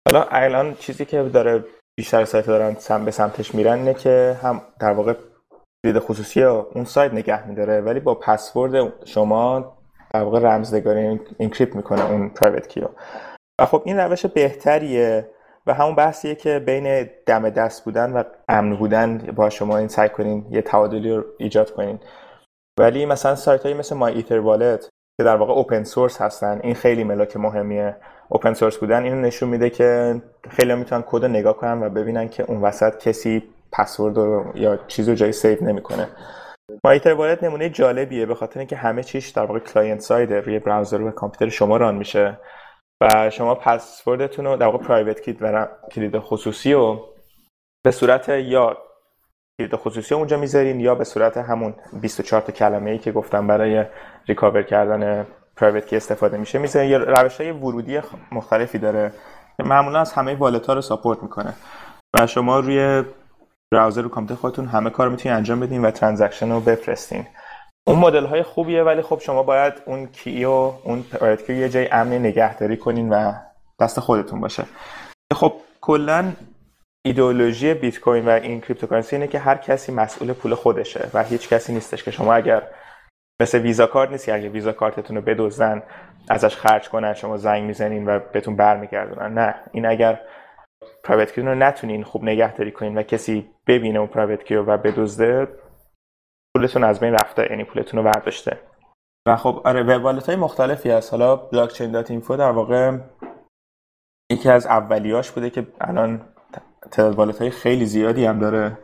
حالا 0.08 0.28
الان 0.32 0.75
چیزی 0.75 1.06
که 1.06 1.23
داره 1.23 1.65
بیشتر 1.97 2.25
سایت 2.25 2.45
دارن 2.45 2.75
سم 2.80 3.06
به 3.06 3.12
سمتش 3.12 3.56
میرن 3.56 3.78
اینه 3.78 3.93
که 3.93 4.38
هم 4.43 4.62
در 4.80 4.91
واقع 4.91 5.13
کلید 5.89 6.04
خصوصی 6.04 6.43
اون 6.43 6.86
سایت 6.86 7.13
نگه 7.13 7.47
میداره 7.47 7.82
ولی 7.82 7.99
با 7.99 8.15
پسورد 8.15 9.06
شما 9.06 9.73
در 10.13 10.23
واقع 10.23 10.39
رمزنگاری 10.39 11.19
encrypt 11.38 11.75
می‌کنه 11.75 12.12
اون 12.12 12.30
private 12.30 12.67
key 12.67 12.83
و 12.83 12.88
و 13.60 13.65
خب 13.65 13.82
این 13.86 13.97
روش 13.97 14.25
بهتریه 14.25 15.30
و 15.67 15.73
همون 15.73 15.95
بحثیه 15.95 16.36
که 16.36 16.60
بین 16.60 17.10
دم 17.25 17.49
دست 17.49 17.86
بودن 17.86 18.12
و 18.12 18.23
امن 18.49 18.75
بودن 18.75 19.17
با 19.17 19.49
شما 19.49 19.78
این 19.78 19.88
سعی 19.88 20.10
کنین 20.10 20.45
یه 20.49 20.62
تعادلی 20.62 21.12
رو 21.12 21.23
ایجاد 21.38 21.71
کنین. 21.71 21.99
ولی 22.80 23.06
مثلا 23.06 23.36
سایت 23.36 23.63
هایی 23.63 23.75
مثل 23.75 23.95
MyEtherWallet 23.95 24.89
که 25.17 25.23
در 25.23 25.36
واقع 25.36 25.54
open 25.54 25.84
source 25.84 26.21
هستن 26.21 26.60
این 26.63 26.75
خیلی 26.75 27.04
ملاک 27.04 27.38
مهمیه. 27.38 27.95
open 28.30 28.54
source 28.54 28.78
بودن 28.78 29.04
اینو 29.04 29.21
نشون 29.21 29.49
میده 29.49 29.69
که 29.69 30.21
خیلی 30.49 30.75
می‌تونن 30.75 31.04
کد 31.08 31.25
نگاه 31.25 31.58
کنن 31.58 31.84
و 31.84 31.89
ببینن 31.89 32.30
که 32.30 32.43
اون 32.43 32.62
وسط 32.62 32.97
کسی 32.97 33.43
پسورد 33.71 34.17
یا 34.55 34.77
چیز 34.88 35.10
رو 35.10 35.15
جای 35.15 35.32
save 35.32 35.63
نمی‌کنه. 35.63 36.08
MyEtherWallet 36.84 37.43
نمونه 37.43 37.69
جالبیه 37.69 38.25
به 38.25 38.36
خاطر 38.36 38.60
اینکه 38.60 38.75
همه 38.75 39.03
چیش 39.03 39.29
در 39.29 39.45
واقع 39.45 39.60
client 39.60 39.99
side 39.99 40.33
ه 40.33 40.41
روی 40.41 40.60
browser 40.60 41.02
و 41.01 41.12
کامپیوتر 41.12 41.49
شما 41.49 41.77
run 41.78 41.95
میشه 41.95 42.39
و 43.01 43.29
شما 43.29 43.55
پسوردتون 43.55 44.45
رو 44.45 44.58
در 44.58 44.65
واقع 44.65 44.77
private 44.78 45.21
key 45.21 45.38
و 45.41 45.67
کلید 45.91 46.19
خصوصی 46.19 46.73
رو 46.73 47.13
به 47.84 47.91
صورت 47.91 48.29
یا 48.29 48.77
کلید 49.60 49.75
خصوصی 49.75 50.15
اونجا 50.15 50.38
می‌ذارین 50.38 50.79
یا 50.79 50.95
به 50.95 51.03
صورت 51.03 51.38
همون 51.38 51.75
24 52.01 52.41
تا 52.41 52.51
کلمه 52.51 52.91
ای 52.91 52.97
که 52.97 53.12
گفتم 53.12 53.47
برای 53.47 53.86
recover 54.28 54.63
کردن 54.63 55.27
private 55.56 55.86
key 55.86 55.95
استفاده 55.95 56.38
میشه 56.38 56.60
می‌ذارین. 56.60 56.89
یه 56.91 56.97
روش 56.97 57.41
های 57.41 57.51
ورودی 57.51 57.99
مختلفی 58.32 58.77
داره 58.77 59.12
معمولا 59.60 59.99
از 59.99 60.13
همه 60.13 60.36
wallet 60.36 60.67
ها 60.67 60.73
رو 60.73 60.82
support 60.82 61.23
می‌کنه. 61.23 61.53
و 62.13 62.27
شما 62.27 62.60
روی 62.60 63.03
browser 63.71 64.02
رو 64.01 64.10
کامپیوتر 64.10 64.41
خودتون 64.41 64.65
همه 64.65 64.89
کار 64.89 65.10
می‌تونین 65.10 65.38
انجام 65.38 65.60
بدین 65.60 65.86
و 65.86 65.91
transaction 65.91 66.52
رو 66.51 66.60
بفرستین. 66.60 67.27
اون 67.88 67.99
مدل 67.99 68.25
های 68.25 68.43
خوبیه 68.43 68.84
ولی 68.84 69.01
خب 69.01 69.19
شما 69.19 69.43
باید 69.43 69.73
اون 69.86 70.08
key 70.08 70.45
و 70.45 70.49
اون 70.84 71.03
private 71.12 71.45
key 71.45 71.54
یه 71.53 71.69
جای 71.69 71.88
امن 71.91 72.13
نگهداری 72.13 72.77
کنین 72.77 73.10
و 73.10 73.34
دست 73.79 73.99
خودتون 73.99 74.41
باشه. 74.41 74.63
خب 75.34 75.53
کلا 75.82 76.32
ایدئولوژی 77.05 77.73
بیت 77.73 77.99
کوین 77.99 78.25
و 78.25 78.29
این 78.29 78.62
cryptocurrency 78.62 79.15
اینه 79.15 79.27
که 79.27 79.39
هر 79.39 79.58
کسی 79.58 79.91
مسئول 79.91 80.34
پول 80.34 80.55
خودشه 80.55 81.10
و 81.13 81.23
هیچ 81.23 81.49
کسی 81.49 81.73
نیستش 81.73 82.03
که 82.03 82.12
شما 82.12 82.34
اگر 82.34 82.63
مثل 83.41 83.58
ویزا 83.58 83.88
کارت 83.88 84.12
نیستی 84.12 84.32
اگه 84.32 84.49
ویزا 84.49 84.71
کارتتون 84.71 85.15
رو 85.15 85.21
بدزدن 85.21 85.84
ازش 86.29 86.55
خرج 86.55 86.89
کنن 86.89 87.13
شما 87.13 87.38
زنگ 87.38 87.63
می‌زنین 87.63 88.10
و 88.10 88.19
بهتون 88.34 88.55
برمیگردونن. 88.55 89.34
نه 89.34 89.55
این 89.71 89.86
اگر 89.86 90.19
پرایوت 91.03 91.31
کی 91.31 91.41
رو 91.41 91.55
نتونین 91.55 92.03
خوب 92.03 92.23
نگهداری 92.23 92.71
کنین 92.71 92.97
و 92.97 93.03
کسی 93.03 93.49
ببینه 93.67 93.99
اون 93.99 94.07
پرایوت 94.07 94.43
کی 94.43 94.55
و 94.55 94.77
بدزده 94.77 95.47
پولتون 96.55 96.83
از 96.83 96.99
بین 96.99 97.13
رفته 97.13 97.47
یعنی 97.49 97.63
پولتون 97.63 97.99
رو 97.99 98.12
برداشته. 98.12 98.59
و 99.27 99.35
خب 99.35 99.62
آره 99.65 99.83
وب 99.83 100.19
های 100.19 100.35
مختلفی 100.35 100.89
هست. 100.89 101.12
حالا 101.12 101.35
بلاک 101.35 101.73
چین 101.73 101.91
دات 101.91 102.12
اینفو 102.12 102.35
در 102.35 102.51
واقع 102.51 102.97
یکی 104.31 104.49
از 104.49 104.65
اولیاش 104.65 105.31
بوده 105.31 105.49
که 105.49 105.67
الان 105.81 106.21
تعداد 106.91 107.15
والت 107.15 107.49
خیلی 107.49 107.85
زیادی 107.85 108.25
هم 108.25 108.39
داره 108.39 108.77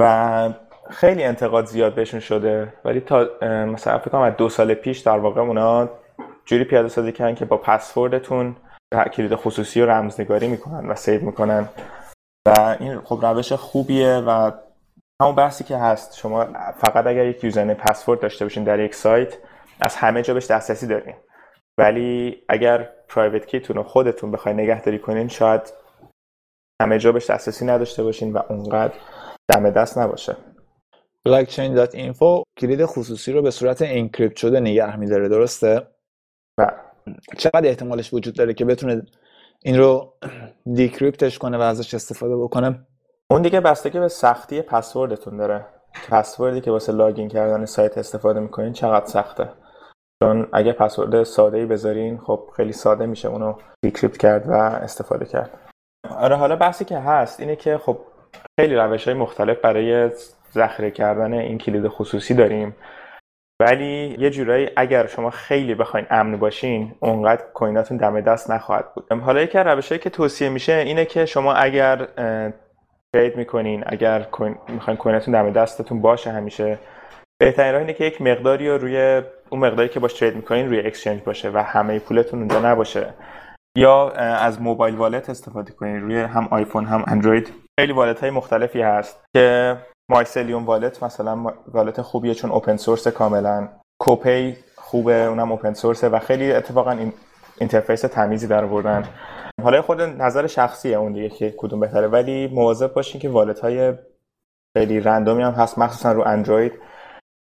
و 0.00 0.54
خیلی 0.90 1.24
انتقاد 1.24 1.64
زیاد 1.64 1.94
بهشون 1.94 2.20
شده. 2.20 2.72
ولی 2.84 3.00
تا 3.00 3.28
مثلا 3.42 3.98
فکر 3.98 4.10
کنم 4.10 4.30
دو 4.30 4.48
سال 4.48 4.74
پیش 4.74 4.98
در 4.98 5.18
واقع 5.18 5.40
اونا 5.40 5.88
جوری 6.44 6.64
پیاده 6.64 6.88
سازی 6.88 7.12
کردن 7.12 7.34
که 7.34 7.44
با 7.44 7.56
پسوردتون 7.56 8.56
کلید 8.94 9.34
خصوصی 9.34 9.80
رو 9.80 9.90
رمزنگاری 9.90 10.48
می‌کنن 10.48 10.88
و 10.88 10.94
save 10.94 11.24
می‌کنن. 11.24 11.68
و 12.48 12.76
این 12.80 13.00
خب 13.00 13.26
روش 13.26 13.52
خوبیه 13.52 14.14
و 14.26 14.50
همون 15.22 15.34
بحثی 15.34 15.64
که 15.64 15.76
هست 15.76 16.16
شما 16.16 16.44
فقط 16.72 17.06
اگر 17.06 17.26
یک 17.26 17.44
username 17.44 17.74
password 17.74 18.20
داشته 18.20 18.44
باشین 18.44 18.64
در 18.64 18.80
یک 18.80 18.94
سایت 18.94 19.38
از 19.80 19.96
همه 19.96 20.22
جا 20.22 20.34
بهش 20.34 20.46
دسترسی 20.46 20.86
دارین. 20.86 21.14
ولی 21.78 22.42
اگر 22.48 22.90
private 23.08 23.46
key 23.46 23.61
تون 23.61 23.76
رو 23.76 23.82
خودتون 23.82 24.30
بخوای 24.30 24.54
نگهداری 24.54 24.98
کنین 24.98 25.28
شاید 25.28 25.72
همه 26.82 26.98
جا 26.98 27.12
بهش 27.12 27.30
دسترسی 27.30 27.66
نداشته 27.66 28.02
باشین 28.02 28.32
و 28.32 28.42
اونقدر 28.48 28.94
دم 29.50 29.70
دست 29.70 29.98
نباشه. 29.98 30.36
blockchain.info 31.28 32.42
کلید 32.58 32.84
خصوصی 32.84 33.32
رو 33.32 33.42
به 33.42 33.50
صورت 33.50 33.82
encrypt 33.82 34.36
شده 34.36 34.60
نگه 34.60 34.96
میداره 34.96 35.28
درسته؟ 35.28 35.86
و 36.58 36.72
چقدر 37.36 37.68
احتمالش 37.68 38.14
وجود 38.14 38.34
داره 38.34 38.54
که 38.54 38.64
بتونه 38.64 39.02
این 39.62 39.78
رو 39.78 40.14
دیکریپتش 40.74 41.38
کنه 41.38 41.58
و 41.58 41.60
ازش 41.60 41.94
استفاده 41.94 42.36
بکنه؟ 42.36 42.86
اون 43.30 43.42
دیگه 43.42 43.60
بستگی 43.60 44.00
به 44.00 44.08
سختی 44.08 44.62
پسوردتون 44.62 45.36
داره. 45.36 45.66
پسوردی 46.10 46.60
که 46.60 46.70
واسه 46.70 46.92
لاگین 46.92 47.28
کردن 47.28 47.64
سایت 47.64 47.98
استفاده 47.98 48.40
می‌کنین 48.40 48.72
چقدر 48.72 49.06
سخته. 49.06 49.48
چون 50.22 50.48
اگه 50.52 50.72
پسورد 50.72 51.22
ساده 51.22 51.58
ای 51.58 51.66
بذارین 51.66 52.18
خب 52.18 52.50
خیلی 52.56 52.72
ساده 52.72 53.06
میشه 53.06 53.28
اونو 53.28 53.54
دیکریپت 53.82 54.16
کرد 54.16 54.48
و 54.48 54.52
استفاده 54.52 55.24
کرد. 55.24 55.50
آره 56.10 56.36
حالا 56.36 56.56
بحثی 56.56 56.84
که 56.84 56.98
هست 56.98 57.40
اینه 57.40 57.56
که 57.56 57.78
خب 57.78 57.98
خیلی 58.60 58.74
روش 58.74 59.08
های 59.08 59.16
مختلف 59.16 59.60
برای 59.60 60.10
ذخیره 60.54 60.90
کردن 60.90 61.32
این 61.32 61.58
کلید 61.58 61.88
خصوصی 61.88 62.34
داریم. 62.34 62.76
ولی 63.60 64.16
یه 64.18 64.30
جورایی 64.30 64.70
اگر 64.76 65.06
شما 65.06 65.30
خیلی 65.30 65.74
بخواین 65.74 66.06
امن 66.10 66.36
باشین 66.36 66.94
اونقدر 67.00 67.42
coin 67.54 67.78
اتون 67.78 67.96
دم 67.96 68.20
دست 68.20 68.50
نخواهد 68.50 68.94
بود. 68.94 69.12
حالا 69.12 69.40
یکی 69.40 69.58
روشهایی 69.58 69.98
که 69.98 70.10
توصیه 70.10 70.48
میشه 70.48 70.72
اینه 70.72 71.04
که 71.04 71.26
شما 71.26 71.54
اگر 71.54 72.08
trade 73.12 73.36
می‌کنین 73.36 73.84
اگر 73.86 74.22
coin 74.22 74.56
می‌خواین 74.68 74.96
coin 74.96 75.18
اتون 75.18 75.34
دم 75.34 75.50
دستتون 75.50 76.00
باشه 76.00 76.30
همیشه 76.30 76.78
بهترین 77.40 77.72
راه 77.72 77.80
اینه 77.80 77.92
که 77.92 78.04
یک 78.04 78.22
مقداری 78.22 78.68
رو 78.68 78.78
روی 78.78 79.22
اون 79.50 79.60
مقداری 79.60 79.88
که 79.88 80.00
باش 80.00 80.12
trade 80.12 80.36
می‌کنین 80.36 80.68
روی 80.68 80.80
exchange 80.80 81.22
باشه 81.22 81.50
و 81.50 81.58
همه 81.58 81.98
پولتون 81.98 82.38
اونجا 82.38 82.60
نباشه. 82.60 83.14
یا 83.76 84.10
از 84.10 84.62
mobile 84.62 84.94
wallet 84.94 85.30
استفاده 85.30 85.72
کنین 85.72 86.00
روی 86.00 86.20
هم 86.20 86.48
آیفون 86.50 86.84
هم 86.84 87.04
اندروید. 87.06 87.52
خیلی 87.78 87.92
wallet 87.92 88.20
های 88.20 88.30
مختلفی 88.30 88.82
هست 88.82 89.24
که 89.36 89.76
Mycelium 90.10 90.66
wallet 90.66 91.02
مثلا 91.02 91.54
wallet 91.68 92.02
خوبیه 92.02 92.34
چون 92.34 92.50
open 92.50 92.76
source 92.76 93.08
کاملا. 93.08 93.68
Copay 94.00 94.56
خوبه 94.76 95.24
اونم 95.24 95.52
open 95.52 95.72
source 95.72 96.03
ه 96.03 96.08
و 96.08 96.18
خیلی 96.18 96.52
اتفاقا 96.52 96.90
این 96.90 97.12
interface 97.60 98.00
تمیزی 98.00 98.46
در 98.46 98.64
آوردن. 98.64 99.04
حالا 99.62 99.82
خود 99.82 100.00
نظر 100.00 100.46
شخصیه 100.46 100.96
اون 100.96 101.12
دیگه 101.12 101.28
که 101.28 101.54
کدوم 101.56 101.80
بهتره. 101.80 102.06
ولی 102.06 102.46
مواظب 102.46 102.92
باشین 102.92 103.20
که 103.20 103.28
wallet 103.28 103.60
های 103.60 103.94
خیلی 104.76 105.00
random 105.00 105.36
ی 105.36 105.42
هم 105.42 105.52
هست 105.52 105.78
مخصوصا 105.78 106.12
رو 106.12 106.22
اندروید 106.26 106.72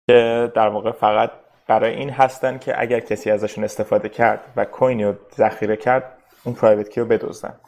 که 0.10 0.52
در 0.56 0.68
واقع 0.68 0.92
فقط 0.92 1.32
برای 1.68 1.96
این 1.96 2.10
هستن 2.10 2.58
که 2.58 2.82
اگر 2.82 3.00
کسی 3.00 3.32
ازشون 3.32 3.64
استفاده 3.64 4.10
کرد 4.10 4.54
و 4.56 4.66
کوینی 4.66 5.04
رو 5.04 5.14
ذخیره 5.36 5.76
کرد 5.76 6.18
اون 6.44 6.56
private 6.56 6.90
key 6.90 7.00
رو 7.00 7.06
بدزدن. 7.08 7.60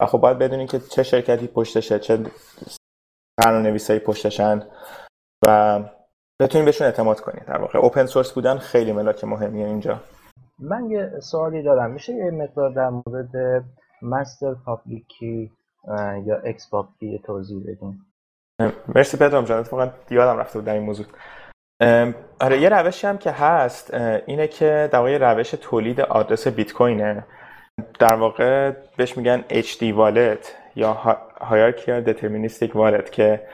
و 0.00 0.06
خب 0.06 0.18
باید 0.18 0.38
بدونین 0.38 0.66
که 0.66 0.78
چه 0.78 1.02
شرکتی 1.02 1.46
پشتشه 1.46 1.98
چه 1.98 2.18
برنامه 3.38 3.68
نویسایی 3.68 3.98
پشتشن 3.98 4.62
و 5.46 5.80
بتونین 6.40 6.64
بهشون 6.64 6.86
اعتماد 6.86 7.20
کنید 7.20 7.44
در 7.44 7.58
واقع 7.58 7.78
اوپن 7.78 8.06
سورس 8.06 8.32
بودن 8.32 8.58
خیلی 8.58 8.92
ملاک 8.92 9.24
مهمیه 9.24 9.66
اینجا. 9.66 10.00
من 10.58 10.90
یه 10.90 11.20
سوالی 11.20 11.62
دارم. 11.62 11.90
میشه 11.90 12.12
یه 12.12 12.30
مقدار 12.30 12.70
در 12.70 12.88
مورد 12.88 13.64
مستر 14.02 14.54
پابلیکی 14.54 15.52
یا 16.24 16.36
اکس 16.44 16.70
کی 17.00 17.22
توضیح 17.26 17.62
بدین؟ 17.62 18.00
مرسی 18.94 19.16
پدرام 19.16 19.44
جان. 19.44 19.58
اتفاقا 19.58 19.90
یادم 20.10 20.38
رفته 20.38 20.58
بود 20.58 20.66
در 20.66 20.74
این 20.74 20.82
موضوع. 20.82 21.06
آره 22.40 22.60
یه 22.60 22.68
روشی 22.68 23.06
هم 23.06 23.18
که 23.18 23.30
هست 23.30 23.94
اینه 24.26 24.48
که 24.48 24.88
در 24.92 24.98
واقع 24.98 25.18
روش 25.18 25.50
تولید 25.50 26.00
آدرس 26.00 26.48
بیت 26.48 26.72
کوینه. 26.72 27.26
در 27.98 28.14
واقع 28.14 28.70
بهش 28.96 29.16
میگن 29.16 29.44
HD 29.50 29.80
wallet 29.80 30.46
یا 30.76 31.18
Hierarchical 31.40 32.08
Deterministic 32.08 32.70
Wallet 32.70 33.10
که 33.10 33.46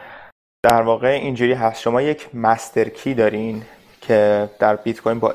در 0.64 0.82
واقع 0.82 1.08
اینجوری 1.08 1.52
هست. 1.52 1.80
شما 1.80 2.02
یک 2.02 2.34
مستر 2.34 2.88
کی 2.88 3.14
دارین 3.14 3.62
که 4.00 4.48
در 4.58 4.76
بیت 4.76 5.00
کوین 5.00 5.18
با 5.18 5.34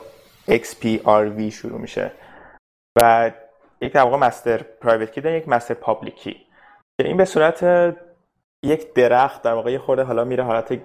XPRV 0.49 1.51
شروع 1.51 1.81
میشه 1.81 2.11
و 2.97 3.31
یک 3.81 3.93
در 3.93 4.01
واقع 4.01 4.17
مستر 4.17 4.57
پرایوت 4.57 5.11
کی 5.11 5.21
دارین 5.21 5.37
یک 5.37 5.49
مستر 5.49 5.73
پابلیک 5.73 6.15
کی 6.15 6.33
که 6.97 7.07
این 7.07 7.17
به 7.17 7.25
صورت 7.25 7.63
یک 8.63 8.93
درخت 8.93 9.41
در 9.41 9.53
واقع 9.53 9.77
خورده 9.77 10.03
حالا 10.03 10.23
میره 10.23 10.43
حالت 10.43 10.79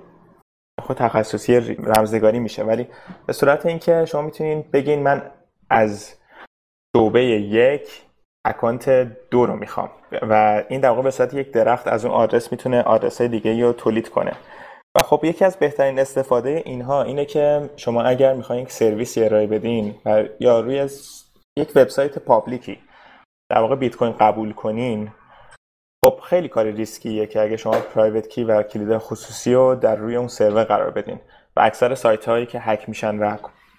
خود 0.83 0.97
تخصصی 0.97 1.57
رمزنگاری 1.79 2.39
میشه. 2.39 2.63
ولی 2.63 2.89
به 3.27 3.33
صورت 3.33 3.67
اینکه 3.67 4.05
شما 4.05 4.23
می‌تونین 4.23 4.65
بگین 4.73 5.03
من 5.03 5.31
از 5.71 6.15
شعبه 6.97 7.25
یک 7.25 8.03
اکانت 8.47 8.89
دو 9.31 9.47
رو 9.47 9.57
می‌خوام. 9.57 9.91
و 10.23 10.65
این 10.69 10.81
در 10.81 10.89
واقع 10.89 11.03
به 11.03 11.11
صورت 11.11 11.35
یک 11.35 11.53
درخت 11.53 11.89
از 11.89 12.05
اون 12.05 12.15
آدرس 12.15 12.53
می‌تونه 12.53 12.83
آدرس 12.83 13.23
دیگه 13.23 13.63
رو 13.63 13.73
تولید 13.73 14.09
کنه. 14.09 14.33
و 14.97 15.03
خب 15.03 15.25
یکی 15.25 15.45
از 15.45 15.57
بهترین 15.57 15.99
استفاده 15.99 16.63
اینها 16.65 17.03
اینه 17.03 17.25
که 17.25 17.71
شما 17.77 18.03
اگر 18.03 18.35
می‌خواین 18.35 18.63
یک 18.63 18.73
سرویسی 18.73 19.25
ارائه 19.25 19.47
بدین 19.47 19.95
و 20.05 20.25
یا 20.41 20.61
روی 20.61 20.89
یک 21.59 21.73
وبسایت 21.77 22.19
پابلیکی 22.19 22.79
در 23.51 23.59
واقع 23.59 23.77
بیت 23.77 23.97
کوین 23.97 24.13
قبول 24.13 24.53
کنین 24.53 25.13
خب 26.05 26.21
خیلی 26.21 26.49
کار 26.49 26.67
ریسکیه 26.67 27.27
که 27.27 27.41
اگه 27.41 27.57
شما 27.57 27.73
پرایوت 27.95 28.29
کی 28.29 28.45
و 28.45 28.63
کلید 28.63 28.99
خصوصی 28.99 29.55
رو 29.55 29.75
در 29.75 29.97
روی 29.97 30.17
اون 30.17 30.29
سرور 30.29 30.65
قرار 30.65 30.91
بدین. 30.91 31.21
و 31.57 31.61
اکثر 31.61 31.95
سایت 31.95 32.29
هایی 32.29 32.47
که 32.47 32.61
هک 32.61 32.89
میشن 32.89 33.19
و 33.19 33.37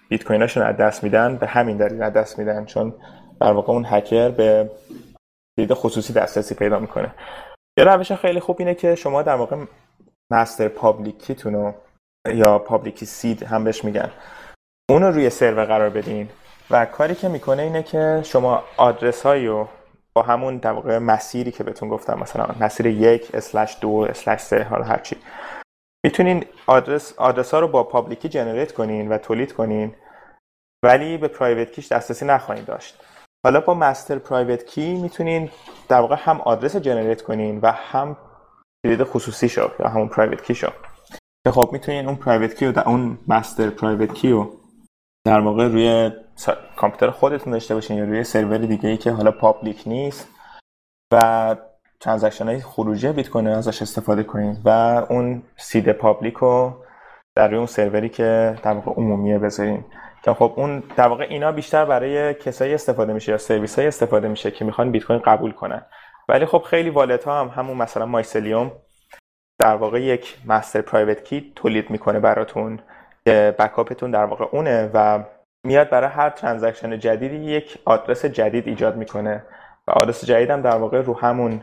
بیت 0.08 0.24
کویناشون 0.24 0.62
از 0.62 0.76
دست 0.76 1.04
میدن 1.04 1.36
به 1.36 1.46
همین 1.46 1.76
دلیل 1.76 2.02
از 2.02 2.12
دست 2.12 2.38
میدن 2.38 2.64
چون 2.64 2.94
در 3.40 3.52
واقع 3.52 3.72
اون 3.72 3.84
هکر 3.88 4.28
به 4.28 4.70
کلید 5.58 5.74
خصوصی 5.74 6.12
دسترسی 6.12 6.54
پیدا 6.54 6.78
می‌کنه. 6.78 7.14
یه 7.78 7.84
روش 7.84 8.12
خیلی 8.12 8.40
خوب 8.40 8.56
اینه 8.58 8.74
که 8.74 8.94
شما 8.94 9.22
در 9.22 9.34
واقع 9.34 9.56
مستر 10.32 10.68
پابلیکیتون 10.68 11.54
رو 11.54 11.74
یا 12.34 12.58
پابلیکی 12.58 13.06
سید 13.06 13.42
هم 13.42 13.64
بهش 13.64 13.84
میگن. 13.84 14.10
اون 14.90 15.02
رو 15.02 15.10
روی 15.10 15.30
سرور 15.30 15.64
قرار 15.64 15.90
بدین 15.90 16.28
و 16.70 16.86
کاری 16.86 17.14
که 17.14 17.28
می‌کنه 17.28 17.62
اینه 17.62 17.82
که 17.82 18.20
شما 18.24 18.64
آدرس 18.76 19.22
هایی 19.22 19.46
رو 19.46 19.68
با 20.16 20.22
همون 20.22 20.56
در 20.56 20.72
واقع 20.72 20.98
مسیری 20.98 21.52
که 21.52 21.64
بهتون 21.64 21.88
گفتم 21.88 22.18
مثلا 22.18 22.46
مسیر 22.60 22.86
یک 22.86 23.34
اسلش 23.34 23.76
دو 23.80 24.06
اسلش 24.10 24.40
سه 24.40 24.62
حالا 24.62 24.84
هرچی 24.84 25.16
می‌تونین 26.06 26.44
آدرس 26.66 27.18
آدرس 27.18 27.54
ها 27.54 27.60
رو 27.60 27.68
با 27.68 27.84
public 27.84 28.28
key 28.28 28.40
generate 28.40 28.72
کنین 28.72 29.08
و 29.08 29.18
تولید 29.18 29.52
کنین 29.52 29.94
ولی 30.84 31.18
به 31.18 31.28
private 31.28 31.72
key 31.72 31.84
ش 31.84 31.92
دسترسی 31.92 32.24
نخواهید 32.24 32.64
داشت. 32.64 33.04
حالا 33.46 33.60
با 33.60 33.74
master 33.74 34.18
private 34.18 34.66
key 34.66 34.94
می‌تونین 34.94 35.50
در 35.88 36.00
واقع 36.00 36.16
هم 36.18 36.40
آدرس 36.40 36.76
generate 36.76 37.22
کنین 37.22 37.60
و 37.60 37.72
هم 37.72 38.16
کلید 38.84 39.04
خصوصی 39.04 39.48
شو 39.48 39.70
یا 39.80 39.88
همون 39.88 40.08
private 40.08 40.42
key 40.42 40.54
شو 40.54 40.68
که 41.46 41.50
خب 41.52 41.68
می‌تونین 41.72 42.06
اون 42.06 42.16
private 42.16 42.54
key 42.54 42.66
و 42.66 42.78
اون 42.86 43.18
master 43.28 43.70
private 43.70 44.14
key 44.14 44.30
رو 44.30 44.60
در 45.26 45.40
واقع 45.40 45.68
روی 45.68 46.10
کامپیوتر 46.76 47.10
خودتون 47.10 47.52
داشته 47.52 47.74
باشین 47.74 47.98
یا 47.98 48.04
روی 48.04 48.24
سرور 48.24 48.58
دیگه 48.58 48.88
ای 48.88 48.96
که 48.96 49.10
حالا 49.10 49.30
public 49.30 49.82
نیست. 49.86 50.28
و 51.12 51.56
transaction 52.06 52.48
های 52.48 52.60
خروجی 52.60 53.12
بیت 53.12 53.30
کوین 53.30 53.48
ازش 53.48 53.82
استفاده 53.82 54.22
کنین 54.22 54.56
و 54.64 54.68
اون 55.08 55.42
seed 55.56 55.92
public 55.92 56.34
رو 56.34 56.72
در 57.36 57.48
روی 57.48 57.56
اون 57.56 57.66
سروری 57.66 58.08
که 58.08 58.58
در 58.62 58.72
واقع 58.72 58.92
عمومیه 58.92 59.38
بذارین. 59.38 59.84
که 60.22 60.32
خب 60.32 60.52
اون 60.56 60.82
در 60.96 61.08
واقع 61.08 61.26
اینا 61.30 61.52
بیشتر 61.52 61.84
برای 61.84 62.34
کسایی 62.34 62.74
استفاده 62.74 63.12
میشه 63.12 63.32
یا 63.32 63.38
سرویس 63.38 63.78
های 63.78 63.88
استفاده 63.88 64.28
میشه 64.28 64.50
که 64.50 64.64
می‌خوان 64.64 64.90
بیت 64.90 65.04
کوین 65.04 65.18
قبول 65.18 65.52
کنن. 65.52 65.82
ولی 66.28 66.46
خب 66.46 66.62
خیلی 66.62 66.90
wallet 66.90 67.24
ها 67.24 67.40
هم 67.40 67.48
همون 67.48 67.76
مثلا 67.76 68.06
Mycelium 68.06 68.72
در 69.58 69.76
واقع 69.76 70.02
یک 70.02 70.36
master 70.46 70.80
private 70.80 71.24
key 71.24 71.52
تولید 71.56 71.90
می‌کنه 71.90 72.20
براتون 72.20 72.78
که 73.24 73.54
backup 73.58 73.93
تون 73.93 74.10
در 74.10 74.24
واقع 74.24 74.44
اونه 74.52 74.90
و 74.94 75.24
میاد 75.66 75.90
برای 75.90 76.10
هر 76.10 76.30
transaction 76.30 76.98
جدیدی 76.98 77.36
یک 77.36 77.78
آدرس 77.84 78.24
جدید 78.24 78.68
ایجاد 78.68 78.96
می‌کنه. 78.96 79.44
و 79.88 79.90
آدرس 79.90 80.24
جدید 80.24 80.50
هم 80.50 80.62
در 80.62 80.76
واقع 80.76 81.02
رو 81.02 81.18
همون 81.18 81.62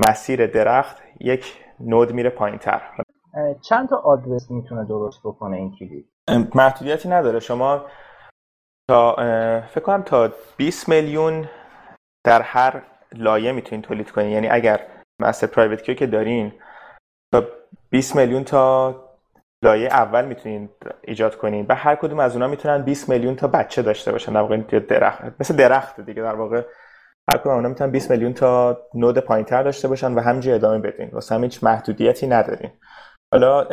مسیر 0.00 0.46
درخت 0.46 1.02
یک 1.20 1.64
نود 1.80 2.12
میره 2.12 2.30
پایین 2.30 2.58
تر 2.58 2.82
چند 3.68 3.88
تا 3.88 3.96
آدرس 3.96 4.50
می‌تونه 4.50 4.84
درست 4.84 5.20
بکنه 5.24 5.56
این 5.56 5.74
کلید؟ 5.78 6.08
محدودیتی 6.54 7.08
نداره. 7.08 7.40
شما 7.40 7.84
تا 8.90 9.16
فکر 9.68 9.80
کنم 9.80 10.02
تا 10.02 10.32
20 10.56 10.88
میلیون 10.88 11.48
در 12.26 12.42
هر 12.42 12.82
لایه 13.12 13.52
می‌تونین 13.52 13.82
تولید 13.82 14.10
کنین 14.10 14.30
یعنی 14.30 14.48
اگر 14.48 14.80
مستر 15.20 15.46
پرایوت 15.46 15.82
کیو 15.82 15.94
که 15.94 16.06
دارین 16.06 16.52
تا 17.32 17.44
20 17.90 18.16
میلیون 18.16 18.44
تا 18.44 18.94
لایه 19.64 19.86
اول 19.86 20.24
می‌تونین 20.24 20.68
ایجاد 21.02 21.36
کنین 21.36 21.66
و 21.68 21.74
هر 21.74 21.94
کدوم 21.94 22.20
از 22.20 22.32
اونها 22.32 22.48
می‌تونن 22.48 22.82
20 22.82 23.08
میلیون 23.08 23.36
تا 23.36 23.48
بچه 23.48 23.82
داشته 23.82 24.12
باشن. 24.12 24.32
در 24.32 24.40
واقع 24.40 24.56
درخت 24.78 25.22
مثل 25.40 25.56
درخت 25.56 26.00
دیگه. 26.00 26.22
در 26.22 26.34
واقع 26.34 26.62
هر 27.30 27.38
کدوم 27.38 27.52
اونها 27.52 27.68
می‌تونن 27.68 27.90
20 27.90 28.10
میلیون 28.10 28.32
تا 28.32 28.78
نود 28.94 29.18
پایینتر 29.18 29.62
داشته 29.62 29.88
باشن 29.88 30.14
و 30.14 30.20
همینجوری 30.20 30.54
ادامه 30.54 30.78
بدین. 30.78 31.08
واسه 31.12 31.34
هم 31.34 31.44
هیچ 31.44 31.64
محدودیتی 31.64 32.26
ندارین. 32.26 32.70
حالا 33.32 33.66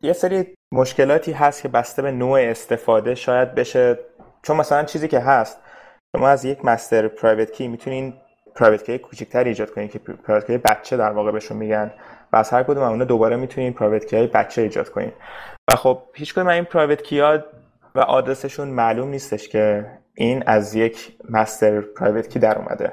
یه 0.00 0.12
سری 0.12 0.54
مشکلاتی 0.72 1.32
هست 1.32 1.62
که 1.62 1.68
بسته 1.68 2.02
به 2.02 2.12
نوع 2.12 2.40
استفاده 2.40 3.14
شاید 3.14 3.54
بشه. 3.54 3.98
چون 4.42 4.56
مثلا 4.56 4.84
چیزی 4.84 5.08
که 5.08 5.18
هست 5.18 5.58
شما 6.16 6.28
از 6.28 6.44
یک 6.44 6.64
مستر 6.64 7.08
پرایوت 7.08 7.52
کی 7.52 7.68
می‌تونین 7.68 8.14
پرایوت 8.54 8.84
کی 8.84 8.98
کوچیک‌تر 8.98 9.44
ایجاد 9.44 9.70
کنین 9.70 9.88
که 9.88 9.98
پرایوت 9.98 10.46
کی 10.46 10.58
بچه 10.58 10.96
در 10.96 11.10
واقع 11.10 11.30
بهشون 11.30 11.56
میگن 11.56 11.92
و 12.32 12.36
از 12.36 12.50
هر 12.50 12.62
کدوم 12.62 12.82
اونها 12.82 13.04
دوباره 13.04 13.36
می‌تونین 13.36 13.72
پرایوت 13.72 14.04
کی 14.04 14.26
بچه 14.26 14.62
ایجاد 14.62 14.88
کنین. 14.88 15.12
و 15.72 15.76
خب 15.76 16.02
هیچ 16.14 16.34
کدوم 16.34 16.46
این 16.46 16.64
پرایوت 16.64 17.02
کی 17.02 17.20
ها 17.20 17.38
و 17.94 18.00
آدرسشون 18.00 18.68
معلوم 18.68 19.08
نیستش 19.08 19.48
که 19.48 19.86
این 20.16 20.42
از 20.46 20.74
یک 20.74 21.18
مستر 21.30 21.80
پرایوت 21.80 22.28
کی 22.28 22.38
در 22.38 22.58
اومده. 22.58 22.92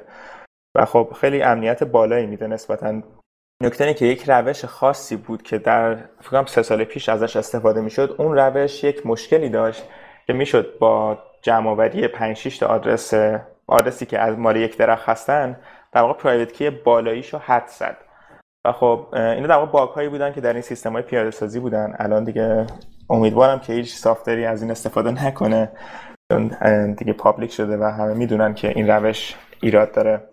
و 0.76 0.86
خب 0.86 1.14
خیلی 1.22 1.42
امنیت 1.42 1.84
بالایی 1.84 2.26
میده 2.26 2.48
نسبتا. 2.48 3.02
نکته 3.64 3.84
اینه 3.84 3.94
که 3.94 4.06
یک 4.06 4.30
روش 4.30 4.66
خاصی 4.66 5.16
بود 5.16 5.42
که 5.42 5.58
در 5.58 5.96
فکرم 6.22 6.46
سه 6.46 6.62
سال 6.62 6.84
پیش 6.84 7.10
ازش 7.10 7.36
استفاده 7.36 7.82
می‌شد. 7.82 8.16
اون 8.18 8.38
روش 8.38 8.84
یک 8.84 9.06
مشکلی 9.06 9.50
داشت 9.50 9.84
که 10.28 10.34
می‌شد 10.34 10.78
با 10.80 11.20
جمع 11.42 11.70
آوری 11.70 12.08
5 12.08 12.36
6 12.36 12.58
تا 12.58 12.68
آدرس 12.68 13.14
آدرسی 13.68 14.06
که 14.06 14.20
از 14.20 14.38
مال 14.38 14.56
یک 14.56 14.78
درخت 14.78 15.10
هستن 15.10 15.60
در 15.92 16.02
واقع 16.02 16.14
پرایوت 16.14 16.54
کی 16.54 16.70
بالاییشو 16.70 17.38
حد 17.38 17.68
زد. 17.68 17.98
و 18.66 18.72
خب 18.72 19.08
اینا 19.14 19.48
در 19.48 19.56
واقع 19.56 19.72
باگ 19.72 19.90
هایی 19.90 20.10
بودن 20.10 20.34
که 20.34 20.42
در 20.42 20.54
این 20.54 20.62
سیستم 20.62 20.94
های 20.94 21.02
پیاده 21.02 21.32
سازی 21.32 21.60
بودن. 21.60 21.96
الان 22.00 22.24
دیگه 22.24 22.68
امیدوارم 23.10 23.60
که 23.60 23.74
هیچ 23.74 23.96
software 23.96 24.40
ی 24.40 24.46
از 24.46 24.62
این 24.62 24.72
استفاده 24.72 25.26
نکنه. 25.26 25.72
چون 26.32 26.48
دیگه 26.94 27.14
public 27.14 27.52
شده 27.52 27.78
و 27.78 27.84
همه 27.84 28.14
می‌دونن 28.14 28.54
که 28.54 28.70
این 28.70 28.88
روش 28.90 29.36
ایراد 29.62 29.92
داره. 29.92 30.30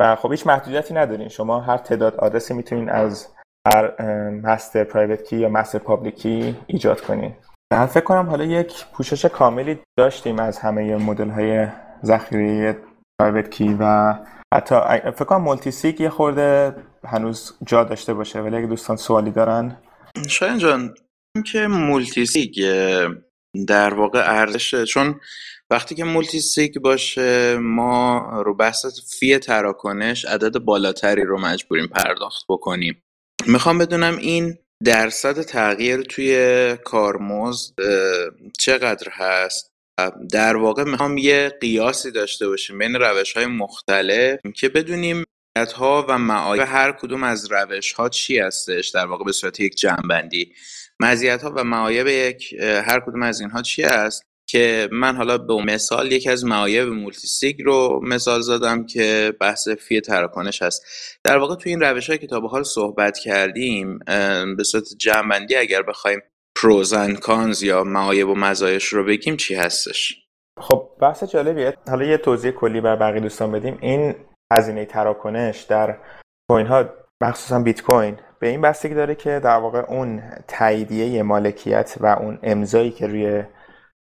و 0.00 0.16
خب 0.16 0.30
هیچ 0.30 0.46
محدودیتی 0.46 0.94
ندارین. 0.94 1.28
شما 1.28 1.60
هر 1.60 1.76
تعداد 1.76 2.16
آدرسی 2.16 2.54
می‌تونین 2.54 2.88
از 2.90 3.28
هر 3.68 4.00
master 4.30 4.84
private 4.84 5.24
key 5.24 5.36
یا 5.36 5.48
master 5.48 5.78
public 5.78 6.14
key 6.14 6.56
ایجاد 6.66 7.00
کنین. 7.00 7.34
من 7.72 7.86
فکر 7.86 8.04
کنم 8.04 8.30
حالا 8.30 8.44
یک 8.44 8.86
پوشش 8.92 9.24
کاملی 9.24 9.78
داشتیم 9.98 10.38
از 10.38 10.58
همه 10.58 10.96
مدل 10.96 11.30
های 11.30 11.66
ذخیره 12.04 12.76
private 13.20 13.50
key 13.50 13.76
و 13.80 14.14
حتی 14.54 14.74
فکر 15.00 15.24
کنم 15.24 15.42
multisig 15.42 16.00
یه 16.00 16.08
خورده 16.08 16.76
هنوز 17.04 17.58
جا 17.66 17.84
داشته 17.84 18.14
باشه 18.14 18.40
ولی 18.40 18.56
اگه 18.56 18.66
دوستان 18.66 18.96
سوالی 18.96 19.30
دارن. 19.30 19.76
شایان 20.28 20.58
جان 20.58 20.94
که 21.46 21.66
multisig 21.66 22.52
در 23.64 23.94
واقع 23.94 24.40
ارزشه 24.40 24.86
چون 24.86 25.20
وقتی 25.70 25.94
که 25.94 26.04
multisig 26.04 26.78
باشه 26.78 27.58
ما 27.58 28.30
رو 28.44 28.54
بحث 28.54 28.86
fee 29.20 29.38
تراکنش 29.38 30.24
عدد 30.24 30.58
بالاتری 30.58 31.24
رو 31.24 31.40
مجبوریم 31.40 31.86
پرداخت 31.86 32.44
بکنیم. 32.48 33.02
می‌خوام 33.46 33.78
بدونم 33.78 34.16
این 34.16 34.58
درصد 34.84 35.42
تغییر 35.42 36.02
توی 36.02 36.76
کارمزد 36.84 37.74
چقدر 38.58 39.08
هست؟ 39.12 39.72
در 40.30 40.56
واقع 40.56 40.84
می‌خوام 40.84 41.18
یه 41.18 41.52
قیاسی 41.60 42.10
داشته 42.10 42.48
باشیم 42.48 42.78
بین 42.78 42.94
روش 42.94 43.32
های 43.32 43.46
مختلف 43.46 44.40
که 44.54 44.68
بدونیم 44.68 45.24
ها 45.76 46.06
و 46.08 46.18
معایب 46.18 46.62
هر 46.66 46.92
کدوم 46.92 47.22
از 47.22 47.52
روش 47.52 47.92
ها 47.92 48.08
چی 48.08 48.38
هستش 48.38 48.88
در 48.88 49.06
واقع 49.06 49.24
به 49.24 49.32
صورت 49.32 49.60
یک 49.60 49.74
جمعبندی 49.74 50.52
مزیت 51.02 51.42
ها 51.42 51.52
و 51.56 51.64
معایب 51.64 52.06
یک 52.06 52.52
هر 52.60 53.00
کدوم 53.00 53.22
از 53.22 53.40
اینها 53.40 53.62
چی 53.62 53.82
است 53.82 54.22
که 54.48 54.88
من 54.92 55.16
حالا 55.16 55.38
به 55.38 55.64
مثال 55.64 56.12
یکی 56.12 56.30
از 56.30 56.44
معایب 56.44 56.88
multisig 56.88 57.62
رو 57.62 58.00
مثال 58.02 58.40
زدم 58.40 58.86
که 58.86 59.32
بحث 59.40 59.68
fee 59.68 60.00
تراکنش 60.00 60.62
هست. 60.62 60.82
در 61.24 61.38
واقع 61.38 61.54
تو 61.54 61.68
این 61.68 61.80
روش 61.80 62.10
که 62.10 62.26
تا 62.26 62.40
به 62.40 62.48
حال 62.48 62.62
صحبت 62.62 63.18
کردیم 63.18 63.98
به 64.56 64.64
صورت 64.64 64.84
جمعبندی 64.98 65.56
اگر 65.56 65.82
بخوایم 65.82 66.20
pros 66.62 66.92
and 66.92 67.14
cons 67.14 67.62
یا 67.62 67.84
معایب 67.84 68.28
و 68.28 68.34
مزایش 68.34 68.84
رو 68.84 69.04
بگیم 69.04 69.36
چی 69.36 69.54
هستش؟ 69.54 70.14
خب 70.60 70.90
بحث 71.00 71.24
جالبیه. 71.24 71.74
حالا 71.88 72.04
یه 72.04 72.18
توضیح 72.18 72.50
کلی 72.50 72.80
بر 72.80 72.96
بقیه 72.96 73.20
دوستان 73.20 73.52
بدیم. 73.52 73.78
این 73.80 74.14
هزینه 74.52 74.84
تراکنش 74.84 75.60
در 75.62 75.98
coin 76.50 76.66
ها 76.66 76.84
مخصوصا 77.22 77.58
بیت 77.58 77.82
کوین 77.82 78.16
به 78.38 78.48
این 78.48 78.60
بستگی 78.60 78.94
داره 78.94 79.14
که 79.14 79.40
در 79.40 79.56
واقع 79.56 79.84
اون 79.88 80.22
تاییدیه 80.48 81.22
مالکیت 81.22 81.94
و 82.00 82.06
اون 82.06 82.38
امضایی 82.42 82.90
که 82.90 83.06
روی 83.06 83.42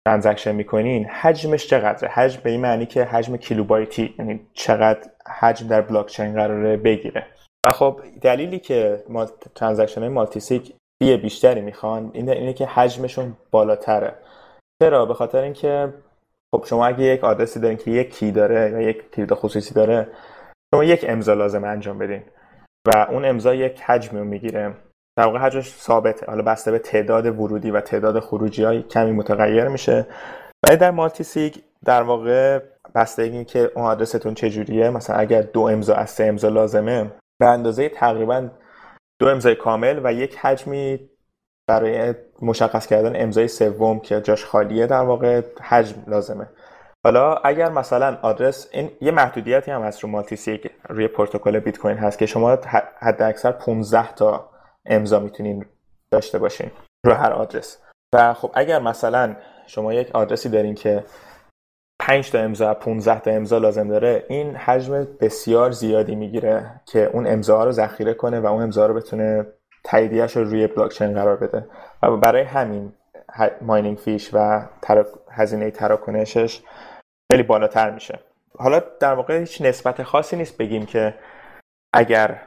transaction 0.08 0.52
می‌کنین 0.52 1.06
حجمش 1.06 1.68
چقدره؟ 1.68 2.10
حجم 2.10 2.42
به 2.44 2.50
این 2.50 2.62
معنی 2.62 2.86
که 2.86 3.04
حجم 3.04 3.38
کیلوبایتی 3.38 4.16
یعنی 4.20 4.48
چقدر 4.54 5.10
حجم 5.40 5.68
در 5.68 5.82
بلاکچین 5.82 6.34
قراره 6.34 6.78
بگیره. 6.78 7.28
و 7.68 7.72
خب 7.72 8.02
دلیلی 8.22 8.60
که 8.60 9.04
ما 9.10 9.26
transaction 9.56 10.02
های 10.02 10.10
multisig 10.10 10.74
بیشتری 11.00 11.62
می‌خوان 11.62 12.12
این 12.14 12.30
اینه 12.30 12.54
که 12.54 12.66
حجمشون 12.66 13.38
بالاتره. 13.52 14.16
چرا؟ 14.84 15.06
به 15.06 15.14
خاطر 15.14 15.42
اینکه 15.42 15.94
خب 16.56 16.66
شما 16.66 16.86
اگه 16.86 17.04
یک 17.04 17.24
آدرسی 17.24 17.60
دارین 17.60 17.78
که 17.78 17.92
یک 17.92 18.16
کی 18.16 18.32
داره 18.32 18.72
یا 18.72 18.82
یک 18.82 19.12
کلید 19.12 19.34
خصوصی 19.34 19.74
داره 19.74 20.08
شما 20.74 20.84
یک 20.84 21.06
امضا 21.08 21.34
لازم 21.34 21.64
انجام 21.64 21.98
بدین. 21.98 22.22
و 22.86 23.08
اون 23.10 23.26
امضا 23.26 23.54
یک 23.54 23.82
حجمی 23.82 24.20
رو 24.20 24.26
می‌گیره. 24.26 24.74
در 25.18 25.26
واقع 25.26 25.40
حجمش 25.40 25.70
ثابته. 25.70 26.26
حالا 26.26 26.42
بسته 26.42 26.72
به 26.72 26.80
تعداد 26.80 27.26
ورودی 27.26 27.72
و 27.72 27.82
تعداد 27.82 28.20
خروجی 28.20 28.64
های 28.64 28.84
کمی 28.84 29.12
متغیر 29.12 29.68
میشه. 29.68 30.08
ولی 30.68 30.78
در 30.78 30.92
مالتی 30.92 31.24
سیگ 31.24 31.56
در 31.86 32.02
واقع 32.02 32.60
بستگی 32.96 33.46
که 33.46 33.72
اون 33.76 33.86
آدرستون 33.86 34.34
چجوریه 34.34 34.90
مثلا 34.90 35.16
اگر 35.16 35.42
دو 35.42 35.62
امضا 35.62 35.96
از 35.96 36.10
سه 36.10 36.24
امضا 36.24 36.50
لازمه 36.50 37.12
به 37.40 37.46
اندازه 37.46 37.90
تقریبا 37.90 38.50
دو 39.20 39.28
امضای 39.28 39.56
کامل 39.56 40.02
و 40.04 40.14
یک 40.14 40.38
حجمی 40.38 41.10
برای 41.68 42.14
مشخص 42.42 42.88
کردن 42.88 43.22
امضای 43.22 43.48
سوم 43.48 44.00
که 44.00 44.22
جاش 44.22 44.46
خالیه 44.46 44.88
در 44.88 45.02
واقع 45.02 45.42
حجم 45.62 46.04
لازمه. 46.08 46.50
حالا 47.06 47.36
اگر 47.36 47.70
مثلا 47.70 48.18
آدرس 48.22 48.70
این 48.72 48.92
یه 49.02 49.12
محدودیتی 49.12 49.72
هم 49.72 49.82
هست 49.82 50.00
رو 50.00 50.10
مالتی 50.10 50.36
سیگ 50.36 50.68
روی 50.90 51.08
پروتکل 51.08 51.60
بیت 51.60 51.78
کوین 51.78 51.98
هست 51.98 52.20
که 52.20 52.26
شما 52.26 52.58
حد 53.00 53.22
اکثر 53.22 53.52
15 53.52 54.14
تا 54.14 54.50
امضا 54.86 55.20
می‌تونین 55.20 55.66
داشته 56.12 56.40
باشین 56.40 56.72
رو 57.06 57.14
هر 57.14 57.34
آدرس. 57.34 57.78
و 58.16 58.34
خب 58.34 58.52
اگر 58.54 58.80
مثلا 58.80 59.36
شما 59.68 59.94
یک 59.94 60.12
آدرسی 60.16 60.50
دارین 60.50 60.76
که 60.76 61.04
5 62.00 62.32
تا 62.32 62.40
امضا 62.40 62.74
15 62.74 63.20
تا 63.20 63.32
امضا 63.32 63.58
لازم 63.58 63.88
داره 63.88 64.26
این 64.30 64.56
حجم 64.56 65.08
بسیار 65.22 65.72
زیادی 65.72 66.16
می‌گیره 66.16 66.82
که 66.86 67.10
اون 67.14 67.28
امضا 67.28 67.64
رو 67.64 67.72
ذخیره 67.72 68.14
کنه 68.14 68.40
و 68.40 68.46
اون 68.46 68.64
امضا 68.64 68.86
رو 68.86 68.94
بتونه 68.94 69.48
تاییدیهش 69.84 70.38
رو 70.38 70.44
روی 70.44 70.68
بلاکچین 70.68 71.14
قرار 71.14 71.36
بده. 71.36 71.68
و 72.04 72.18
برای 72.18 72.44
همین 72.44 72.94
mining 73.62 73.98
fee 73.98 74.17
ش 74.17 74.30
و 74.34 74.66
هزینه 75.32 75.72
تراکنشش 75.72 76.62
خیلی 77.32 77.44
بالاتر 77.44 77.92
میشه. 77.92 78.20
حالا 78.60 78.82
در 79.00 79.14
واقع 79.14 79.40
هیچ 79.40 79.62
نسبت 79.62 80.04
خاصی 80.04 80.36
نیست 80.36 80.58
بگیم 80.58 80.86
که 80.86 81.20
اگر 81.94 82.42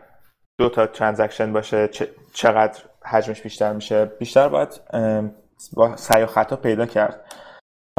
دو 0.58 0.68
تا 0.68 0.86
transaction 0.86 1.52
باشه 1.52 1.88
چقدر 2.32 2.82
حجمش 3.04 3.42
بیشتر 3.42 3.72
میشه. 3.72 4.04
بیشتر 4.04 4.48
باید 4.48 4.80
با 5.76 5.96
سعی 5.96 6.22
و 6.22 6.26
خطا 6.26 6.56
پیدا 6.56 6.86
کرد. 6.86 7.32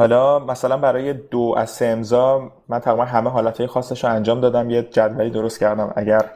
حالا 0.00 0.38
مثلا 0.38 0.76
برای 0.76 1.12
دو 1.12 1.54
از 1.56 1.70
سه 1.70 1.86
امضا 1.86 2.52
من 2.68 2.78
تقریبا 2.78 3.04
همه 3.04 3.30
حالتهای 3.30 3.66
خاصش 3.66 4.04
رو 4.04 4.10
انجام 4.10 4.40
دادم. 4.40 4.70
یه 4.70 4.82
جدولی 4.82 5.30
درست 5.30 5.60
کردم. 5.60 5.92
اگر 5.96 6.30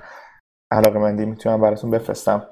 علاقه 0.73 0.99
مندین 0.99 1.27
می‌تونم 1.27 1.61
براتون 1.61 1.91
بفرستم. 1.91 2.49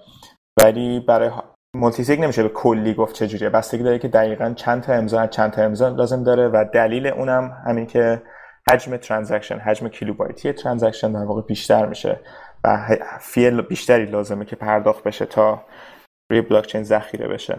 ولی 0.60 1.00
برای 1.00 1.30
multisig 1.76 2.20
نمیشه 2.20 2.42
به 2.42 2.48
کلی 2.48 2.94
گفت 2.94 3.14
چجوریه. 3.14 3.50
بستگی 3.50 3.82
داره 3.82 3.98
که 3.98 4.08
دقیقا 4.08 4.52
چند 4.56 4.82
تا 4.82 4.92
امضا 4.92 5.26
چند 5.26 5.50
تا 5.50 5.62
امضا 5.62 5.88
لازم 5.88 6.24
داره 6.24 6.48
و 6.48 6.64
دلیل 6.74 7.06
اونم 7.06 7.62
همین 7.66 7.86
که 7.86 8.22
حجم 8.70 8.96
transaction 8.96 9.58
حجم 9.58 9.88
کیلوبایتی 9.88 10.52
transaction 10.52 11.12
در 11.12 11.24
واقع 11.24 11.42
بیشتر 11.42 11.86
میشه 11.86 12.20
و 12.64 12.88
fee 13.20 13.62
بیشتری 13.62 14.04
لازمه 14.04 14.44
که 14.44 14.56
پرداخت 14.56 15.04
بشه 15.04 15.26
تا 15.26 15.62
روی 16.30 16.40
بلاکچین 16.40 16.82
ذخیره 16.82 17.28
بشه. 17.28 17.58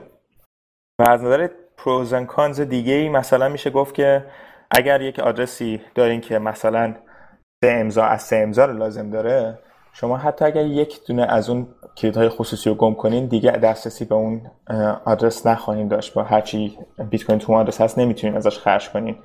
و 1.00 1.04
از 1.10 1.24
نظر 1.24 1.50
pros 1.78 2.14
cons 2.14 2.62
دیگه 2.62 2.94
ای 2.94 3.10
مثلا 3.10 3.50
میشه 3.50 3.70
گفت 3.70 3.96
که 3.96 4.26
اگر 4.72 5.02
یک 5.02 5.20
آدرسی 5.20 5.82
دارین 5.96 6.22
که 6.22 6.40
مثلا 6.40 6.96
سه 7.64 7.72
امضا 7.72 8.04
از 8.04 8.22
سه 8.22 8.36
امضا 8.36 8.66
رو 8.66 8.74
لازم 8.74 9.10
داره 9.10 9.60
شما 9.96 10.18
حتی 10.18 10.46
اگر 10.46 10.66
یک 10.66 11.06
دونه 11.08 11.26
از 11.26 11.50
اون 11.50 11.68
کلیدهای 11.98 12.30
خصوصی 12.30 12.70
رو 12.70 12.76
گم 12.76 12.94
کنین 12.94 13.26
دیگه 13.26 13.52
دسترسی 13.52 14.06
به 14.06 14.16
اون 14.16 14.42
آدرس 15.06 15.48
نخواهید 15.48 15.90
داشت. 15.90 16.14
با 16.14 16.24
هرچی 16.24 16.78
بیت 17.10 17.24
کوین 17.24 17.40
تو 17.40 17.54
آدرس 17.54 17.82
هست 17.82 18.00
نمی‌تونین 18.00 18.38
ازش 18.38 18.60
خرج 18.60 18.90
کنین. 18.90 19.18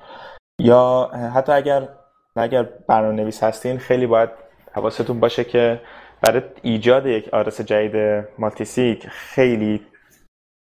یا 0.59 1.11
حتی 1.33 1.51
اگر 1.51 1.89
اگر 2.35 2.63
برنامه 2.87 3.15
نویس 3.15 3.43
هستین 3.43 3.77
خیلی 3.77 4.07
باید 4.07 4.29
حواستون 4.73 5.19
باشه 5.19 5.43
که 5.43 5.81
برای 6.21 6.41
ایجاد 6.61 7.05
یک 7.05 7.29
آدرس 7.33 7.61
جدید 7.61 8.25
مالتیسیک 8.37 9.07
خیلی 9.07 9.81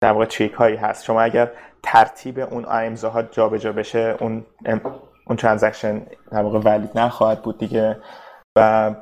در 0.01 0.13
واقع 0.13 0.25
تریک 0.25 0.53
هایی 0.53 0.77
هست. 0.77 1.05
شما 1.05 1.21
اگر 1.21 1.51
ترتیب 1.83 2.39
اون 2.39 2.65
ها 3.03 3.23
جابجا 3.23 3.73
بشه 3.73 4.17
اون 4.21 4.47
اون 5.27 5.37
ترانزکشن 5.37 6.03
در 6.31 6.43
واقع 6.43 6.59
ولید 6.59 6.99
نخواهد 6.99 7.43
بود 7.43 7.59
دیگه. 7.59 7.97
و 8.57 8.95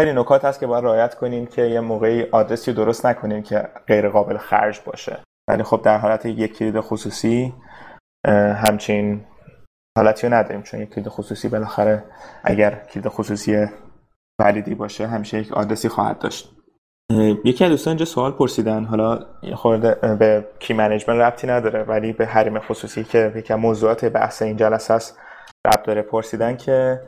خیلی 0.00 0.12
نکات 0.12 0.44
هست 0.44 0.60
که 0.60 0.66
باید 0.66 0.84
رعایت 0.84 1.14
کنیم 1.14 1.46
که 1.46 1.62
یه 1.62 1.80
موقعی 1.80 2.22
آدرسی 2.30 2.72
درست 2.72 3.06
نکنیم 3.06 3.42
که 3.42 3.68
غیر 3.86 4.08
قابل 4.08 4.36
خرج 4.36 4.80
باشه. 4.86 5.18
ولی 5.48 5.62
خب 5.62 5.82
در 5.84 5.98
حالت 5.98 6.26
یک 6.26 6.58
کلید 6.58 6.80
خصوصی 6.80 7.54
همچین 8.66 9.24
حالتی 9.98 10.26
رو 10.26 10.34
نداریم 10.34 10.62
چون 10.62 10.80
یک 10.80 10.90
کلید 10.90 11.08
خصوصی 11.08 11.48
بالاخره 11.48 12.04
اگر 12.44 12.74
کلید 12.74 13.08
خصوصی 13.08 13.66
ولیدی 14.40 14.74
باشه 14.74 15.06
همیشه 15.06 15.38
یک 15.38 15.52
آدرسی 15.52 15.88
خواهد 15.88 16.18
داشت. 16.18 16.54
یکی 17.44 17.64
از 17.64 17.70
دوستان 17.70 17.90
اینجا 17.90 18.04
سوال 18.04 18.32
پرسیدن. 18.32 18.84
حالا 18.84 19.20
خورده 19.54 20.16
به 20.16 20.48
key 20.58 20.74
management 20.74 21.20
ربطی 21.20 21.46
نداره 21.46 21.82
ولی 21.82 22.12
به 22.12 22.26
حریم 22.26 22.58
خصوصی 22.58 23.04
که 23.04 23.32
یکی 23.36 23.54
موضوعات 23.54 24.04
بحث 24.04 24.42
این 24.42 24.56
جلسه 24.56 24.94
است 24.94 25.18
ربط 25.66 25.82
داره. 25.84 26.02
پرسیدن 26.02 26.56
که 26.56 27.00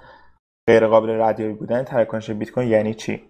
غیر 0.71 0.87
قابل 0.87 1.21
ردیابی 1.21 1.53
بودن 1.53 1.83
تراکنش 1.83 2.31
بیت 2.31 2.51
کوین 2.51 2.69
یعنی 2.69 2.95
چی؟ 2.95 3.23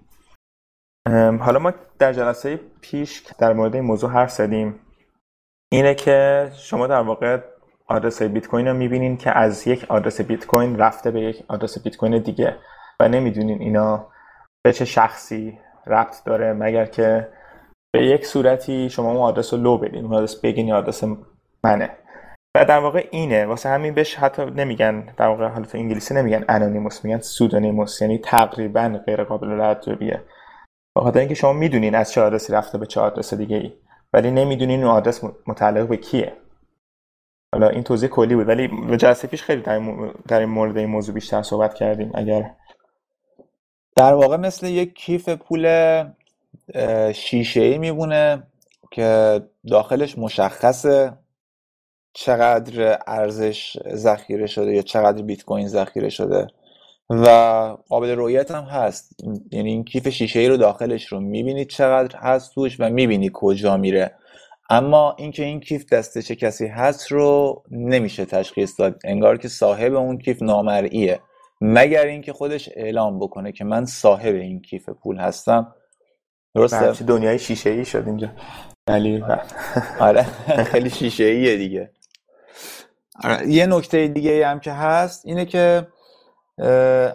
حالا 1.40 1.58
ما 1.58 1.72
در 1.98 2.12
جلسه 2.12 2.60
پیش 2.80 3.22
در 3.38 3.52
مورد 3.52 3.74
این 3.74 3.84
موضوع 3.84 4.10
حرف 4.10 4.30
زدیم 4.30 4.80
اینه 5.72 5.94
که 5.94 6.48
شما 6.54 6.86
در 6.86 7.00
واقع 7.00 7.38
آدرس 7.86 8.22
بیت 8.22 8.46
کوین 8.46 8.68
رو 8.68 8.74
می‌بینین 8.74 9.16
که 9.16 9.38
از 9.38 9.66
یک 9.66 9.86
آدرس 9.88 10.20
بیت 10.20 10.46
کوین 10.46 10.78
رفته 10.78 11.10
به 11.10 11.20
یک 11.20 11.44
آدرس 11.48 11.82
بیت 11.82 11.96
کوین 11.96 12.18
دیگه 12.18 12.56
و 13.00 13.08
نمی‌دونین 13.08 13.60
اینا 13.60 14.08
به 14.62 14.72
چه 14.72 14.84
شخصی 14.84 15.58
ربط 15.86 16.24
داره 16.24 16.52
مگر 16.52 16.86
که 16.86 17.28
به 17.92 18.06
یک 18.06 18.26
صورتی 18.26 18.90
شما 18.90 19.10
اون 19.10 19.20
آدرس 19.20 19.54
رو 19.54 19.60
لو 19.60 19.78
بدین 19.78 20.04
اون 20.04 20.14
آدرس 20.14 20.40
بگین 20.40 20.72
آدرس 20.72 21.04
منه. 21.64 21.90
و 22.56 22.64
در 22.64 22.78
واقع 22.78 23.08
اینه. 23.10 23.46
واسه 23.46 23.68
همین 23.68 23.94
بهش 23.94 24.14
حتی 24.14 24.44
نمیگن 24.44 25.14
در 25.16 25.26
واقع 25.26 25.46
حالت 25.48 25.74
انگلیسی 25.74 26.14
نمیگن 26.14 26.44
انونیموس 26.48 27.04
میگن 27.04 27.18
سودونیموس 27.18 28.02
یعنی 28.02 28.18
تقریبا 28.18 29.00
غیر 29.06 29.24
قابل 29.24 29.60
رد 29.60 29.98
به 30.94 31.00
خاطر 31.02 31.18
اینکه 31.18 31.34
شما 31.34 31.52
می‌دونین 31.52 31.94
از 31.94 32.12
چه 32.12 32.20
آدرسی 32.20 32.52
رفته 32.52 32.78
به 32.78 32.86
چه 32.86 33.00
آدرس 33.00 33.34
دیگه 33.34 33.56
ای 33.56 33.72
ولی 34.12 34.30
نمی‌دونین 34.30 34.84
اون 34.84 34.90
آدرس 34.90 35.24
متعلق 35.46 35.88
به 35.88 35.96
کیه. 35.96 36.32
حالا 37.54 37.68
این 37.68 37.82
توضیح 37.82 38.08
کلی 38.08 38.34
بود 38.34 38.48
ولی 38.48 38.96
جلسه 38.96 39.28
پیش 39.28 39.42
خیلی 39.42 39.62
در 40.28 40.38
این 40.38 40.48
مورد 40.48 40.78
این 40.78 40.90
موضوع 40.90 41.14
بیشتر 41.14 41.42
صحبت 41.42 41.74
کردیم 41.74 42.10
اگر 42.14 42.50
در 43.96 44.14
واقع 44.14 44.36
مثل 44.36 44.66
یک 44.66 44.94
کیف 44.94 45.28
پول 45.28 46.04
شیشه 47.12 47.60
ای 47.60 47.78
میمونه 47.78 48.42
که 48.90 49.40
داخلش 49.70 50.18
مشخصه. 50.18 51.12
چقدر 52.12 52.98
ارزش 53.06 53.76
ذخیره 53.94 54.46
شده 54.46 54.74
یا 54.74 54.82
چقدر 54.82 55.22
بیت 55.22 55.44
کوین 55.44 55.68
ذخیره 55.68 56.08
شده. 56.08 56.46
و 57.10 57.26
قابل 57.88 58.10
رویت 58.10 58.50
هم 58.50 58.64
هست. 58.64 59.16
یعنی 59.52 59.70
این 59.70 59.84
کیف 59.84 60.08
شیشه 60.08 60.40
ای 60.40 60.48
رو 60.48 60.56
داخلش 60.56 61.06
رو 61.06 61.20
می‌بینید 61.20 61.68
چقدر 61.68 62.18
هست 62.18 62.54
توش 62.54 62.80
و 62.80 62.88
می‌بینی 62.88 63.30
کجا 63.32 63.76
میره. 63.76 64.14
اما 64.70 65.14
اینکه 65.18 65.44
این 65.44 65.60
کیف 65.60 65.92
دست 65.92 66.18
چه 66.18 66.36
کسی 66.36 66.66
هست 66.66 67.12
رو 67.12 67.62
نمیشه 67.70 68.24
تشخیص 68.24 68.80
داد. 68.80 68.98
انگار 69.04 69.36
که 69.38 69.48
صاحب 69.48 69.94
اون 69.94 70.18
کیف 70.18 70.42
نامرئیه. 70.42 71.20
مگر 71.60 72.06
اینکه 72.06 72.32
خودش 72.32 72.68
اعلام 72.76 73.18
بکنه 73.18 73.52
که 73.52 73.64
من 73.64 73.84
صاحب 73.84 74.34
این 74.34 74.62
کیف 74.62 74.88
پول 74.88 75.18
هستم. 75.18 75.74
درسته؟ 76.54 77.04
دنیای 77.04 77.38
شیشه 77.38 77.70
ای 77.70 77.84
شد 77.84 78.02
اینجا. 78.06 78.30
ولی 78.88 79.24
آره. 80.00 80.22
خیلی 80.72 80.90
شیشه 80.90 81.24
ایه 81.24 81.56
دیگه. 81.56 81.90
یه 83.46 83.66
نکته 83.66 84.08
دیگه 84.08 84.46
هم 84.46 84.60
که 84.60 84.72
هست 84.72 85.26
اینه 85.26 85.44
که 85.44 85.86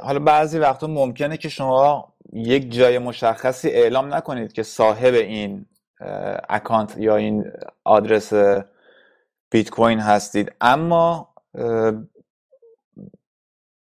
حالا 0.03 0.19
بعضی 0.19 0.59
وقتا 0.59 0.87
ممکنه 0.87 1.37
که 1.37 1.49
شما 1.49 2.13
یک 2.33 2.71
جای 2.71 2.99
مشخصی 2.99 3.69
اعلام 3.69 4.13
نکنید 4.13 4.53
که 4.53 4.63
صاحب 4.63 5.13
این 5.13 5.65
اکانت 6.49 6.97
یا 6.97 7.15
این 7.15 7.51
آدرس 7.83 8.33
بیت 9.51 9.69
کوین 9.69 9.99
هستید. 9.99 10.51
اما 10.61 11.33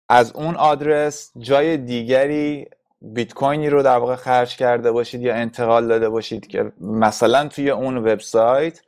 از 0.09 0.31
اون 0.31 0.55
آدرس 0.55 1.31
جای 1.37 1.77
دیگری 1.77 2.67
بیت 3.01 3.33
کوینی 3.33 3.69
رو 3.69 3.83
در 3.83 3.97
واقع 3.97 4.15
خرج 4.15 4.55
کرده 4.57 4.91
باشید 4.91 5.21
یا 5.21 5.35
انتقال 5.35 5.87
داده 5.87 6.09
باشید 6.09 6.47
که 6.47 6.71
مثلا 6.81 7.47
توی 7.47 7.69
اون 7.69 7.97
وبسایت 7.97 8.81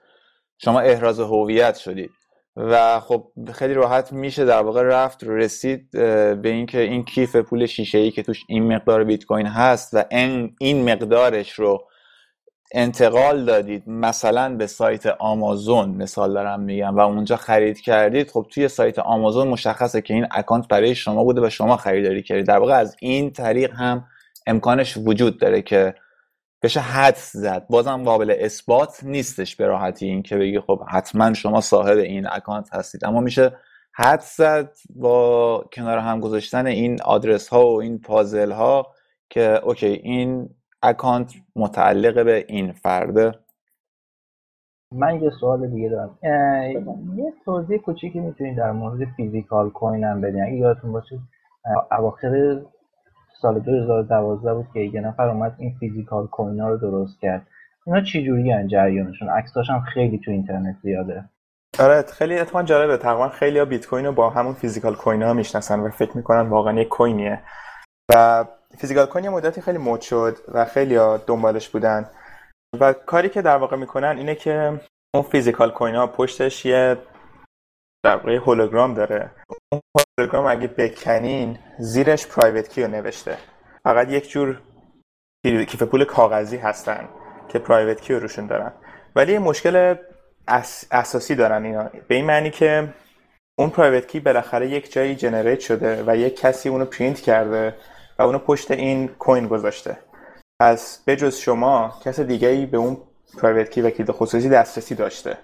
شما 0.58 0.80
احراز 0.80 1.20
هویت 1.20 1.76
شدید. 1.76 2.17
و 2.58 3.00
خب 3.00 3.32
خیلی 3.54 3.74
راحت 3.74 4.14
میشه 4.14 4.46
در 4.46 4.62
واقع 4.62 4.82
رفت 4.82 5.24
رسید 5.24 5.92
به 5.92 6.40
اینکه 6.44 6.80
این 6.80 7.06
کیف 7.06 7.36
پول 7.36 7.66
شیشه 7.66 7.98
ای 7.98 8.12
که 8.12 8.24
توش 8.24 8.44
این 8.48 8.74
مقدار 8.74 9.04
بیت 9.04 9.26
کوین 9.26 9.46
هست 9.46 9.94
و 9.94 10.04
این 10.60 10.92
مقدارش 10.92 11.52
رو 11.52 11.88
انتقال 12.74 13.46
دادید 13.46 13.90
مثلا 13.90 14.56
به 14.56 14.68
سایت 14.68 15.06
آمازون 15.06 15.90
مثال 15.90 16.34
دارم 16.34 16.60
میگم 16.60 16.96
و 16.96 17.00
اونجا 17.00 17.36
خرید 17.36 17.82
کردید 17.82 18.32
خب 18.32 18.46
توی 18.52 18.68
سایت 18.68 19.00
آمازون 19.00 19.48
مشخصه 19.48 20.02
که 20.02 20.14
این 20.14 20.28
اکانت 20.32 20.68
برای 20.68 20.96
شما 20.96 21.24
بوده 21.24 21.42
و 21.42 21.50
شما 21.50 21.78
خریداری 21.78 22.24
کردید. 22.24 22.46
در 22.48 22.58
واقع 22.58 22.74
از 22.74 22.96
این 23.00 23.32
طریق 23.32 23.74
هم 23.74 24.06
امکانش 24.48 24.98
وجود 24.98 25.40
داره 25.40 25.62
که 25.62 25.96
بشه 26.68 26.80
حدس 26.80 27.32
زد. 27.34 27.68
بازم 27.70 28.04
قابل 28.04 28.36
اثبات 28.40 29.04
نیستش 29.04 29.56
به 29.56 29.68
راحتی 29.68 30.06
این 30.06 30.24
که 30.24 30.38
بگی 30.38 30.60
خب 30.60 30.84
حتما 30.88 31.34
شما 31.34 31.62
صاحب 31.62 31.98
این 31.98 32.28
اکانت 32.32 32.74
هستید. 32.74 33.06
اما 33.06 33.20
میشه 33.20 33.58
حدس 33.94 34.38
زد 34.38 34.72
با 34.96 35.66
کنار 35.74 35.98
هم 35.98 36.20
گذاشتن 36.20 36.66
این 36.66 37.02
آدرس 37.02 37.48
ها 37.50 37.68
و 37.68 37.82
این 37.82 38.00
پازل 38.00 38.52
ها 38.52 38.88
که 39.30 39.62
okay 39.64 39.88
این 39.88 40.50
اکانت 40.84 41.34
متعلق 41.56 42.26
به 42.26 42.46
این 42.48 42.72
فرده. 42.72 43.32
من 44.92 45.24
یه 45.24 45.32
سوال 45.40 45.68
دیگه 45.68 45.90
دارم. 45.90 46.20
یه 47.18 47.34
توضیح 47.46 47.78
کوچیکی 47.78 48.20
می‌تونید 48.20 48.58
در 48.58 48.72
مورد 48.72 49.08
physical 49.18 49.70
coin 49.70 50.04
هم 50.04 50.22
بدین. 50.22 50.44
اگه 50.44 50.56
یادتون 50.56 50.92
باشه 50.92 51.20
اواخر 51.92 52.62
سال 53.42 53.60
2012 53.60 54.54
بود 54.54 54.68
که 54.74 54.80
یه 54.80 55.02
نفر 55.02 55.30
اومد 55.30 55.56
این 55.58 55.76
physical 55.80 56.28
coin 56.28 56.60
ها 56.60 56.70
رو 56.70 56.78
درست 56.78 57.20
کرد. 57.22 57.48
اینا 57.86 58.02
چی 58.02 58.26
جوری 58.26 58.52
هن 58.52 58.68
جریانشون؟ 58.68 59.30
عکساش 59.30 59.70
هم 59.70 59.82
خیلی 59.82 60.20
تو 60.26 60.32
اینترنت 60.32 60.76
زیاده. 60.84 61.24
آره 61.80 62.02
خیلی 62.02 62.40
اتفاقا 62.40 62.64
جالبه. 62.64 62.98
تقریبا 62.98 63.30
خیلی 63.30 63.66
بیت 63.66 63.88
کوین 63.88 64.06
رو 64.06 64.12
با 64.12 64.30
همون 64.30 64.54
physical 64.54 64.96
coin 64.96 65.24
ها 65.24 65.34
می‌شناسن 65.34 65.80
و 65.80 65.90
فکر 65.90 66.18
می‌کنن 66.18 66.50
واقعا 66.50 66.80
یک 66.80 66.88
coin 66.88 67.18
یه. 67.18 67.40
و 68.12 68.46
physical 68.78 69.06
coin 69.06 69.24
یه 69.24 69.30
مدتی 69.30 69.62
خیلی 69.62 69.78
مد 69.78 70.02
شد 70.02 70.38
و 70.54 70.66
خیلی 70.66 70.98
دنبالش 71.28 71.70
بودن. 71.70 72.06
و 72.80 72.94
کاری 72.94 73.30
که 73.30 73.42
در 73.42 73.58
واقع 73.58 73.78
می‌کنن 73.78 74.18
اینه 74.18 74.36
که 74.36 74.80
اون 75.16 75.24
physical 75.24 75.72
coin 75.72 75.96
ها 75.96 76.08
پشتش 76.08 76.66
یه 76.66 76.98
در 78.04 78.16
واقع 78.16 78.36
هولوگرام 78.36 78.94
داره. 78.94 79.32
اون 79.72 79.82
هولوگرام 80.20 80.46
اگه 80.46 80.68
بکنین 80.68 81.60
زیرش 81.80 82.28
private 82.28 82.70
key 82.70 82.84
رو 82.84 82.88
نوشته. 82.88 83.38
فقط 83.84 84.10
یک 84.10 84.30
جور 84.30 84.62
کیف 85.44 85.84
پول 85.84 86.04
کاغذی 86.04 86.58
هستن 86.58 87.10
که 87.50 87.60
private 87.60 88.02
key 88.02 88.14
رو 88.14 88.20
روشون 88.20 88.48
دارن. 88.48 88.74
ولی 89.16 89.34
یه 89.34 89.40
مشکل 89.40 89.96
اساسی 90.92 91.36
دارن 91.36 91.66
اینا. 91.66 91.90
به 92.08 92.16
این 92.16 92.26
معنی 92.26 92.50
که 92.50 92.94
اون 93.60 93.70
private 93.70 94.08
key 94.08 94.20
بالاخره 94.20 94.70
یک 94.70 94.92
جایی 94.92 95.16
generate 95.16 95.60
شده 95.60 96.04
و 96.08 96.18
یک 96.18 96.40
کسی 96.40 96.70
اونو 96.70 96.86
پرینت 96.86 97.22
کرده 97.22 97.76
و 98.20 98.22
اونو 98.22 98.40
پشت 98.40 98.72
این 98.72 99.08
coin 99.08 99.48
گذاشته. 99.48 99.98
پس 100.62 101.04
بجز 101.08 101.36
شما 101.36 102.00
کس 102.06 102.20
دیگه 102.20 102.48
ای 102.48 102.66
به 102.66 102.78
اون 102.78 102.98
private 103.42 103.72
key 103.72 103.82
و 103.82 103.90
کلید 103.90 104.12
خصوصی 104.12 104.50
دسترسی 104.50 104.96
داشته. 104.96 105.38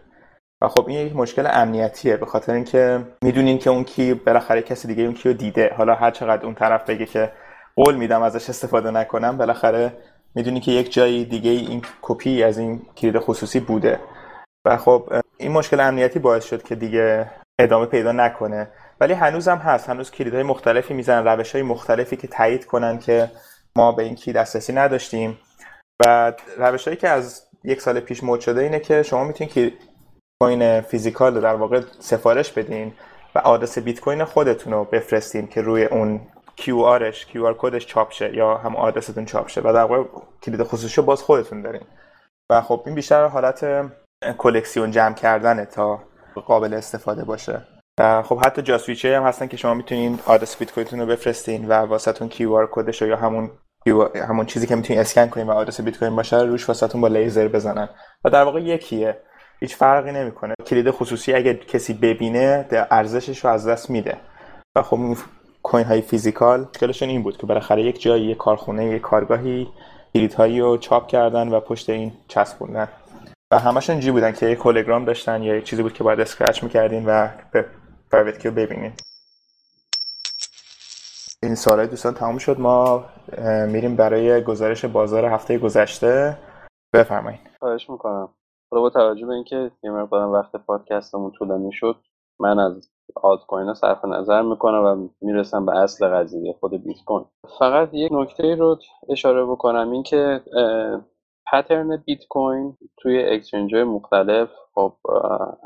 و 0.64 0.68
خب 0.68 0.86
این 0.88 1.08
یک 1.08 1.16
مشکل 1.16 1.48
امنیتیه 1.52 2.18
به 2.18 2.26
خاطر 2.26 2.54
اینکه 2.54 3.06
می‌دونین 3.24 3.60
که 3.60 3.70
اون 3.70 3.84
key 3.84 4.14
بالاخره 4.14 4.62
کسی 4.62 4.88
دیگه 4.88 5.04
اون 5.04 5.14
key 5.14 5.30
رو 5.30 5.36
دیده. 5.36 5.74
حالا 5.78 5.96
هر 5.96 6.12
چقدر 6.12 6.46
اون 6.46 6.56
طرف 6.56 6.90
بگه 6.90 7.06
که 7.06 7.32
قول 7.76 7.96
میدم 7.96 8.22
ازش 8.22 8.50
استفاده 8.50 8.92
نکنم 8.92 9.38
بالاخره 9.38 9.94
می‌دونی 10.36 10.60
که 10.60 10.72
یک 10.72 10.94
جایی 10.94 11.26
دیگه 11.26 11.52
این 11.52 11.82
کپی 12.02 12.44
از 12.44 12.58
این 12.58 12.82
کلید 12.98 13.20
خصوصی 13.20 13.60
بوده. 13.60 14.00
و 14.66 14.78
خب 14.78 15.10
این 15.38 15.52
مشکل 15.52 15.80
امنیتی 15.80 16.20
باعث 16.20 16.46
شد 16.46 16.64
که 16.64 16.76
دیگه 16.76 17.32
ادامه 17.60 17.86
پیدا 17.86 18.12
نکنه. 18.12 18.68
ولی 19.02 19.14
هنوز 19.14 19.48
هم 19.48 19.58
هست. 19.58 19.90
هنوز 19.90 20.12
کلیدهای 20.12 20.44
مختلفی 20.44 20.94
می‌زنن 20.94 21.26
روش 21.28 21.52
های 21.52 21.62
مختلفی 21.64 22.16
که 22.16 22.28
تایید 22.28 22.66
کنن 22.66 23.00
که 23.00 23.32
ما 23.76 23.92
به 23.92 24.04
این 24.04 24.16
کی 24.16 24.34
دسترسی 24.34 24.74
نداشتیم. 24.74 25.38
و 26.02 26.34
روش 26.58 26.86
هایی 26.86 26.98
که 26.98 27.10
از 27.10 27.48
یک 27.64 27.82
سال 27.82 28.00
پیش 28.00 28.24
مد 28.24 28.40
شده 28.40 28.62
اینه 28.62 28.80
که 28.80 29.04
شما 29.04 29.24
می‌تونید 29.24 29.54
کوین 30.44 30.82
فیزیکال 30.82 31.36
رو 31.36 31.42
در 31.42 31.56
واقع 31.56 31.82
سفارش 32.00 32.52
بدین 32.52 32.94
و 33.36 33.40
آدرس 33.40 33.80
بیت 33.80 34.00
کوین 34.00 34.24
خودتون 34.24 34.74
رو 34.74 34.84
بفرستین 34.84 35.48
که 35.48 35.62
روی 35.62 35.86
اون 35.86 36.22
QR 36.60 37.14
QR 37.14 37.56
کدش 37.58 37.86
چاپ 37.86 38.12
شه 38.12 38.36
یا 38.36 38.58
هم 38.58 38.76
آدرستون 38.76 39.26
چاپ 39.26 39.48
شه 39.48 39.62
و 39.62 39.74
در 39.74 39.84
واقع 39.84 40.04
کلید 40.44 40.64
خصوصی 40.64 41.02
باز 41.02 41.22
خودتون 41.22 41.62
دارین. 41.62 41.82
و 42.52 42.62
خب 42.62 42.84
این 42.86 42.96
بیشتر 42.96 43.28
حالت 43.28 43.90
کلکسیون 44.38 44.92
جمع 44.92 45.14
کردنه 45.14 45.66
تا 45.66 46.00
قابل 46.46 46.74
استفاده 46.74 47.24
باشه. 47.24 47.62
خب 48.00 48.40
حتی 48.46 48.62
جاسوییچی 48.62 49.18
هم 49.18 49.24
هستن 49.24 49.48
که 49.48 49.58
شما 49.58 49.74
می‌تونین 49.74 50.20
آدرس 50.26 50.58
بیت 50.58 50.72
کوینتون 50.72 51.00
رو 51.00 51.06
بفرستین 51.06 51.68
و 51.68 51.74
واسهتون 51.74 52.30
QR 52.30 52.54
code 52.54 52.70
ش 52.72 53.02
یا 53.02 53.18
همون 53.18 53.52
همون 54.16 54.46
چیزی 54.46 54.68
که 54.68 54.76
می‌تونین 54.76 55.02
اسکن 55.02 55.28
کنین 55.28 55.48
و 55.48 55.52
آدرس 55.52 55.82
بیت 55.82 56.00
کوین 56.00 56.16
باشه 56.16 56.42
روش 56.42 56.70
واسهتون 56.70 57.02
با 57.02 57.08
لیزر 57.08 57.48
بزنن. 57.48 57.90
و 58.26 58.30
در 58.30 58.44
واقع 58.44 58.60
یکیه. 58.60 59.18
هیچ 59.64 59.76
فرقی 59.76 60.12
نمی‌کنه. 60.12 60.54
کلید 60.66 60.92
خصوصی 60.92 61.34
اگه 61.34 61.54
کسی 61.54 61.94
ببینه 61.94 62.68
ارزشش 62.72 63.46
رو 63.46 63.52
از 63.52 63.68
دست 63.68 63.90
میده. 63.90 64.18
و 64.76 64.82
خب 64.82 65.18
coin 65.64 65.86
های 65.86 66.02
physical 66.02 66.60
مشکلشون 66.60 67.10
این 67.10 67.24
بود 67.24 67.38
که 67.38 67.48
بالاخره 67.48 67.84
یک 67.84 68.02
جایی 68.02 68.26
یک 68.26 68.38
کارخونه 68.38 68.86
یک 68.86 69.02
کارگاهی 69.02 69.68
کلیدهایی 70.14 70.60
رو 70.60 70.78
چاپ 70.78 71.08
کردن 71.08 71.48
و 71.48 71.60
پشت 71.60 71.90
این 71.90 72.12
چسبوندن. 72.28 72.88
و 73.52 73.60
همشون 73.60 74.00
جوری 74.00 74.12
بودن 74.12 74.32
که 74.32 74.46
یک 74.46 74.60
هولوگرام 74.60 75.06
داشتن 75.06 75.44
یا 75.44 75.56
یک 75.56 75.64
چیزی 75.64 75.84
بود 75.84 75.94
که 75.94 76.04
باید 76.04 76.20
scratch 76.20 76.64
می‌کردین 76.64 77.06
و 77.06 77.28
به 77.52 77.66
private 78.12 78.40
key 78.40 78.49
و 78.49 78.52
ببینید 78.52 79.02
این 81.44 81.56
سوال‌های 81.56 81.88
دوستان 81.88 82.14
تمام 82.14 82.38
شد. 82.38 82.60
ما 82.60 83.06
میریم 83.68 83.96
برای 83.96 84.44
گزارش 84.44 84.86
بازار 84.86 85.26
هفته 85.26 85.58
گذشته. 85.58 86.38
بفرمایید. 86.94 87.40
خواهش 87.60 87.90
می‌کنم. 87.90 88.30
با 88.82 88.90
توجه 88.90 89.26
به 89.26 89.34
اینکه 89.34 89.72
یه 89.84 89.92
مقدارم 89.92 90.32
وقت 90.32 90.56
پادکستمون 90.56 91.32
طولانی 91.32 91.72
شد 91.72 91.96
من 92.40 92.60
از 92.60 92.92
آد 93.16 93.46
کوین 93.48 93.74
صرف 93.74 94.06
نظر 94.06 94.42
می‌کنم 94.42 94.84
و 94.84 95.10
می‌رسم 95.22 95.66
به 95.66 95.78
اصل 95.78 96.08
قضیه 96.08 96.56
خود 96.60 96.72
بیت 96.84 97.04
کوین 97.06 97.26
فقط 97.60 97.90
یک 97.94 98.12
نکته 98.12 98.56
رو 98.56 98.80
اشاره 99.10 99.46
بکنم 99.46 99.92
اینکه 99.92 100.42
پترن 101.52 101.98
بیت 101.98 102.28
کوین 102.30 102.78
توی 102.98 103.24
اکسچنج 103.24 103.76
مختلف 103.76 104.50
خب 104.76 104.94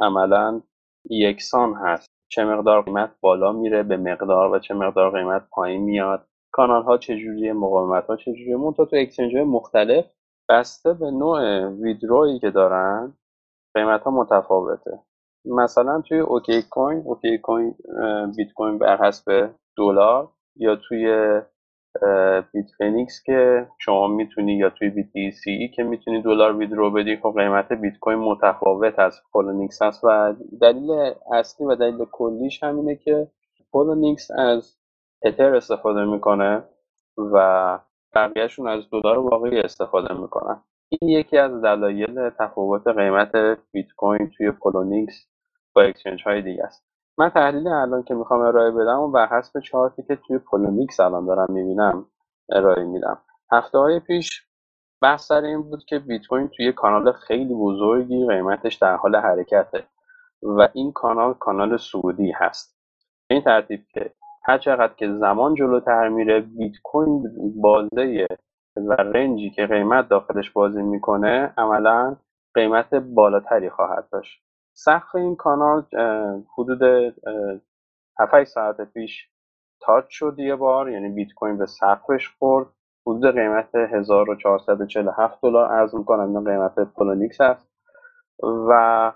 عملا 0.01 0.61
یکسان 1.09 1.73
هست. 1.73 2.07
چه 2.31 2.45
مقدار 2.45 2.81
قیمت 2.81 3.11
بالا 3.21 3.51
میره 3.51 3.83
به 3.83 3.97
مقدار 3.97 4.51
و 4.51 4.59
چه 4.59 4.73
مقدار 4.73 5.11
قیمت 5.11 5.47
پایین 5.51 5.81
میاد. 5.81 6.27
کانال 6.51 6.83
ها 6.83 6.97
چجوریه 6.97 7.53
مقاومت 7.53 8.07
ها 8.07 8.15
چجوریه 8.15 8.57
منتها 8.57 8.85
تو 8.85 8.95
اکسچنج 8.95 9.35
های 9.35 9.43
مختلف 9.43 10.05
بسته 10.49 10.93
به 10.93 11.11
نوع 11.11 11.65
ویدرویی 11.69 12.39
که 12.39 12.51
دارن 12.51 13.13
قیمت 13.73 14.03
ها 14.03 14.11
متفاوته. 14.11 14.99
مثلا 15.45 16.01
توی 16.01 16.19
OKCoin 16.19 17.03
OKCoin 17.05 17.75
بیت 18.37 18.53
کوین 18.53 18.77
بر 18.77 18.97
حسب 18.97 19.49
دلار 19.77 20.29
یا 20.55 20.75
توی 20.75 21.41
Bitfinex 22.53 23.23
که 23.23 23.67
شما 23.79 24.07
می‌تونی 24.07 24.57
یا 24.57 24.69
توی 24.69 24.89
BTC-e 24.89 25.67
که 25.67 25.83
می‌تونی 25.83 26.21
دلار 26.21 26.57
withdraw 26.57 26.91
بدی 26.91 27.17
خب 27.17 27.33
قیمت 27.37 27.73
بیت 27.73 27.99
کوین 27.99 28.19
متفاوت 28.19 28.99
از 28.99 29.21
پولونیکس 29.31 29.81
هست 29.81 30.03
و 30.03 30.35
دلیل 30.61 31.13
اصلی 31.31 31.67
و 31.67 31.75
دلیل 31.75 32.05
کلیش 32.11 32.63
همینه 32.63 32.95
که 32.95 33.27
پولونیکس 33.71 34.31
از 34.31 34.77
اتر 35.23 35.55
استفاده 35.55 36.05
می‌کنه 36.05 36.63
و 37.17 37.79
بقیهشون 38.13 38.67
از 38.67 38.89
دلار 38.91 39.19
واقعی 39.19 39.59
استفاده 39.59 40.13
می‌کنن. 40.13 40.61
این 40.89 41.09
یکی 41.09 41.37
از 41.37 41.61
دلایل 41.61 42.29
تفاوت 42.29 42.87
قیمت 42.87 43.31
بیت 43.71 43.87
کوین 43.97 44.29
توی 44.37 44.51
پولونیکس 44.51 45.27
با 45.73 45.81
exchange 45.81 46.23
های 46.23 46.41
دیگه 46.41 46.63
است. 46.63 46.87
من 47.17 47.29
تحلیل 47.29 47.67
الان 47.67 48.03
که 48.03 48.13
می‌خوام 48.13 48.41
ارائه 48.41 48.71
بدم 48.71 48.99
و 48.99 49.11
بر 49.11 49.27
حسب 49.27 49.59
چارتی 49.59 50.03
که 50.03 50.15
توی 50.15 50.37
پولونیکس 50.37 50.99
الان 50.99 51.25
دارم 51.25 51.47
می‌بینم 51.49 52.05
ارائه 52.49 52.83
میدم. 52.83 53.17
هفته 53.51 53.77
های 53.77 53.99
پیش 53.99 54.47
بحث 55.01 55.27
سر 55.27 55.41
این 55.41 55.61
بود 55.61 55.85
که 55.85 55.99
بیت 55.99 56.27
کوین 56.27 56.47
توی 56.47 56.71
کانال 56.71 57.11
خیلی 57.11 57.53
بزرگی 57.53 58.27
قیمتش 58.27 58.75
در 58.75 58.95
حال 58.95 59.15
حرکته 59.15 59.83
و 60.41 60.67
این 60.73 60.91
کانال 60.91 61.33
کانال 61.33 61.77
صعودی 61.77 62.31
هست. 62.31 62.77
این 63.29 63.41
ترتیب 63.41 63.79
که 63.93 64.13
هر 64.47 64.57
چقدر 64.57 64.93
که 64.93 65.13
زمان 65.13 65.55
جلوتر 65.55 66.09
میره 66.09 66.39
بیت 66.39 66.73
کوین 66.83 67.23
بازه 67.61 68.27
و 68.77 68.93
رنجی 68.93 69.49
که 69.49 69.65
قیمت 69.65 70.07
داخلش 70.09 70.51
بازی 70.51 70.81
می‌کنه 70.81 71.53
عملا 71.57 72.15
قیمت 72.53 72.93
بالاتری 72.93 73.69
خواهد 73.69 74.09
داشت. 74.11 74.43
سقف 74.73 75.15
این 75.15 75.35
کانال 75.35 75.83
حدود 76.57 76.83
7 78.19 78.43
ساعت 78.43 78.81
پیش 78.93 79.29
تاچ 79.81 80.05
شد 80.09 80.39
یه 80.39 80.55
بار 80.55 80.89
یعنی 80.89 81.09
بیت 81.09 81.33
کوین 81.33 81.57
به 81.57 81.65
سقفش 81.65 82.29
خورد. 82.39 82.67
حدود 83.07 83.35
قیمت 83.35 83.75
1447 83.75 85.41
دلار 85.41 85.71
از 85.73 85.95
می‌کنم 85.95 86.35
این 86.35 86.45
قیمت 86.45 86.79
پولونیکس 86.79 87.41
هست. 87.41 87.69
و 88.69 89.11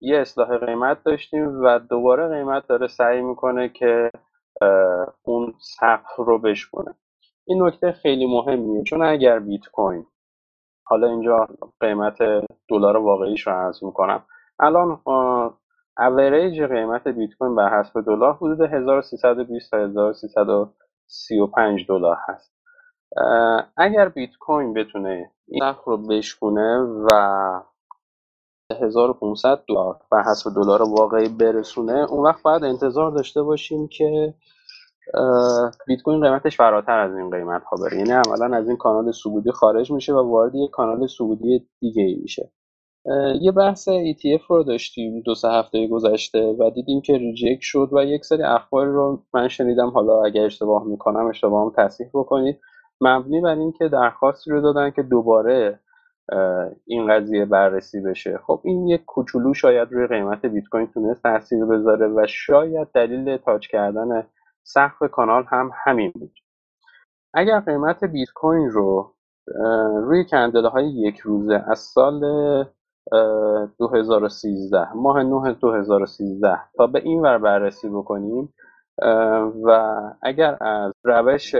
یه 0.00 0.18
اصلاح 0.18 0.58
قیمت 0.58 1.04
داشتیم 1.04 1.64
و 1.64 1.78
دوباره 1.78 2.28
قیمت 2.28 2.66
داره 2.66 2.86
سعی 2.86 3.22
می‌کنه 3.22 3.68
که 3.68 4.10
اون 5.22 5.54
سقف 5.58 6.16
رو 6.16 6.38
بشکنه 6.38 6.94
این 7.46 7.62
نکته 7.62 7.92
خیلی 7.92 8.26
مهمیه. 8.26 8.82
چون 8.82 9.02
اگر 9.02 9.38
بیت 9.38 9.66
کوین 9.72 10.06
حالا 10.84 11.06
اینجا 11.06 11.48
قیمت 11.80 12.18
دلار 12.68 12.96
واقعیش 12.96 13.46
رو 13.46 13.52
عرض 13.52 13.84
می‌کنم. 13.84 14.24
الان 14.60 15.00
اوریج 15.98 16.62
قیمت 16.62 17.08
بیت 17.08 17.30
کوین 17.38 17.54
بر 17.54 17.80
حسب 17.80 18.00
دلار 18.00 18.34
حدود 18.34 18.60
1320 18.60 19.70
تا 19.70 19.78
1335 19.78 21.86
دلار 21.88 22.16
هست. 22.28 22.54
اگر 23.76 24.08
بیت 24.08 24.30
کوین 24.40 24.74
بتونه 24.74 25.30
این 25.48 25.60
سقف 25.60 25.84
رو 25.84 25.96
بشکونه 25.96 26.78
و 26.78 27.08
1500 28.70 29.64
دلار 29.68 29.96
بر 30.12 30.22
حسب 30.22 30.50
دلار 30.54 30.82
واقعی 30.82 31.28
برسونه. 31.28 32.06
اون 32.10 32.26
وقت 32.26 32.42
باید 32.42 32.64
انتظار 32.64 33.10
داشته 33.10 33.42
باشیم 33.42 33.88
که 33.88 34.34
بیت 35.86 36.02
کوین 36.02 36.20
قیمتش 36.20 36.56
فراتر 36.56 36.98
از 36.98 37.16
این 37.16 37.30
قیمت 37.30 37.62
ها 37.64 37.76
بره. 37.76 37.98
یعنی 37.98 38.10
عملا 38.10 38.56
از 38.56 38.68
این 38.68 38.76
کانال 38.76 39.12
سعودی 39.12 39.50
خارج 39.50 39.90
میشه 39.90 40.14
و 40.14 40.30
وارد 40.30 40.54
یک 40.54 40.70
کانال 40.70 41.06
سعودی 41.06 41.68
دیگه 41.80 42.02
ای 42.02 42.14
میشه. 42.14 42.50
یه 43.40 43.52
بحث 43.52 43.88
ETF 43.88 44.46
رو 44.48 44.62
داشتیم 44.62 45.20
دو 45.20 45.34
سه 45.34 45.48
هفته 45.48 45.86
گذشته 45.86 46.56
و 46.58 46.70
دیدیم 46.70 47.00
که 47.00 47.12
ریجکت 47.12 47.60
شد 47.60 47.88
و 47.92 48.04
یک 48.04 48.24
سری 48.24 48.42
اخبار 48.42 48.86
رو 48.86 49.22
من 49.34 49.48
شنیدم. 49.48 49.90
حالا 49.90 50.24
اگر 50.24 50.44
اشتباه 50.44 50.84
می‌کنم 50.84 51.26
اشتباه 51.26 51.62
هم 51.62 51.72
تصحیح 51.76 52.10
بکنید. 52.14 52.60
مبنی 53.00 53.40
بر 53.40 53.58
اینکه 53.58 53.88
درخواستی 53.88 54.50
رو 54.50 54.60
دادن 54.60 54.90
که 54.90 55.02
دوباره 55.02 55.80
این 56.86 57.12
قضیه 57.12 57.44
بررسی 57.44 58.00
بشه. 58.00 58.38
خب 58.46 58.60
این 58.64 58.86
یک 58.86 59.04
کوچولو 59.04 59.54
شاید 59.54 59.92
روی 59.92 60.06
قیمت 60.06 60.46
بیت 60.46 60.68
کوین 60.68 60.86
تونست 60.86 61.22
تاثیر 61.22 61.64
بذاره 61.64 62.08
و 62.08 62.26
شاید 62.28 62.88
دلیل 62.94 63.36
تاچ 63.36 63.66
کردن 63.66 64.26
سقف 64.62 65.10
کانال 65.12 65.44
هم 65.48 65.70
همین 65.84 66.12
بود. 66.14 66.32
اگر 67.34 67.60
قیمت 67.60 68.04
بیت 68.04 68.28
کوین 68.34 68.70
رو 68.70 69.14
روی 69.94 70.24
کندله 70.24 70.68
های 70.68 70.90
یک 70.90 71.18
روزه 71.18 71.64
از 71.66 71.78
سال 71.78 72.20
2013 73.78 74.92
ماه 74.94 75.22
9 75.22 75.52
2013 75.52 76.58
تا 76.76 76.86
به 76.86 76.98
این 76.98 77.20
ور 77.20 77.38
بررسی 77.38 77.88
بکنیم 77.88 78.54
و 79.64 79.92
اگر 80.22 80.56
از 80.60 80.92
روش 81.04 81.54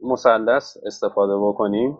مثلث 0.00 0.76
استفاده 0.86 1.38
بکنیم 1.38 1.98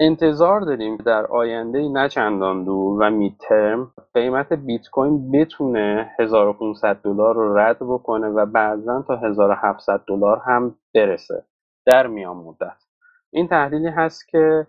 انتظار 0.00 0.60
داریم 0.60 0.96
در 0.96 1.26
آینده 1.26 1.88
نه 1.88 2.08
چندان 2.08 2.64
دور 2.64 3.02
و 3.02 3.10
میترم 3.10 3.92
قیمت 4.14 4.52
بیت 4.52 4.88
کوین 4.88 5.30
بتونه 5.30 6.10
1500 6.18 6.96
دلار 6.96 7.34
رو 7.34 7.58
رد 7.58 7.76
بکنه 7.80 8.26
و 8.28 8.46
بعضا 8.46 9.04
تا 9.08 9.16
1700 9.16 10.00
دلار 10.08 10.42
هم 10.46 10.74
برسه 10.94 11.44
در 11.86 12.06
میان 12.06 12.36
مدت. 12.36 12.76
این 13.30 13.48
تحلیلی 13.48 13.88
هست 13.88 14.28
که 14.28 14.66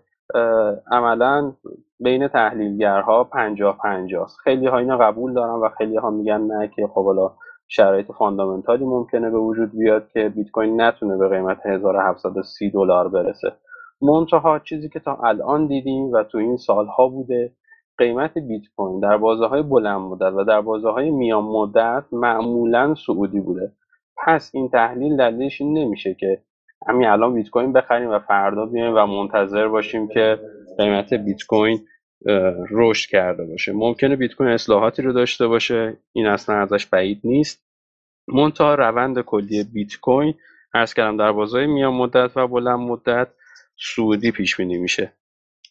عملا 0.90 1.52
بین 2.00 2.28
تحلیلگرها 2.28 3.24
پنجاه 3.24 3.78
پنجاه 3.78 4.28
خیلی 4.44 4.66
ها 4.66 4.78
اینو 4.78 4.96
قبول 4.96 5.34
دارن 5.34 5.54
و 5.54 5.68
خیلی 5.78 5.96
ها 5.96 6.10
میگن 6.10 6.40
نه 6.40 6.68
که 6.68 6.86
خب 6.86 7.04
حالا 7.04 7.32
شرایط 7.66 8.12
فاندامنتالی 8.12 8.84
ممکنه 8.84 9.30
به 9.30 9.38
وجود 9.38 9.72
بیاد 9.72 10.08
که 10.08 10.28
بیت 10.28 10.50
کوین 10.50 10.80
نتونه 10.80 11.16
به 11.16 11.28
قیمت 11.28 11.66
1730 11.66 12.70
دلار 12.70 13.08
برسه. 13.08 13.52
منتها 14.02 14.58
چیزی 14.58 14.88
که 14.88 15.00
تا 15.00 15.14
الان 15.24 15.66
دیدیم 15.66 16.12
و 16.12 16.22
تو 16.22 16.38
این 16.38 16.56
سالها 16.56 17.08
بوده 17.08 17.52
قیمت 17.98 18.38
بیت 18.38 18.62
کوین 18.76 19.00
در 19.00 19.16
بازه 19.16 19.46
های 19.46 19.62
بلند 19.62 20.00
مدت 20.00 20.32
و 20.36 20.44
در 20.44 20.60
بازه 20.60 20.90
های 20.90 21.10
میان 21.10 21.44
مدت 21.44 22.04
معمولا 22.12 22.94
سعودی 23.06 23.40
بوده. 23.40 23.72
پس 24.26 24.50
این 24.54 24.68
تحلیل 24.68 25.16
دلیلش 25.16 25.60
این 25.60 25.78
نمیشه 25.78 26.14
که 26.14 26.42
همین 26.88 27.08
الان 27.08 27.34
بیت 27.34 27.50
کوین 27.50 27.72
بخریم 27.72 28.10
و 28.10 28.18
فردا 28.18 28.66
بیایم 28.66 28.94
و 28.96 29.06
منتظر 29.06 29.68
باشیم 29.68 30.08
که 30.08 30.40
قیمت 30.78 31.14
بیت 31.14 31.46
کوین 31.46 31.78
رشد 32.70 33.10
کرده 33.10 33.44
باشه. 33.44 33.72
ممکنه 33.72 34.16
بیت 34.16 34.34
کوین 34.34 34.50
اصلاحاتی 34.50 35.02
رو 35.02 35.12
داشته 35.12 35.46
باشه 35.46 35.96
این 36.12 36.26
اصلا 36.26 36.56
ازش 36.56 36.86
بعید 36.86 37.20
نیست. 37.24 37.64
منتها 38.28 38.74
روند 38.74 39.20
کلی 39.20 39.64
بیت 39.64 39.96
کوین 40.02 40.34
ارز 40.74 40.94
کردم 40.94 41.16
در 41.16 41.32
بازار 41.32 41.66
میان 41.66 41.94
مدت 41.94 42.36
و 42.36 42.46
بلند 42.46 42.78
مدت 42.78 43.28
سعودی 43.80 44.32
پیش 44.32 44.56
بینی 44.56 44.78
میشه. 44.78 45.12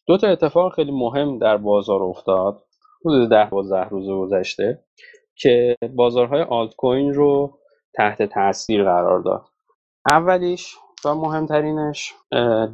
دو 0.08 0.18
تا 0.18 0.28
اتفاق 0.28 0.74
خیلی 0.74 0.91
مهم 0.91 1.38
در 1.38 1.58
بازار 1.58 2.03
افتاد 2.03 2.64
حدود 3.05 3.30
ده 3.30 3.49
12 3.49 3.84
روز 3.84 4.10
گذشته 4.10 4.84
که 5.36 5.76
بازارهای 5.95 6.41
آلت 6.41 6.76
کوین 6.76 7.14
رو 7.14 7.60
تحت 7.93 8.24
تاثیر 8.24 8.84
قرار 8.84 9.20
داد. 9.20 9.45
اولیش 10.10 10.76
و 11.05 11.16
مهمترینش 11.16 12.14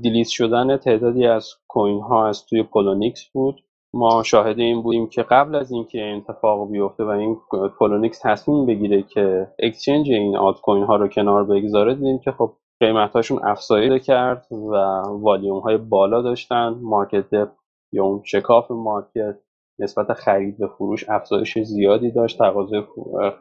delist 0.01 0.27
شدن 0.27 0.77
تعدادی 0.77 1.25
از 1.25 1.49
coin 1.67 2.01
ها 2.01 2.27
از 2.27 2.45
توی 2.45 2.63
پولونیکس 2.63 3.23
بود. 3.33 3.63
ما 3.93 4.23
شاهد 4.23 4.59
این 4.59 4.81
بودیم 4.81 5.07
که 5.07 5.23
قبل 5.23 5.55
از 5.55 5.71
اینکه 5.71 6.03
این 6.03 6.17
اتفاق 6.17 6.71
بیفته 6.71 7.03
و 7.03 7.09
این 7.09 7.37
پولونیکس 7.79 8.19
تصمیم 8.23 8.65
بگیره 8.65 9.03
که 9.03 9.47
exchange 9.59 10.11
این 10.11 10.37
آلت 10.37 10.61
کوین 10.61 10.83
ها 10.83 10.95
رو 10.95 11.07
کنار 11.07 11.43
بگذاره 11.43 11.95
دیدیم 11.95 12.19
که 12.19 12.31
خب 12.31 12.53
قیمت 12.85 13.13
هاشون 13.13 13.39
افزایش 13.43 14.01
کرد 14.01 14.47
و 14.51 14.75
والیوم 15.07 15.59
های 15.59 15.77
بالا 15.77 16.21
داشتن. 16.21 16.79
market 16.81 17.29
depth 17.29 17.51
یا 17.91 18.03
اون 18.03 18.21
شکاف 18.25 18.71
مارکت 18.71 19.39
نسبت 19.79 20.13
خرید 20.13 20.57
به 20.57 20.67
فروش 20.67 21.09
افزایش 21.09 21.59
زیادی 21.59 22.11
داشت. 22.11 22.39
تقاضای 22.39 22.83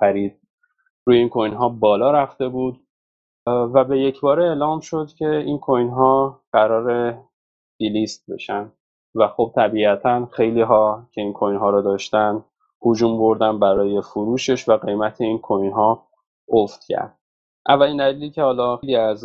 خرید 0.01 0.41
روی 1.07 1.19
این 1.19 1.29
کوین 1.29 1.55
ها 1.55 1.69
بالا 1.69 2.11
رفته 2.11 2.49
بود. 2.49 2.81
و 3.47 3.85
به 3.85 4.01
یک 4.01 4.21
باره 4.21 4.45
اعلام 4.45 4.81
شد 4.81 5.09
که 5.19 5.29
این 5.29 5.59
کوین 5.59 5.89
ها 5.89 6.41
قرار 6.53 7.19
دیلیست 7.79 8.31
بشن. 8.31 8.73
و 9.15 9.29
خب 9.29 9.53
طبیعتا 9.57 10.27
خیلی 10.27 10.61
ها 10.63 11.09
که 11.13 11.21
این 11.21 11.33
کوین 11.33 11.57
ها 11.57 11.71
رو 11.71 11.83
داشتن 11.83 12.45
هجوم 12.87 13.19
بردن 13.19 13.59
برای 13.59 14.01
فروشش 14.01 14.69
و 14.69 14.77
قیمت 14.77 15.21
این 15.21 15.39
کوین 15.39 15.73
ها 15.73 16.09
افت 16.53 16.85
کرد. 16.89 17.22
اولین 17.69 17.97
دلیلی 17.97 18.31
که 18.31 18.43
حالا 18.43 18.77
خیلی 18.77 18.97
از 18.97 19.25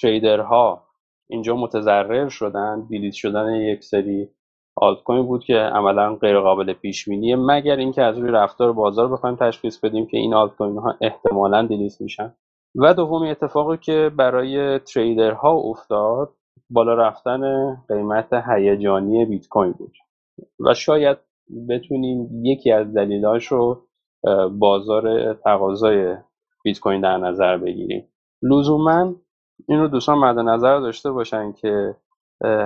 trader 0.00 0.70
ها 0.70 0.82
اینجا 1.28 1.56
متضرر 1.56 2.28
شدن 2.28 2.86
delist 2.88 3.12
شدن 3.12 3.54
یک 3.54 3.84
سری 3.84 4.28
آلت 4.76 5.02
کوین 5.02 5.26
بود 5.26 5.44
که 5.44 5.54
عملا 5.54 6.14
غیر 6.14 6.40
قابل 6.40 6.72
پیش 6.72 7.08
بینیه 7.08 7.36
مگر 7.36 7.76
اینکه 7.76 8.02
از 8.02 8.18
روی 8.18 8.30
رفتار 8.30 8.72
بازار 8.72 9.08
بخوایم 9.08 9.36
تشخیص 9.36 9.78
بدیم 9.78 10.06
که 10.06 10.16
این 10.16 10.34
آلت 10.34 10.56
کوین 10.56 10.78
ها 10.78 10.94
احتمالا 11.00 11.66
delist 11.66 12.00
میشن. 12.00 12.34
و 12.74 12.94
دومی 12.94 13.30
اتفاقی 13.30 13.76
که 13.76 14.10
برای 14.16 14.78
trader 14.78 15.41
ها 15.41 15.52
افتاد 15.52 16.34
بالا 16.70 16.94
رفتن 16.94 17.74
قیمت 17.88 18.32
هیجانی 18.32 19.24
بیت 19.24 19.48
کوین 19.48 19.72
بود. 19.72 19.92
و 20.60 20.74
شاید 20.74 21.18
بتونیم 21.68 22.44
یکی 22.44 22.72
از 22.72 22.94
دلیلاش 22.94 23.46
رو 23.46 23.82
بازار 24.58 25.34
تقاضای 25.34 26.16
بیت 26.64 26.80
کوین 26.80 27.00
در 27.00 27.18
نظر 27.18 27.56
بگیریم. 27.56 28.08
لزوما 28.42 29.14
این 29.68 29.80
رو 29.80 29.88
دوستان 29.88 30.18
مد 30.18 30.38
نظر 30.38 30.80
داشته 30.80 31.10
باشن 31.10 31.52
که 31.52 31.96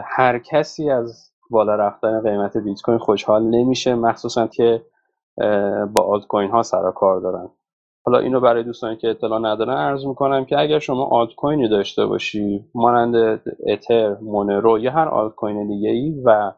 هر 0.05 0.39
کسی 0.39 0.91
از 0.91 1.33
بالا 1.51 1.75
رفتن 1.75 2.23
قیمت 2.23 2.57
بیت 2.57 2.81
کوین 2.81 2.99
خوشحال 2.99 3.43
نمیشه 3.43 3.95
مخصوصا 3.95 4.47
که 4.47 4.83
با 5.93 6.03
آلت 6.03 6.27
کوین 6.27 6.51
ها 6.51 6.63
سر 6.63 6.91
کار 6.91 7.21
دارن. 7.21 7.51
حالا 8.07 8.19
اینو 8.19 8.41
برای 8.41 8.63
دوستانی 8.63 8.97
که 8.97 9.11
اطلاع 9.11 9.39
ندارن 9.39 9.77
عرض 9.77 10.07
می‌کنم 10.07 10.45
که 10.45 10.61
اگر 10.61 10.79
شما 10.79 11.05
آلت 11.05 11.35
کوینی 11.35 11.69
داشته 11.69 12.07
باشی 12.07 12.65
مانند 12.75 13.41
اتر 13.67 14.17
مونرو 14.21 14.79
یا 14.79 14.91
هر 14.93 15.09
آلت 15.09 15.35
کوین 15.35 15.67
دیگه 15.69 15.91
ای 15.91 16.23
و 16.25 16.53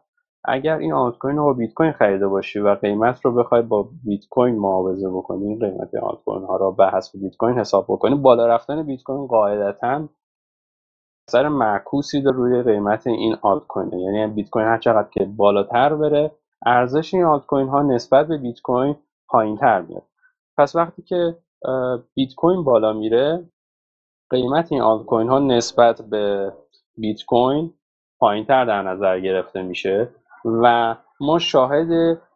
اگر 0.44 0.78
این 0.78 0.92
آلت 0.92 1.18
کوین 1.18 1.36
رو 1.36 1.44
با 1.44 1.52
بیت 1.52 1.74
کوین 1.74 1.92
خریده 1.92 2.28
باشی 2.28 2.58
و 2.60 2.74
قیمت 2.74 3.24
رو 3.24 3.32
بخوای 3.32 3.62
با 3.62 3.88
بیت 4.04 4.28
کوین 4.30 4.56
معاوضه 4.56 5.10
بکنی 5.10 5.58
قیمت 5.58 5.94
آلت 5.94 6.24
کوین 6.24 6.44
ها 6.44 6.56
رو 6.56 6.72
به 6.72 6.90
حسب 6.90 7.20
بیت 7.20 7.36
کوین 7.36 7.58
حساب 7.58 7.84
بکنی. 7.88 8.14
بالا 8.14 8.46
رفتن 8.46 8.82
بیت 8.82 9.02
کوین 9.02 9.26
قاعدتا 9.26 10.08
اثر 11.28 11.48
معکوسی 11.48 12.22
داره 12.22 12.36
روی 12.36 12.62
قیمت 12.62 13.06
این 13.06 13.36
آلت 13.42 13.66
کوین 13.66 13.92
یعنی 14.00 14.26
بیت 14.34 14.50
کوین 14.50 14.66
هر 14.66 14.78
چقدر 14.78 15.08
که 15.10 15.24
بالاتر 15.24 15.94
بره 15.94 16.32
ارزش 16.66 17.14
این 17.14 17.24
آلت 17.24 17.46
کوین 17.46 17.68
ها 17.68 17.82
نسبت 17.82 18.28
به 18.28 18.38
بیت 18.38 18.60
کوین 18.60 18.96
پایین 19.28 19.56
تر 19.56 19.82
میاد. 19.82 20.02
پس 20.58 20.76
وقتی 20.76 21.02
که 21.02 21.36
بیت 22.14 22.34
کوین 22.34 22.64
بالا 22.64 22.92
میره 22.92 23.44
قیمت 24.30 24.72
این 24.72 24.82
آلت 24.82 25.06
کوین 25.06 25.28
ها 25.28 25.38
نسبت 25.38 26.02
به 26.02 26.52
بیت 26.98 27.24
کوین 27.24 27.74
پایین 28.18 28.44
تر 28.44 28.64
در 28.64 28.82
نظر 28.82 29.20
گرفته 29.20 29.62
میشه. 29.62 30.08
و 30.44 30.96
ما 31.20 31.38
شاهد 31.38 31.90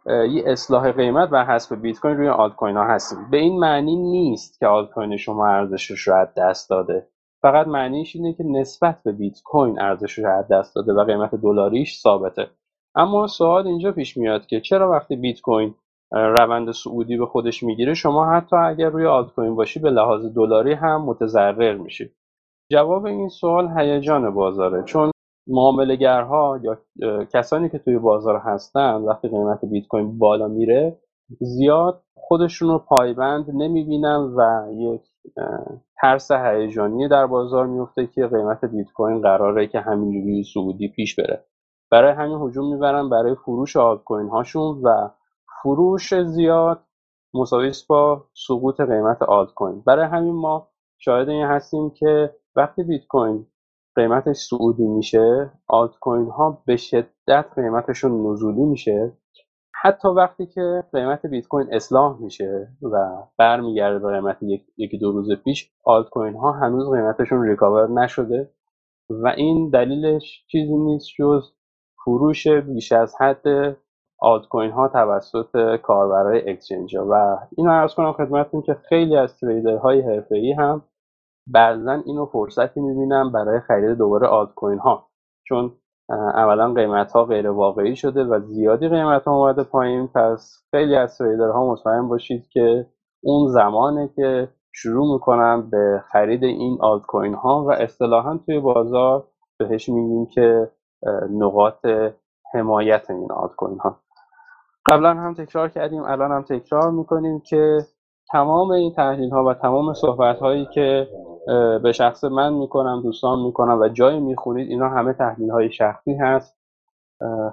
یه 0.07 0.43
اصلاح 0.47 0.93
قیمت 0.93 1.29
بر 1.29 1.45
حسب 1.45 1.81
بیت 1.83 2.01
کوین 2.01 2.17
روی 2.17 2.29
آلت 2.29 2.55
کوین 2.55 2.77
ها 2.77 2.85
هستیم. 2.85 3.19
به 3.31 3.37
این 3.37 3.59
معنی 3.59 3.97
نیست 3.97 4.59
که 4.59 4.67
آلت 4.67 4.91
کوین 4.91 5.17
شما 5.17 5.47
ارزشش 5.47 6.01
رو 6.01 6.15
از 6.15 6.29
دست 6.37 6.71
داده. 6.71 7.09
فقط 7.43 7.67
معنیش 7.67 8.17
اینه 8.17 8.33
که 8.33 8.45
نسبت 8.45 9.03
به 9.05 9.13
بیت 9.13 9.43
کوین 9.45 9.81
ارزشش 9.81 10.19
رو 10.19 10.31
از 10.39 10.49
دست 10.49 10.75
داده 10.75 10.93
و 10.93 11.05
قیمت 11.05 11.35
دلاریش 11.35 12.01
ثابته. 12.01 12.47
اما 12.95 13.27
سوال 13.27 13.67
اینجا 13.67 13.93
پیش 13.93 14.17
میاد 14.17 14.47
که 14.47 14.61
چرا 14.61 14.91
وقتی 14.91 15.17
بیت 15.17 15.41
کوین 15.41 15.75
روند 16.13 16.71
صعودی 16.71 17.17
به 17.17 17.27
خودش 17.27 17.63
می‌گیره 17.63 17.95
شما 17.95 18.27
حتی 18.33 18.57
اگر 18.57 18.89
روی 18.89 19.07
آلت 19.07 19.35
کوین 19.35 19.55
باشی 19.55 19.81
به 19.81 19.91
لحاظ 19.91 20.27
دلاری 20.27 20.73
هم 20.73 21.03
متضرر 21.05 21.77
میشی؟ 21.77 22.11
جواب 22.73 23.07
این 23.07 23.29
سوال 23.29 23.79
هیجان 23.79 24.35
بازاره. 24.35 24.83
چون 24.83 25.11
معاملهگرها 25.47 26.61
یا 26.63 26.79
کسانی 27.25 27.69
که 27.69 27.79
توی 27.79 27.99
بازار 27.99 28.37
هستن 28.37 28.95
وقتی 28.95 29.29
قیمت 29.29 29.65
بیت 29.65 29.87
کوین 29.87 30.19
بالا 30.19 30.49
میره 30.49 30.99
زیاد 31.41 32.03
خودشون 32.17 32.69
رو 32.69 32.79
پایبند 32.79 33.51
نمی‌بینن 33.51 34.35
و 34.37 34.69
یک 34.73 35.03
ترس 36.01 36.31
هیجانی 36.33 37.09
در 37.09 37.27
بازار 37.27 37.67
میفته 37.67 38.07
که 38.07 38.27
قیمت 38.27 38.65
بیت 38.65 38.93
کوین 38.93 39.21
قراره 39.21 39.67
که 39.67 39.81
همینجوری 39.81 40.45
صعودی 40.55 40.89
پیش 40.89 41.15
بره. 41.17 41.45
برای 41.91 42.13
همین 42.13 42.39
هجوم 42.43 42.75
می‌برن 42.75 43.09
برای 43.11 43.35
فروش 43.35 43.77
آلت 43.77 44.05
کوین 44.05 44.29
هاشون 44.29 44.81
و 44.83 45.11
فروش 45.63 46.15
زیاد 46.15 46.81
مساوی 47.35 47.73
با 47.89 48.25
سقوط 48.35 48.81
قیمت 48.81 49.23
آلت 49.23 49.55
کوین. 49.55 49.83
برای 49.87 50.07
همین 50.07 50.35
ما 50.35 50.69
شاهد 50.99 51.29
این 51.29 51.45
هستیم 51.45 51.91
که 51.91 52.35
وقتی 52.57 52.83
بیت 52.83 53.07
کوین 53.07 53.47
قیمتش 53.97 54.37
صعودی 54.37 54.87
میشه 54.87 55.51
آلت 55.67 55.91
کوین 56.01 56.31
ها 56.31 56.63
به 56.67 56.77
شدت 56.77 57.47
قیمتشون 57.57 58.31
نزولی 58.31 58.65
میشه. 58.65 59.13
حتی 59.83 60.09
وقتی 60.09 60.47
که 60.47 60.85
قیمت 60.93 61.27
بیت 61.27 61.47
کوین 61.47 61.67
اصلاح 61.73 62.19
میشه 62.21 62.69
و 62.83 63.09
برمیگرده 63.39 63.99
به 63.99 64.13
قیمت 64.13 64.39
یکی 64.77 64.99
دو 64.99 65.13
روز 65.13 65.33
پیش 65.33 65.71
آلت 65.85 66.09
کوین 66.09 66.35
ها 66.35 66.53
هنوز 66.53 66.91
قیمتشون 66.91 67.43
recover 67.43 67.91
نشده 67.91 68.51
و 69.11 69.29
این 69.29 69.71
دلیلش 69.71 70.45
چیزی 70.51 70.77
نیست 70.77 71.09
جز 71.19 71.43
فروش 72.05 72.49
بیش 72.49 72.93
از 72.93 73.15
حد 73.21 73.77
آلت 74.19 74.49
کوین 74.49 74.71
ها 74.71 74.89
توسط 74.89 75.77
کاربرای 75.77 76.51
exchange 76.51 76.97
و 76.97 77.39
اینو 77.57 77.71
عرض 77.71 77.95
کنم 77.95 78.13
خدمتتون 78.13 78.63
که 78.63 78.75
خیلی 78.75 79.17
از 79.17 79.39
trader 79.41 79.86
های 79.86 80.01
حرفه‌ای 80.01 80.53
هم 80.53 80.83
بعضا 81.47 81.93
اینو 81.93 82.27
فرصتی 82.27 82.81
می‌بینن 82.81 83.33
برای 83.33 83.61
خرید 83.61 83.99
دوباره 83.99 84.27
آلت 84.27 84.55
کوین 84.55 84.79
ها 84.79 85.09
چون 85.45 85.73
اولا 86.11 86.73
قیمت 86.73 87.13
ها 87.13 87.25
غیر 87.25 87.51
واقعی 87.51 87.97
شده 87.97 88.25
و 88.25 88.41
زیادی 88.41 88.89
قیمت 88.89 89.25
ها 89.25 89.37
اومده 89.37 89.63
پایین. 89.63 90.09
پس 90.09 90.57
خیلی 90.71 90.97
از 90.97 91.21
ها 91.21 91.71
مطمئن 91.73 92.09
باشید 92.09 92.49
که 92.49 92.87
اون 93.23 93.49
زمانه 93.49 94.11
که 94.17 94.49
شروع 94.73 95.13
می‌کنن 95.13 95.71
به 95.71 96.05
خرید 96.13 96.45
این 96.45 96.79
آلت 96.81 97.03
کوین 97.07 97.35
ها 97.35 97.65
و 97.65 97.73
اصطلاحا 97.73 98.39
توی 98.47 98.61
بازار 98.61 99.25
بهش 99.59 99.89
میگیم 99.89 100.27
که 100.27 100.71
نقاط 101.31 101.87
حمایت 102.55 103.11
این 103.11 103.33
آلت 103.33 103.55
کوین 103.55 103.79
ها 103.79 104.01
قبلا 104.87 105.15
هم 105.15 105.35
تکرار 105.35 105.69
کردیم 105.69 106.03
الان 106.03 106.33
هم 106.33 106.43
تکرار 106.43 106.91
می‌کنیم 106.91 107.41
که 107.41 107.79
تمام 108.33 108.71
این 108.71 108.93
تحلیل 108.93 109.31
ها 109.31 109.45
و 109.45 109.55
تمام 109.55 109.95
صحبت 109.95 110.39
هایی 110.39 110.67
که 110.75 111.09
به 111.83 111.93
شخص 111.93 112.25
من 112.25 112.53
می‌کنم 112.53 113.03
دوستان 113.03 113.39
می‌کنم 113.43 113.81
و 113.81 113.89
جایی 113.89 114.21
می‌خونید 114.21 114.71
اینا 114.71 114.89
همه 114.89 115.13
تحلیل 115.13 115.51
های 115.51 115.71
شخصی 115.71 116.15
هست. 116.15 116.59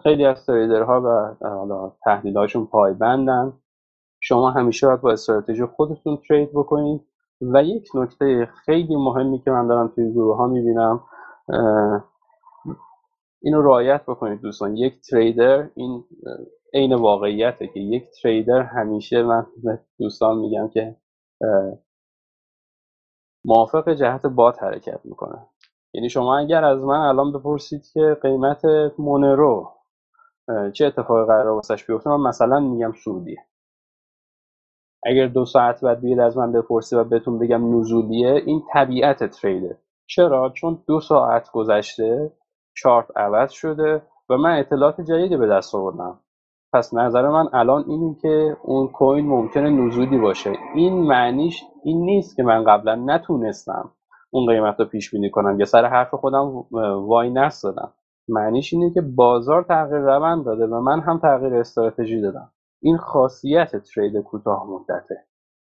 خیلی 0.04 0.26
از 0.26 0.50
ها 0.50 1.02
و 1.02 1.92
تحلیل 2.04 2.38
هاشون 2.38 2.66
پایبندن. 2.66 3.54
شما 4.20 4.52
همیشه 4.52 4.88
باید 4.88 5.02
با 5.02 5.12
استراتژی 5.12 5.66
خودتون 5.66 6.18
ترید 6.18 6.50
بکنید. 6.54 7.02
و 7.42 7.64
یک 7.64 7.90
نکته 7.96 8.50
خیلی 8.66 8.96
مهمی 8.96 9.40
که 9.40 9.52
من 9.52 9.68
دارم 9.68 9.88
توی 9.96 10.12
گروه 10.14 10.38
ها 10.38 10.48
می‌بینم 10.48 11.04
اینو 13.42 13.62
رعایت 13.62 14.02
بکنید 14.02 14.42
دوستان. 14.42 14.78
یک 14.78 15.02
تریدر 15.02 15.70
این 15.76 16.04
عین 16.74 16.94
واقعیته 16.94 17.68
که 17.68 17.80
یک 17.80 18.04
تریدر 18.24 18.62
همیشه 18.62 19.24
من 19.24 19.48
دوستان 20.00 20.38
میگم 20.38 20.70
که 20.70 20.96
موافق 23.46 23.90
جهت 23.90 24.26
بات 24.26 24.64
حرکت 24.64 25.00
می‌کنه. 25.06 25.48
یعنی 25.94 26.10
شما 26.10 26.38
اگر 26.38 26.64
از 26.64 26.84
من 26.84 27.00
الان 27.00 27.32
بپرسید 27.34 27.84
که 27.94 28.18
قیمت 28.22 28.62
مونرو 29.00 29.72
چه 30.74 30.86
اتفاقی 30.86 31.26
قرار 31.28 31.48
واسش 31.48 31.86
بیفته 31.86 32.10
من 32.10 32.30
مثلا 32.30 32.60
میگم 32.60 32.94
سودیه 32.94 33.46
اگر 35.06 35.28
دو 35.28 35.46
ساعت 35.46 35.82
بعد 35.86 36.02
بیاد 36.02 36.20
از 36.20 36.38
من 36.38 36.52
بپرسی 36.52 36.96
و 36.96 37.04
بهتون 37.04 37.40
بگم 37.40 37.80
نزولیه 37.80 38.44
این 38.46 38.64
طبیعت 38.74 39.24
تریده 39.24 39.78
چرا؟ 40.08 40.50
چون 40.50 40.84
دو 40.88 41.00
ساعت 41.00 41.52
گذشته 41.52 42.34
چارت 42.78 43.18
عوض 43.18 43.52
شده 43.52 44.02
و 44.30 44.38
من 44.38 44.60
اطلاعات 44.60 45.02
جدیدی 45.02 45.38
به 45.38 45.48
دست 45.48 45.76
آوردم. 45.76 46.20
پس 46.74 46.94
نظر 46.94 47.30
من 47.30 47.48
الان 47.54 47.84
اینه 47.88 48.16
که 48.22 48.58
اون 48.64 48.88
کوین 48.88 49.26
ممکنه 49.26 49.70
نزولی 49.70 50.18
باشه. 50.18 50.52
این 50.76 50.94
معنیش 50.94 51.64
این 51.84 52.06
نیست 52.06 52.36
که 52.36 52.44
من 52.44 52.64
قبلا 52.64 52.96
نتونستم 52.96 53.92
اون 54.32 54.46
قیمت 54.46 54.80
رو 54.80 54.86
پیش 54.86 55.12
بینی 55.12 55.30
کنم. 55.30 55.60
یا 55.60 55.66
سر 55.66 55.86
حرف 55.86 56.14
خودم 56.14 56.66
وای 57.08 57.30
نستادم. 57.30 57.94
معنیش 58.28 58.74
اینه 58.74 58.92
که 58.94 59.02
بازار 59.02 59.64
تغییر 59.64 60.02
روند 60.02 60.46
داده 60.46 60.68
و 60.68 60.82
من 60.82 61.00
هم 61.00 61.20
تغییر 61.20 61.56
استراتژی 61.56 62.22
دادم. 62.22 62.52
این 62.82 62.98
خاصیت 62.98 63.76
trade 63.76 64.18
کوتاه 64.18 64.68
مدته. 64.70 65.16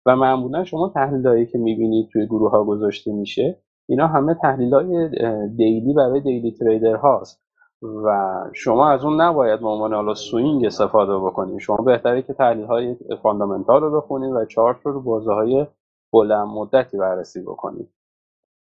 و 0.05 0.15
معمولا 0.15 0.63
شما 0.63 0.91
تحلیلایی 0.95 1.45
که 1.45 1.57
می‌بینید 1.57 2.09
توی 2.13 2.25
گروه 2.25 2.51
ها 2.51 2.63
گذاشته 2.63 3.11
میشه 3.11 3.61
اینا 3.89 4.07
همه 4.07 4.33
تحلیل 4.41 4.73
های 4.73 5.09
daily 5.57 5.93
برای 5.93 6.21
daily 6.21 6.51
trader 6.51 6.95
هاست. 6.95 7.42
و 7.83 8.29
شما 8.53 8.89
از 8.89 9.05
اون 9.05 9.21
نباید 9.21 9.59
به 9.59 9.67
عنوان 9.67 9.93
حالا 9.93 10.13
swing 10.13 10.65
استفاده 10.65 11.17
بکنید 11.19 11.59
شما 11.59 11.77
بهتره 11.77 12.21
که 12.21 12.33
تحلیل 12.33 12.65
های 12.65 12.95
fundamental 13.23 13.81
رو 13.81 14.01
بخونید 14.01 14.33
و 14.33 14.45
چارت 14.45 14.77
رو 14.83 15.01
بازه 15.01 15.33
های 15.33 15.67
بلند 16.13 16.47
مدتی 16.47 16.97
بررسی 16.97 17.41
بکنید 17.41 17.89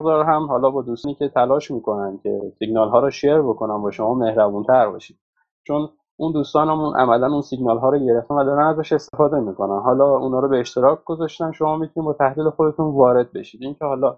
هم 0.06 0.46
حالا 0.46 0.70
با 0.70 0.82
دوستانی 0.82 1.14
که 1.14 1.28
تلاش 1.28 1.70
می‌کنن 1.70 2.18
که 2.22 2.52
سیگنال 2.58 2.88
ها 2.88 2.98
رو 2.98 3.10
شیر 3.10 3.42
بکنن 3.42 3.82
با 3.82 3.90
شما 3.90 4.14
مهربون 4.14 4.62
تر 4.64 4.90
باشید. 4.90 5.18
چون 5.66 5.88
اون 6.16 6.32
دوستانمون 6.32 6.96
عملا 6.96 7.26
اون 7.32 7.40
سیگنال 7.40 7.78
ها 7.78 7.90
رو 7.90 7.98
گرفتن 7.98 8.34
و 8.34 8.44
دارن 8.44 8.66
ازش 8.66 8.92
استفاده 8.92 9.40
می‌کنن. 9.40 9.80
حالا 9.80 10.16
اونا 10.16 10.38
رو 10.38 10.48
به 10.48 10.60
اشتراک 10.60 11.04
گذاشتن 11.04 11.52
شما 11.52 11.76
می‌تونید 11.76 12.06
با 12.06 12.12
تحلیل 12.12 12.50
خودتون 12.50 12.94
وارد 12.94 13.32
بشید. 13.32 13.62
اینکه 13.62 13.84
حالا 13.84 14.16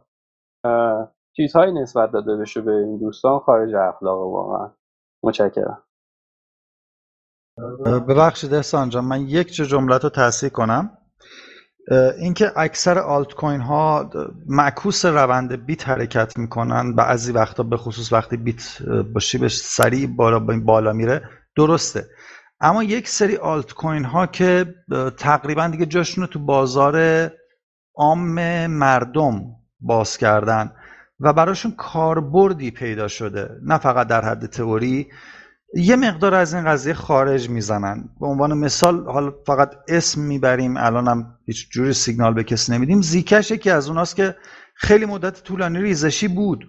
چیزهایی 1.37 1.73
نسبت 1.73 2.13
داده 2.13 2.37
بشه 2.37 2.61
به 2.61 2.73
این 2.73 2.99
دوستان 2.99 3.39
خارج 3.39 3.75
اخلاق 3.75 4.21
واقعا. 4.21 4.71
متشکرم. 5.23 5.83
ببخشید 8.09 8.55
احسان 8.55 8.89
جان 8.89 9.05
من 9.05 9.21
یک 9.21 9.53
جمله 9.53 9.99
رو 9.99 10.09
تصحیح 10.09 10.51
کنم. 10.51 10.99
اینکه 12.19 12.53
اکثر 12.57 12.99
آلت 12.99 13.33
کوین 13.35 13.61
ها 13.61 14.11
معکوس 14.47 15.05
روند 15.05 15.67
بیت 15.67 15.89
حرکت 15.89 16.39
می‌کنن 16.39 16.95
بعضی 16.95 17.33
وقتا 17.33 17.63
به 17.63 17.77
خصوص 17.77 18.13
وقتی 18.13 18.37
بیت 18.37 18.83
با 19.15 19.21
شیبش 19.21 19.57
سریع 19.57 20.07
بالا 20.07 20.39
بالا 20.39 20.93
میره 20.93 21.29
درسته. 21.57 22.07
اما 22.61 22.83
یک 22.83 23.09
سری 23.09 23.37
آلت 23.37 23.73
کوین 23.73 24.05
ها 24.05 24.27
که 24.27 24.75
تقریبا 25.19 25.69
دیگه 25.69 25.87
جاشون 25.87 26.27
تو 26.27 26.39
بازار 26.39 27.29
عام 27.95 28.67
مردم 28.67 29.43
باز 29.81 30.17
کردن. 30.17 30.73
و 31.23 31.33
براشون 31.33 31.73
کاربردی 31.77 32.71
پیدا 32.71 33.09
شده 33.09 33.51
نه 33.63 33.79
فقط 33.79 34.07
در 34.07 34.25
حد 34.25 34.47
تئوری. 34.47 35.09
یه 35.75 35.97
مقدار 35.97 36.35
از 36.35 36.55
این 36.55 36.65
قضیه 36.65 36.95
خارج 36.95 37.51
می‌زنن. 37.51 38.05
به 38.21 38.27
عنوان 38.27 38.59
مثال 38.59 39.05
حالا 39.05 39.33
فقط 39.47 39.71
اسم 39.89 40.21
می‌بریم 40.21 40.77
الانم 40.77 41.35
هیچ 41.47 41.71
جوری 41.71 41.93
سیگنال 41.93 42.35
به 42.35 42.45
کسی 42.45 42.73
نمیدیم. 42.73 43.03
زیکش 43.03 43.51
یکی 43.51 43.71
از 43.71 43.89
اوناست 43.89 44.17
که 44.17 44.37
خیلی 44.75 45.07
مدت 45.07 45.43
طولانی 45.43 45.81
ریزشی 45.81 46.29
بود. 46.29 46.69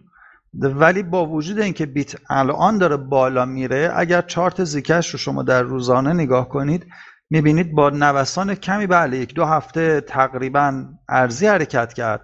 ولی 0.54 1.04
با 1.04 1.26
وجود 1.26 1.60
اینکه 1.60 1.86
بیت 1.86 2.16
الان 2.30 2.78
داره 2.78 2.98
بالا 2.98 3.46
میره 3.46 3.92
اگر 3.96 4.22
چارت 4.22 4.64
زیکش 4.64 5.10
رو 5.10 5.20
شما 5.20 5.44
در 5.44 5.62
روزانه 5.62 6.14
نگاه 6.14 6.50
کنید 6.50 6.86
می‌بینید 7.30 7.76
با 7.76 7.90
نوسان 7.90 8.56
کمی 8.56 8.88
بله 8.88 9.18
یک 9.18 9.34
دو 9.34 9.46
هفته 9.46 10.02
تقریبا 10.02 10.86
ارزی 11.10 11.48
حرکت 11.48 11.94
کرد. 11.94 12.22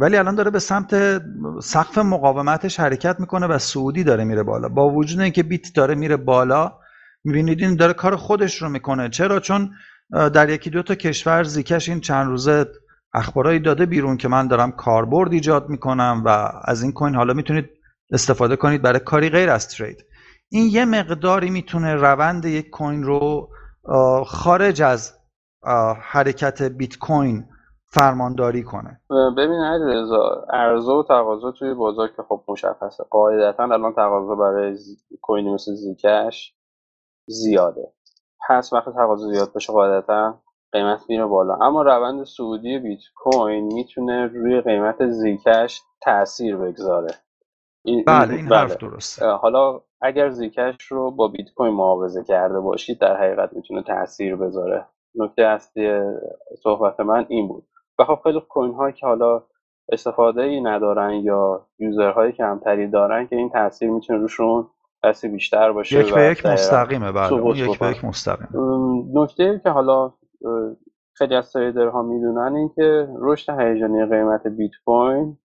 ولی 0.00 0.16
الان 0.16 0.34
داره 0.34 0.50
به 0.50 0.58
سمت 0.58 1.22
سقف 1.62 1.98
مقاومتش 1.98 2.80
حرکت 2.80 3.20
می‌کنه 3.20 3.46
و 3.46 3.58
سعودی 3.58 4.04
داره 4.04 4.24
میره 4.24 4.42
بالا. 4.42 4.68
با 4.68 4.90
وجود 4.90 5.20
اینکه 5.20 5.42
بیت 5.42 5.74
داره 5.74 5.94
میره 5.94 6.16
بالا 6.16 6.72
می‌بینید 7.24 7.60
این 7.60 7.76
داره 7.76 7.92
کار 7.92 8.16
خودش 8.16 8.62
رو 8.62 8.68
می‌کنه. 8.68 9.08
چرا؟ 9.08 9.40
چون 9.40 9.70
در 10.10 10.48
یکی 10.48 10.70
دو 10.70 10.82
تا 10.82 10.94
کشور 10.94 11.42
زیکش 11.42 11.88
این 11.88 12.00
چند 12.00 12.26
روزه 12.26 12.66
اخبارایی 13.14 13.58
داده 13.58 13.86
بیرون 13.86 14.16
که 14.16 14.28
من 14.28 14.48
دارم 14.48 14.72
کاربرد 14.72 15.32
ایجاد 15.32 15.68
می‌کنم 15.68 16.22
و 16.26 16.52
از 16.64 16.82
این 16.82 16.92
کوین 16.92 17.14
حالا 17.14 17.34
می‌تونید 17.34 17.70
استفاده 18.12 18.56
کنید 18.56 18.82
برای 18.82 19.00
کاری 19.00 19.28
غیر 19.28 19.50
از 19.50 19.68
ترید. 19.68 20.04
این 20.50 20.66
یه 20.66 20.84
مقداری 20.84 21.50
می‌تونه 21.50 21.94
روند 21.94 22.44
یک 22.44 22.70
کوین 22.70 23.02
رو 23.02 23.48
خارج 24.26 24.82
از 24.82 25.12
حرکت 26.02 26.62
بیت 26.62 26.98
کوین 26.98 27.44
فرمانداری 27.90 28.62
کنه. 28.62 29.00
ببین 29.36 29.60
رضا 29.82 30.46
عرضه 30.50 30.92
و 30.92 31.02
تقاضا 31.02 31.52
توی 31.52 31.74
بازار 31.74 32.08
که 32.08 32.22
خب 32.22 32.44
مشخصه. 32.48 33.04
قاعدتا 33.10 33.62
الان 33.62 33.92
تقاضا 33.92 34.34
برای 34.34 34.74
زی... 34.74 34.96
کوینی 35.22 35.54
مثل 35.54 35.74
زیکش 35.74 36.54
زیاده. 37.26 37.92
پس 38.48 38.72
وقتی 38.72 38.90
تقاضا 38.92 39.32
زیاد 39.32 39.52
بشه 39.54 39.72
قاعدتا 39.72 40.40
قیمت 40.72 41.00
میره 41.08 41.26
بالا. 41.26 41.54
اما 41.54 41.82
روند 41.82 42.24
سعودی 42.24 42.78
بیت 42.78 43.00
کوین 43.16 43.72
می‌تونه 43.72 44.26
روی 44.26 44.60
قیمت 44.60 45.06
زیکش 45.06 45.82
تاثیر 46.00 46.56
بگذاره. 46.56 47.14
این 47.84 48.04
بله 48.06 48.34
این 48.34 48.46
حرف 48.46 48.76
بله. 48.76 48.90
درسته. 48.90 49.26
حالا 49.26 49.80
اگر 50.00 50.30
زیکش 50.30 50.82
رو 50.82 51.10
با 51.10 51.28
بیت 51.28 51.46
کوین 51.56 51.74
معاوضه 51.74 52.24
کرده 52.24 52.60
باشید 52.60 52.98
در 52.98 53.16
حقیقت 53.16 53.52
می‌تونه 53.52 53.82
تاثیر 53.82 54.36
بذاره. 54.36 54.86
نکته 55.14 55.42
اصلی 55.42 56.00
صحبت 56.62 57.00
من 57.00 57.26
این 57.28 57.48
بود. 57.48 57.67
و 57.98 58.04
خب 58.04 58.18
خیلی 58.22 58.40
کوین 58.40 58.74
هایی 58.74 58.94
که 58.94 59.06
حالا 59.06 59.42
استفاده 59.92 60.42
ای 60.42 60.60
ندارن 60.60 61.12
یا 61.12 61.66
یوزرهای 61.78 62.32
کمتری 62.32 62.88
دارن 62.88 63.26
که 63.26 63.36
این 63.36 63.50
تاثیر 63.50 63.90
می‌تونه 63.90 64.18
روشون 64.18 64.66
بسی 65.02 65.28
بیشتر 65.28 65.72
باشه 65.72 66.00
یک 66.00 66.14
به 66.14 66.30
یک 66.30 66.46
مستقیمه 66.46 67.12
بله. 67.12 67.58
یک 67.58 67.78
به 67.78 67.90
یک 67.90 68.04
مستقیم 68.04 68.48
نکته 69.14 69.60
که 69.64 69.70
حالا 69.70 70.12
خیلی 71.14 71.34
از 71.34 71.56
ها 71.92 72.02
می‌دونن 72.02 72.56
این 72.56 72.70
که 72.76 73.08
رشد 73.18 73.60
هیجانی 73.60 74.06
قیمت 74.06 74.46
بیت 74.46 74.70
کوین 74.84 75.38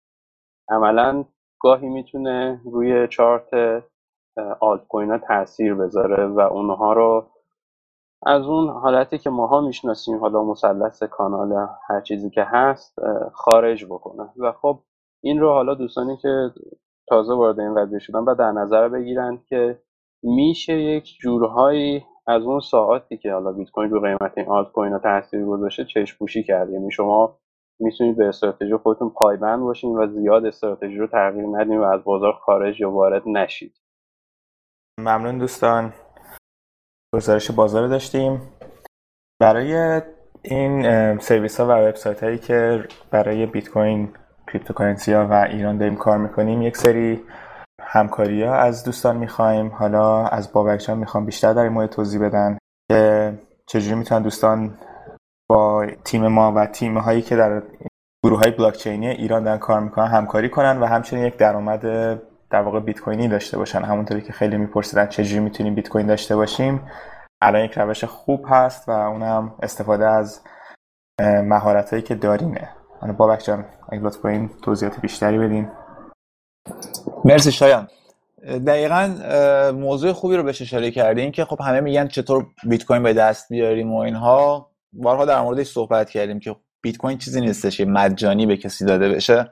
عملا 0.69 1.25
گاهی 1.59 1.89
می‌تونه 1.89 2.61
روی 2.65 3.07
چارت 3.07 3.49
آلت 4.59 4.87
کوین 4.87 5.11
ها 5.11 5.17
تاثیر 5.17 5.73
بذاره 5.73 6.25
و 6.25 6.39
اونها 6.39 6.93
رو 6.93 7.27
از 8.25 8.45
اون 8.45 8.69
حالتی 8.69 9.17
که 9.17 9.29
ماها 9.29 9.61
می‌شناسیم 9.61 10.17
حالا 10.19 10.43
مثلث 10.43 11.03
کانال 11.03 11.67
هر 11.87 12.01
چیزی 12.01 12.29
که 12.29 12.43
هست 12.43 12.95
خارج 13.33 13.85
بکنه. 13.85 14.29
و 14.37 14.51
خب 14.51 14.79
این 15.23 15.39
رو 15.39 15.49
حالا 15.49 15.73
دوستانی 15.73 16.17
که 16.17 16.51
تازه 17.07 17.33
وارد 17.33 17.59
این 17.59 17.75
قضیه 17.75 17.99
شدن 17.99 18.19
و 18.19 18.35
در 18.35 18.51
نظر 18.51 18.89
بگیرن 18.89 19.41
که 19.49 19.79
میشه 20.23 20.73
یک 20.73 21.17
جورهایی 21.21 22.05
از 22.27 22.43
اون 22.43 22.59
ساعتی 22.59 23.17
که 23.17 23.33
حالا 23.33 23.51
بیت 23.51 23.69
کوین 23.69 23.89
رو 23.89 24.01
قیمت 24.01 24.37
این 24.37 24.47
آلت 24.47 24.71
کوین 24.71 24.97
تاثیر 24.97 25.45
گذاشته 25.45 25.85
چشم 25.85 26.17
پوشی 26.17 26.43
کرد. 26.43 26.69
یعنی 26.69 26.91
شما 26.91 27.37
می‌تونید 27.79 28.17
به 28.17 28.27
استراتژی 28.27 28.75
خودتون 28.75 29.09
پایبند 29.09 29.59
باشین 29.59 29.97
و 29.97 30.07
زیاد 30.07 30.45
استراتژی 30.45 30.97
رو 30.97 31.07
تغییر 31.07 31.45
ندین 31.51 31.77
و 31.77 31.83
از 31.83 32.03
بازار 32.03 32.33
خارج 32.33 32.81
یا 32.81 32.91
وارد 32.91 33.23
نشید. 33.25 33.81
ممنون 34.99 35.37
دوستان. 35.37 35.93
گزارش 37.15 37.51
بازار 37.51 37.87
داشتیم. 37.87 38.41
برای 39.39 40.01
این 40.41 41.17
سرویس 41.19 41.59
ها 41.59 41.67
و 41.67 41.71
وبسایت 41.71 42.23
هایی 42.23 42.37
که 42.37 42.83
برای 43.11 43.45
بیت 43.45 43.69
کوین 43.69 44.09
cryptocurrency 44.47 45.13
ها 45.13 45.27
و 45.27 45.33
ایران 45.33 45.77
داریم 45.77 45.95
کار 45.95 46.17
می‌کنیم 46.17 46.61
یک 46.61 46.77
سری 46.77 47.23
همکاری 47.81 48.43
ها 48.43 48.55
از 48.55 48.83
دوستان 48.83 49.17
می‌خوایم. 49.17 49.67
حالا 49.67 50.25
از 50.25 50.53
بابک 50.53 50.89
می‌خوام 50.89 51.25
بیشتر 51.25 51.53
در 51.53 51.63
این 51.63 51.71
مورد 51.71 51.89
توضیح 51.89 52.21
بدن 52.21 52.57
که 52.91 53.33
چجوری 53.67 53.95
می‌تونن 53.95 54.21
دوستان 54.21 54.77
با 55.49 55.87
تیم 56.03 56.27
ما 56.27 56.53
و 56.55 56.65
تیم 56.65 56.97
هایی 56.97 57.21
که 57.21 57.35
در 57.35 57.61
گروه 58.25 58.39
های 58.39 58.51
بلاکچینی 58.51 59.07
ایران 59.07 59.43
دارن 59.43 59.57
کار 59.57 59.79
می‌کنن 59.79 60.07
همکاری 60.07 60.49
کنن 60.49 60.79
و 60.79 60.85
همچنین 60.85 61.25
یک 61.25 61.37
درآمد 61.37 61.81
در 62.51 62.61
واقع 62.61 62.79
بیت 62.79 62.99
کوینی 62.99 63.27
داشته 63.27 63.57
باشن. 63.57 63.83
همونطوری 63.83 64.21
که 64.21 64.33
خیلی 64.33 64.57
میپرسیدن 64.57 65.07
چجوری 65.07 65.39
می‌تونیم 65.39 65.75
بیت 65.75 65.89
کوین 65.89 66.07
داشته 66.07 66.35
باشیم. 66.35 66.87
الان 67.41 67.65
یک 67.65 67.77
روش 67.77 68.03
خوب 68.03 68.45
هست 68.49 68.89
و 68.89 68.91
اونم 68.91 69.55
استفاده 69.63 70.07
از 70.07 70.41
مهارت 71.21 71.89
هایی 71.89 72.03
که 72.03 72.15
دارینه 72.15 72.69
بابک 73.17 73.43
جان 73.43 73.65
اگه 73.89 74.01
لطف 74.01 74.17
کنین 74.17 74.49
توضیحات 74.63 74.99
بیشتری 74.99 75.37
بدین. 75.37 75.71
مرسی 77.25 77.51
شایان. 77.51 77.87
دقیقا 78.67 79.15
موضوع 79.75 80.13
خوبی 80.13 80.35
رو 80.35 80.43
بهش 80.43 80.61
اشاره 80.61 80.91
کردیم 80.91 81.31
که 81.31 81.45
خب 81.45 81.61
همه 81.61 81.79
میگن 81.79 82.07
چطور 82.07 82.45
بیت 82.69 82.85
کوین 82.85 83.03
به 83.03 83.13
دست 83.13 83.49
بیاریم 83.49 83.93
و 83.93 83.97
اینها. 83.97 84.71
بارها 84.93 85.25
در 85.25 85.41
موردش 85.41 85.67
صحبت 85.67 86.09
کردیم 86.09 86.39
که 86.39 86.55
بیت 86.81 86.97
کوین 86.97 87.17
چیزی 87.17 87.41
نیستش 87.41 87.81
مجانی 87.81 88.45
به 88.45 88.57
کسی 88.57 88.85
داده 88.85 89.09
بشه 89.09 89.51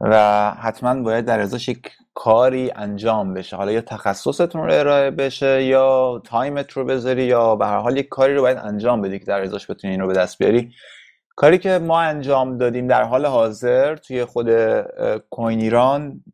و 0.00 0.50
حتما 0.50 1.02
باید 1.02 1.24
در 1.24 1.40
ازاش 1.40 1.68
یک 1.68 1.90
کاری 2.18 2.72
انجام 2.76 3.34
بشه. 3.34 3.56
حالا 3.56 3.72
یا 3.72 3.80
تخصصتون 3.80 4.62
رو 4.62 4.72
ارائه 4.72 5.10
بشه 5.10 5.62
یا 5.62 6.22
تایمت 6.24 6.70
رو 6.72 6.84
بذاری 6.84 7.24
یا 7.24 7.56
به 7.56 7.66
هر 7.66 7.78
حال 7.78 7.96
یک 7.96 8.08
کاری 8.08 8.34
رو 8.34 8.42
باید 8.42 8.58
انجام 8.58 9.02
بدی 9.02 9.18
که 9.18 9.24
در 9.24 9.40
ازاش 9.40 9.70
بتونی 9.70 9.92
این 9.92 10.00
رو 10.00 10.06
به 10.06 10.14
دست 10.14 10.38
بیاری. 10.38 10.72
کاری 11.36 11.58
که 11.58 11.78
ما 11.78 12.00
انجام 12.00 12.58
دادیم 12.58 12.86
در 12.86 13.02
حال 13.02 13.26
حاضر 13.26 13.96
توی 13.96 14.24
خود 14.24 14.50
کوین 15.30 15.60
ایران 15.60 16.24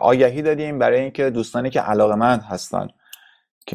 آگهی 0.00 0.42
دادیم 0.42 0.78
برای 0.78 1.00
اینکه 1.00 1.30
دوستانی 1.30 1.70
که 1.70 1.80
علاقمند 1.80 2.42
هستن 2.42 2.88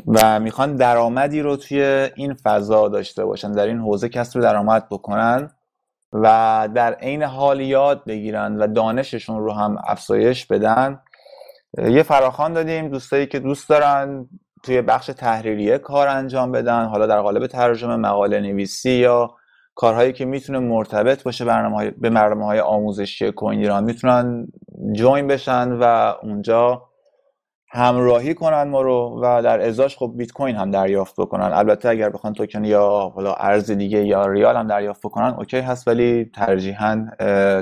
و 0.08 0.40
می‌خوان 0.40 0.76
درآمدی 0.76 1.42
رو 1.42 1.56
توی 1.56 2.10
این 2.16 2.34
فضا 2.34 2.88
داشته 2.88 3.26
باشن 3.26 3.52
در 3.52 3.66
این 3.66 3.80
حوزه 3.80 4.10
کسب 4.10 4.40
درآمد 4.40 4.88
بکنن 4.90 5.50
و 6.14 6.70
در 6.76 6.94
عین 6.94 7.24
حال 7.24 7.62
یاد 7.62 8.06
بگیرن 8.06 8.58
و 8.58 8.68
دانششون 8.68 9.40
رو 9.40 9.54
هم 9.54 9.78
افزایش 9.88 10.46
بدن. 10.46 11.00
یه 11.78 12.04
فراخوان 12.04 12.54
دادیم 12.54 12.88
دوستایی 12.90 13.26
که 13.26 13.40
دوست 13.40 13.70
دارن 13.70 14.30
توی 14.64 14.82
بخش 14.82 15.06
تحریریه 15.06 15.78
کار 15.78 16.08
انجام 16.08 16.52
بدن. 16.52 16.86
حالا 16.86 17.08
در 17.08 17.22
قالب 17.22 17.48
ترجمه 17.48 17.96
مقاله 17.96 18.40
نویسی 18.40 18.92
یا 18.92 19.36
کارهایی 19.76 20.14
که 20.14 20.26
می‌تونه 20.26 20.60
مرتبط 20.60 21.24
باشه 21.24 21.46
برنامه 21.46 21.92
به 21.92 22.10
برنامه 22.10 22.46
های 22.46 22.60
آموزشی 22.60 23.32
کوین 23.32 23.60
ایران 23.60 23.84
می‌تونن 23.84 24.48
join 24.92 25.28
بشن 25.28 25.72
و 25.72 26.14
اونجا 26.24 26.84
همراهی 27.70 28.34
کنن 28.34 28.64
ما 28.64 28.82
رو 28.82 29.20
و 29.24 29.42
در 29.42 29.62
ازاش 29.62 29.98
خب 29.98 30.14
بیت 30.18 30.32
کوین 30.32 30.56
هم 30.56 30.72
دریافت 30.72 31.16
بکنن. 31.18 31.54
البته 31.54 31.90
اگر 31.90 32.10
بخوان 32.10 32.34
توکن 32.34 32.66
یا 32.66 33.12
حالا 33.16 33.34
ارز 33.34 33.72
دیگه 33.72 34.06
یا 34.06 34.26
ریال 34.26 34.56
هم 34.56 34.68
دریافت 34.68 35.02
بکنن 35.02 35.34
okay 35.38 35.58
هست 35.58 35.88
ولی 35.88 36.32
ترجیحاً 36.36 37.08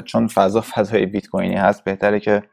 چون 0.05 0.28
فضا 0.28 0.61
فضای 0.61 1.05
بیت 1.05 1.28
کوینی 1.28 1.55
هست 1.55 1.84
بهتره 1.84 2.20
که 2.20 2.43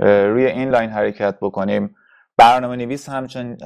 روی 0.00 0.46
این 0.46 0.70
line 0.70 0.90
حرکت 0.90 1.38
بکنیم. 1.40 1.94
برنامه 2.36 2.76
نویس 2.76 3.08
همچنین 3.08 3.56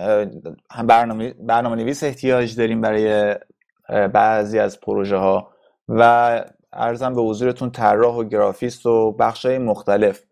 هم 0.71 0.87
برنامه, 0.87 1.35
برنامه 1.35 1.77
نویس 1.77 2.05
احتیاج 2.05 2.57
داریم 2.57 2.81
برای 2.81 3.37
بعضی 3.89 4.59
از 4.59 4.81
پروژه 4.81 5.17
ها 5.17 5.51
و 5.89 6.45
عرضم 6.73 7.15
به 7.15 7.23
حضورتون 7.23 7.71
طراح 7.71 8.15
و 8.15 8.25
گرافیست 8.25 8.87
و 8.87 9.13
بخش 9.13 9.47
های 9.47 9.59
مختلف. 9.59 10.23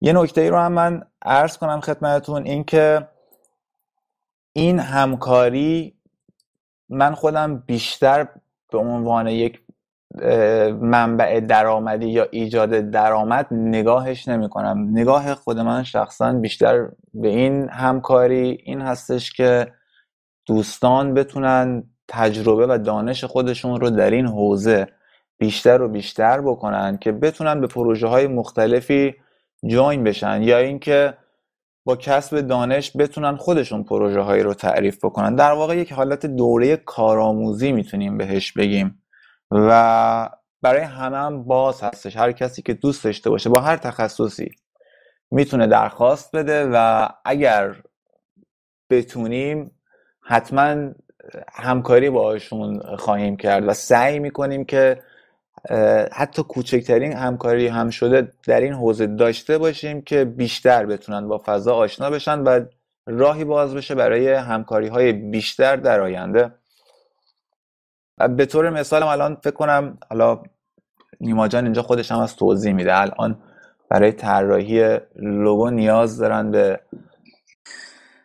یه 0.00 0.12
نکته 0.12 0.40
ای 0.40 0.48
رو 0.48 0.58
هم 0.58 0.72
من 0.72 1.02
عرض 1.22 1.58
کنم 1.58 1.80
خدمتتون 1.80 2.46
این 2.46 2.64
که 2.64 3.08
این 4.52 4.78
همکاری 4.78 5.96
من 6.88 7.14
خودم 7.14 7.56
بیشتر 7.56 8.28
به 8.72 8.78
عنوان 8.78 9.26
یک 9.26 9.62
منبع 10.80 11.40
درآمدی 11.40 12.06
یا 12.06 12.26
ایجاد 12.30 12.70
درآمد 12.70 13.46
نگاهش 13.50 14.28
نمی 14.28 14.48
کنم 14.48 14.88
نگاه 14.92 15.34
خود 15.34 15.58
من 15.58 15.82
شخصا 15.82 16.32
بیشتر 16.32 16.88
به 17.14 17.28
این 17.28 17.68
همکاری 17.68 18.58
این 18.64 18.80
هستش 18.80 19.32
که 19.32 19.72
دوستان 20.46 21.14
بتونن 21.14 21.84
تجربه 22.08 22.66
و 22.66 22.78
دانش 22.78 23.24
خودشون 23.24 23.80
رو 23.80 23.90
در 23.90 24.10
این 24.10 24.26
حوزه 24.26 24.86
بیشتر 25.38 25.82
و 25.82 25.88
بیشتر 25.88 26.40
بکنن 26.40 26.98
که 26.98 27.12
بتونن 27.12 27.60
به 27.60 27.66
پروژه 27.66 28.06
های 28.06 28.26
مختلفی 28.26 29.14
جوین 29.66 30.04
بشن 30.04 30.42
یا 30.42 30.58
اینکه 30.58 31.14
با 31.84 31.96
کسب 31.96 32.40
دانش 32.40 32.96
بتونن 32.96 33.36
خودشون 33.36 33.84
پروژه 33.84 34.20
هایی 34.20 34.42
رو 34.42 34.54
تعریف 34.54 35.04
بکنن. 35.04 35.34
در 35.34 35.52
واقع 35.52 35.76
یک 35.76 35.92
حالت 35.92 36.26
دوره 36.26 36.76
کارآموزی 36.76 37.72
می‌تونیم 37.72 38.18
بهش 38.18 38.52
بگیم. 38.52 38.99
و 39.50 40.30
برای 40.62 40.80
همه 40.80 41.16
هم 41.16 41.44
باز 41.44 41.82
هستش. 41.82 42.16
هر 42.16 42.32
کسی 42.32 42.62
که 42.62 42.74
دوست 42.74 43.04
داشته 43.04 43.30
باشه 43.30 43.50
با 43.50 43.60
هر 43.60 43.76
تخصصی 43.76 44.50
می‌تونه 45.30 45.66
درخواست 45.66 46.36
بده 46.36 46.70
و 46.72 47.08
اگر 47.24 47.76
بتونیم 48.90 49.70
حتما 50.20 50.90
همکاری 51.52 52.10
باشون 52.10 52.96
خواهیم 52.96 53.36
کرد 53.36 53.68
و 53.68 53.74
سعی 53.74 54.18
می‌کنیم 54.18 54.64
که 54.64 55.02
حتی 56.12 56.42
کوچکترین 56.42 57.12
همکاری 57.12 57.66
هم 57.66 57.90
شده 57.90 58.32
در 58.46 58.60
این 58.60 58.72
حوزه 58.72 59.06
داشته 59.06 59.58
باشیم 59.58 60.02
که 60.02 60.24
بیشتر 60.24 60.86
بتونن 60.86 61.28
با 61.28 61.42
فضا 61.46 61.74
آشنا 61.74 62.10
بشن 62.10 62.38
و 62.38 62.64
راهی 63.06 63.44
باز 63.44 63.74
بشه 63.74 63.94
برای 63.94 64.32
همکاری 64.32 64.88
های 64.88 65.12
بیشتر 65.12 65.76
در 65.76 66.00
آینده. 66.00 66.52
به 68.28 68.46
طور 68.46 68.70
مثال 68.70 69.02
الان 69.02 69.36
فکر 69.44 69.54
کنم 69.54 69.98
حالا 70.10 70.42
نیما 71.20 71.48
جان 71.48 71.64
اینجا 71.64 71.82
خودش 71.82 72.12
هم 72.12 72.18
از 72.18 72.36
توضیح 72.36 72.72
میده 72.72 73.00
الان 73.00 73.38
برای 73.88 74.12
طراحی 74.12 74.98
لوگو 75.16 75.70
نیاز 75.70 76.18
دارن 76.18 76.50
به 76.50 76.80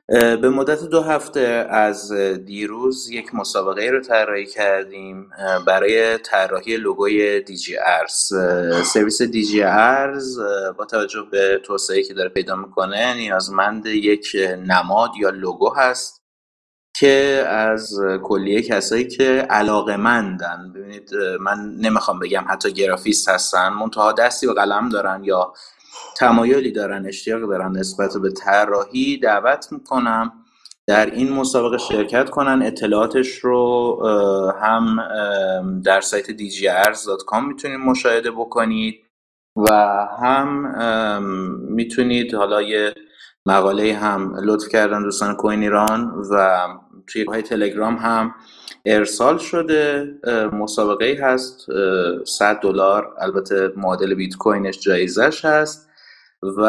به 0.10 0.50
مدت 0.50 0.84
دو 0.84 1.02
هفته 1.02 1.68
از 1.70 2.12
دیروز 2.46 3.10
یک 3.10 3.36
مسابقه 3.36 3.90
رو 3.90 4.02
طراحی 4.02 4.46
کردیم 4.46 5.30
برای 5.68 6.18
طراحی 6.18 6.78
لوگوی 6.78 7.42
دیجی 7.42 7.78
ارز. 7.78 8.34
سرویس 8.86 9.22
دیجی 9.22 9.64
ارز 9.64 10.40
با 10.78 10.86
توجه 10.86 11.28
به 11.32 11.62
توسعه 11.64 12.04
که 12.04 12.14
داره 12.14 12.30
پیدا 12.30 12.56
می‌کنه 12.56 13.14
نیازمند 13.14 13.86
یک 13.86 14.28
نماد 14.68 15.12
یا 15.20 15.30
لوگو 15.30 15.74
هست. 15.74 16.25
که 17.00 17.46
از 17.50 18.00
کلیه 18.24 18.62
کسایی 18.62 19.08
که 19.08 19.48
علاقه 19.50 19.98
مندن 19.98 20.72
ببینید 20.76 21.10
من 21.40 21.76
نمی‌خوام 21.82 22.20
بگم 22.20 22.46
حتی 22.48 22.74
گرافیست 22.74 23.30
هستن 23.30 23.70
منتها 23.70 24.12
دستی 24.12 24.48
و 24.48 24.54
قلم 24.54 24.90
دارن 24.90 25.24
یا 25.24 25.54
تمایلی 26.18 26.72
دارن 26.72 27.06
اشتیاق 27.06 27.50
دارن 27.50 27.78
نسبت 27.78 28.18
به 28.18 28.32
طراحی 28.32 29.18
دعوت 29.18 29.68
می‌کنم 29.72 30.32
در 30.88 31.06
این 31.06 31.34
مسابقه 31.34 31.78
شرکت 31.78 32.30
کنن. 32.30 32.62
اطلاعاتش 32.62 33.38
رو 33.38 34.02
هم 34.62 34.98
در 35.86 36.02
سایت 36.02 36.26
dgrz.com 36.26 37.44
می‌تونید 37.48 37.80
مشاهده 37.80 38.32
بکنید 38.32 38.96
و 39.56 39.72
هم 40.22 40.50
می‌تونید 41.70 42.36
حالا 42.36 42.62
یه 42.62 42.94
مقاله 43.48 43.94
هم 43.94 44.36
لطف 44.44 44.68
کردن 44.68 45.04
دوستان 45.04 45.36
کوین 45.36 45.62
ایران 45.62 46.14
و 46.32 46.68
توی 47.08 47.24
های 47.24 47.42
تلگرام 47.42 47.96
هم 47.96 48.36
ارسال 48.86 49.38
شده 49.38 50.06
مسابقه 50.54 51.18
هست 51.22 51.66
100 52.28 52.60
دلار 52.62 53.16
البته 53.20 53.72
معادل 53.78 54.14
بیت 54.14 54.36
کوینش 54.36 54.80
جایزش 54.80 55.46
هست 55.46 55.90
و 56.58 56.66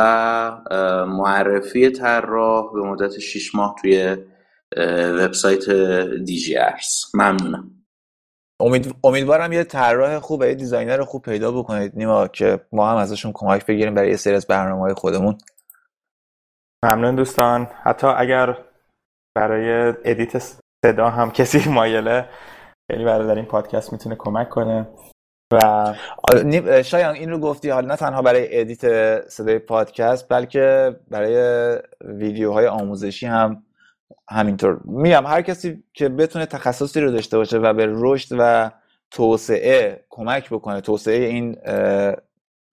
معرفی 1.07 1.91
طراح 1.91 2.73
به 2.73 2.81
مدت 2.81 3.19
6 3.19 3.55
ماه 3.55 3.75
توی 3.83 4.17
وبسایت 5.19 5.71
دیجی 6.25 6.57
ارز 6.57 7.05
ممنونم. 7.15 7.71
امید... 8.61 8.95
امیدوارم 9.05 9.53
یه 9.53 9.65
طراح 9.65 10.19
خوب 10.19 10.41
و 10.41 10.45
یه 10.45 10.55
designer 10.55 11.05
خوب 11.05 11.23
پیدا 11.23 11.53
بکنید 11.53 11.93
نیما 11.97 12.29
که 12.29 12.61
ما 12.73 12.91
هم 12.91 12.97
ازشون 12.97 13.33
کمک 13.35 13.67
بگیریم 13.67 13.95
برای 13.95 14.11
یه 14.11 14.17
سری 14.17 14.35
از 14.35 14.47
برنامه 14.47 14.81
های 14.81 14.95
خودمون. 14.95 15.39
ممنون 16.85 17.15
دوستان. 17.15 17.69
حتی 17.83 18.07
اگر 18.07 18.59
برای 19.37 19.95
edit 20.05 20.39
صدا 20.87 21.11
هم 21.11 21.31
کسی 21.31 21.69
مایله. 21.79 22.29
خیلی 22.93 23.05
برای 23.05 23.27
در 23.27 23.35
این 23.35 23.45
پادکست 23.45 23.93
می‌تونه 23.93 24.17
کمک 24.19 24.49
کنه. 24.49 24.89
و 25.53 25.95
شایان 26.85 27.15
این 27.15 27.31
رو 27.31 27.39
گفتی 27.39 27.71
حالا 27.71 27.89
نه 27.89 27.97
تنها 27.97 28.23
برای 28.23 28.61
edit 28.61 28.85
صدای 29.29 29.59
پادکست 29.59 30.29
بلکه 30.29 30.97
برای 31.11 31.79
ویدیوهای 32.01 32.67
آموزشی 32.67 33.27
هم 33.27 33.63
همینطور. 34.31 34.81
میگم 34.85 35.27
هر 35.27 35.43
کسی 35.43 35.85
که 35.95 36.09
بتونه 36.09 36.47
تخصصی 36.47 37.01
رو 37.01 37.11
داشته 37.11 37.37
باشه 37.37 37.59
و 37.59 37.73
به 37.73 37.87
رشد 37.91 38.37
و 38.39 38.71
توسعه 39.11 40.05
کمک 40.11 40.51
بکنه 40.51 40.81
توسعه 40.81 41.25
این 41.27 41.57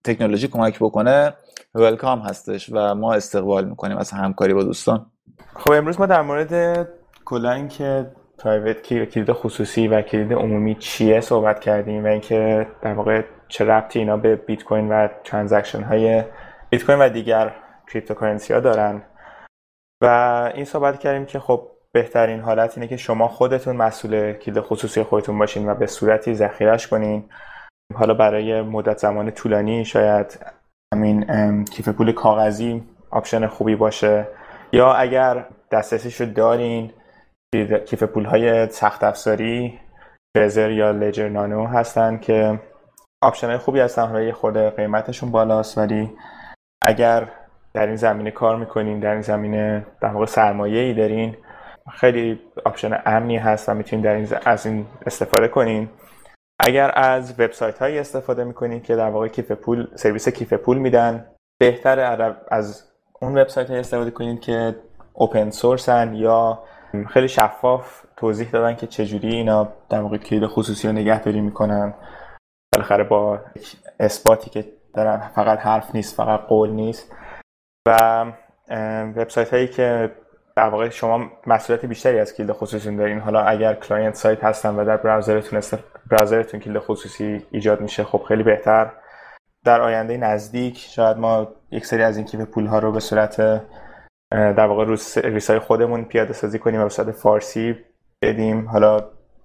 تکنولوژی 0.04 0.48
کمک 0.48 0.80
بکنه 0.80 1.34
welcome 1.76 2.20
هستش 2.20 2.70
و 2.72 2.96
ما 2.96 3.14
استقبال 3.14 3.66
می‌کنیم 3.66 3.98
از 3.98 4.12
همکاری 4.12 4.54
با 4.54 4.64
دوستان. 4.64 5.13
خب 5.56 5.72
امروز 5.72 6.00
ما 6.00 6.06
در 6.06 6.22
مورد 6.22 6.88
کلا 7.26 7.52
اینکه 7.52 8.12
private 8.38 8.84
key 8.84 9.06
کلید 9.06 9.32
خصوصی 9.32 9.88
و 9.88 10.02
کلید 10.02 10.34
عمومی 10.34 10.76
چیه 10.76 11.22
صحبت 11.22 11.60
کردیم 11.60 12.04
و 12.04 12.08
اینکه 12.08 12.68
در 12.82 12.94
واقع 12.94 13.24
چه 13.48 13.66
ربطی 13.66 14.00
اینا 14.00 14.18
به 14.18 14.36
بیت 14.36 14.64
کوین 14.64 14.90
و 14.90 15.08
transaction 15.24 15.84
های 15.84 16.24
بیت 16.70 16.86
کوین 16.86 17.00
و 17.00 17.10
دیگر 17.10 17.56
cryptocurrency 17.88 18.54
ها 18.54 18.60
دارن. 18.60 19.02
و 20.02 20.08
این 20.56 20.66
صحبت 20.66 21.00
کردیم 21.00 21.26
که 21.26 21.40
خب 21.40 21.68
بهترین 21.92 22.40
حالت 22.40 22.78
اینه 22.78 22.88
که 22.88 22.98
شما 22.98 23.28
خودتون 23.28 23.76
مسئول 23.76 24.34
کلید 24.34 24.60
خصوصی 24.60 25.04
خودتون 25.04 25.40
باشین 25.40 25.70
و 25.70 25.76
به 25.76 25.86
صورتی 25.86 26.36
ذخیرش 26.36 26.88
کنین. 26.88 27.30
حالا 27.96 28.14
برای 28.14 28.62
مدت 28.62 28.98
زمان 28.98 29.32
طولانی 29.32 29.86
شاید 29.86 30.40
همین 30.94 31.66
کیف 31.66 31.90
پول 31.90 32.12
کاغذی 32.12 32.84
option 33.10 33.48
خوبی 33.48 33.76
باشه. 33.76 34.28
یا 34.74 34.94
اگر 34.94 35.46
دسترسیش 35.72 36.22
رو 36.22 36.28
دارین 36.28 36.92
کیف 37.86 38.04
پول 38.04 38.26
های 38.26 38.70
سخت 38.70 39.04
افزاری 39.04 39.80
Trezor 40.36 40.72
یا 40.72 40.92
Ledger 40.92 41.30
Nano 41.30 41.68
هستن 41.68 42.18
که 42.18 42.60
option 43.24 43.48
های 43.48 43.58
خوبی 43.58 43.80
هستن 43.80 44.08
حالا 44.08 44.22
یه 44.22 44.32
خورده 44.32 44.70
قیمتشون 44.70 45.32
بالاست 45.32 45.78
ولی 45.78 46.12
اگر 46.84 47.28
در 47.74 47.88
این 47.88 47.96
زمینه 47.96 48.32
کار 48.32 48.58
می‌کنین 48.58 49.00
در 49.00 49.12
این 49.12 49.22
زمینه 49.22 49.86
در 50.02 50.10
واقع 50.10 50.26
سرمایه 50.26 50.82
ای 50.82 50.94
دارین 50.94 51.38
خیلی 51.92 52.40
option 52.66 53.02
امنی 53.06 53.38
هست 53.38 53.70
و 53.70 53.74
می‌تونین 53.74 54.06
در 54.06 54.14
این 54.14 54.28
از 54.46 54.66
این 54.66 54.86
استفاده 55.06 55.48
کنین. 55.48 55.90
اگر 56.60 56.92
از 56.96 57.40
وبسایت 57.40 57.80
هایی 57.80 58.00
استفاده 58.00 58.44
می‌کنین 58.44 58.82
که 58.82 58.96
در 58.96 59.10
واقع 59.10 59.28
کیف 59.28 59.52
پول 59.52 59.88
سرویس 59.96 60.30
کیف 60.30 60.54
پول 60.54 60.78
میدن 60.78 61.26
بهتره 61.60 62.36
از 62.52 62.93
اون 63.24 63.38
وبسایت 63.38 63.70
های 63.70 63.80
استفاده 63.80 64.12
کنین 64.12 64.38
که 64.38 64.76
open 65.14 65.50
source 65.50 66.05
ن 66.05 66.14
یا 66.14 66.64
خیلی 67.10 67.28
شفاف 67.28 68.06
توضیح 68.18 68.52
دادن 68.52 68.76
که 68.76 68.88
چجوری 68.88 69.36
اینا 69.36 69.74
در 69.90 70.02
واقع 70.02 70.18
کلید 70.18 70.48
خصوصی 70.48 70.88
رو 70.88 70.94
نگهداری 70.94 71.42
می‌کنن. 71.42 71.94
بالاخره 72.74 73.04
با 73.04 73.40
اثباتی 74.00 74.50
که 74.50 74.66
دارن 74.94 75.32
فقط 75.36 75.60
حرف 75.60 75.96
نیست 75.96 76.18
فقط 76.18 76.40
قول 76.40 76.70
نیست. 76.70 77.12
و 77.88 78.26
وبسایت 79.16 79.54
هایی 79.54 79.68
که 79.68 80.12
در 80.56 80.70
واقع 80.70 80.90
شما 80.90 81.26
مسئولیت 81.48 81.86
بیشتری 81.86 82.20
از 82.20 82.36
کلید 82.36 82.52
خصوصی 82.52 82.96
دارین. 82.96 83.20
حالا 83.20 83.42
اگر 83.42 83.74
client 83.74 84.16
side 84.16 84.44
هستن 84.44 84.76
و 84.76 84.86
در 84.86 84.98
browser 84.98 85.38
تون. 85.38 85.62
براوزرتون 86.12 86.60
کلید 86.60 86.80
خصوصی 86.80 87.46
ایجاد 87.52 87.82
میشه 87.82 88.04
خب 88.04 88.24
خیلی 88.28 88.44
بهتر. 88.44 88.92
در 89.66 89.82
آینده 89.82 90.18
نزدیک 90.18 90.78
شاید 90.78 91.18
ما 91.18 91.48
یک 91.74 91.86
سری 91.86 92.04
از 92.04 92.18
این 92.18 92.26
کیف 92.26 92.42
پول 92.42 92.66
ها 92.66 92.80
رو 92.80 92.92
به 92.92 93.00
صورت 93.00 93.38
در 94.32 94.66
واقع 94.66 94.86
رو 94.86 94.96
سرویس 94.96 95.50
های 95.50 95.60
خودمون 95.60 96.04
پیاده 96.04 96.34
سازی 96.34 96.60
کنیم 96.60 96.80
و 96.80 96.84
به 96.84 96.90
صورت 96.90 97.12
فارسی 97.12 97.76
بدیم. 98.24 98.70
حالا 98.70 99.00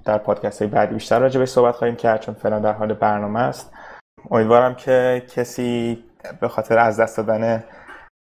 در 0.05 0.19
پادکست 0.19 0.63
های 0.63 0.71
بعدی 0.71 0.95
بیشتر 0.95 1.19
راجع 1.19 1.41
به 1.41 1.47
صحبت 1.47 1.75
خواهیم 1.75 1.97
کرد 1.97 2.21
چون 2.21 2.35
فعلا 2.35 2.59
در 2.59 2.73
حال 2.73 2.95
برنامه 2.95 3.41
است. 3.41 3.73
امیدوارم 4.31 4.75
که 4.75 5.23
کسی 5.35 6.05
به 6.41 6.49
خاطر 6.49 6.79
از 6.79 7.01
دست 7.01 7.17
دادن 7.17 7.65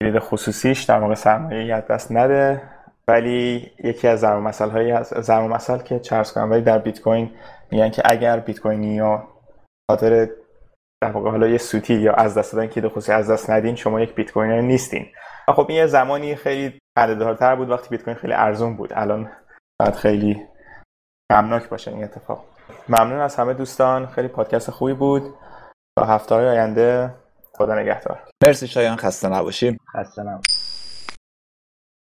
کلید 0.02 0.20
خصوصیش 0.20 0.84
در 0.84 1.00
واقع 1.00 1.16
سرمایه 1.16 1.66
یاد 1.66 1.88
دست 1.88 2.12
نده. 2.12 2.62
ولی 3.08 3.72
یکی 3.84 4.08
از 4.08 4.20
ضرب 4.20 4.42
مسائل 4.42 4.70
هایی 4.70 4.92
هست 4.92 5.22
ضرب 5.22 5.44
مسائل 5.44 5.80
که 5.80 6.00
چرس 6.00 6.34
کنم 6.34 6.52
ولی 6.52 6.62
در 6.62 6.78
بیت 6.78 7.02
کوین 7.02 7.32
میگن 7.72 7.90
که 7.90 8.02
اگر 8.06 8.40
بیت 8.40 8.60
کوینی 8.60 8.96
یا 8.96 9.28
خاطر 9.92 10.30
در 11.04 11.12
واقع 11.12 11.30
حالا 11.30 11.48
یه 11.48 11.58
سوتی 11.58 11.94
یا 11.94 12.14
از 12.14 12.38
دست 12.38 12.54
دادن 12.54 12.68
کلید 12.68 12.92
خصوصی 12.92 13.12
از 13.12 13.32
دست 13.32 13.50
ندین 13.50 13.76
شما 13.76 14.02
یک 14.02 14.16
بیت 14.16 14.32
کوینر 14.32 14.62
نیستین. 14.62 15.06
خب 15.48 15.66
این 15.70 15.78
یه 15.78 15.88
زمانی 15.88 16.36
خیلی 16.36 16.80
خنده‌دارتر 17.00 17.56
بود 17.56 17.70
وقتی 17.70 17.90
بیت 17.90 18.04
کوین 18.04 18.16
خیلی 18.16 18.34
ارزون 18.34 18.76
بود. 18.76 18.94
الان 18.96 19.32
بعد 19.80 19.96
خیلی 19.96 20.42
غمناک 21.32 21.70
باشه 21.70 21.92
این 21.92 22.04
اتفاق. 22.04 22.46
ممنون 22.90 23.20
از 23.20 23.36
همه 23.36 23.54
دوستان. 23.54 24.08
خیلی 24.08 24.28
پادکست 24.28 24.72
خوبی 24.72 24.94
بود. 24.94 25.34
تا 26.00 26.06
هفته 26.06 26.36
های 26.36 26.48
آینده 26.48 27.16
خدا 27.54 27.76
نگهدار. 27.76 28.20
مرسی 28.44 28.68
شایان 28.68 28.98
خسته 28.98 29.30
نباشیم. 29.30 29.78
خسته 29.96 30.22
نباشید. 30.22 30.53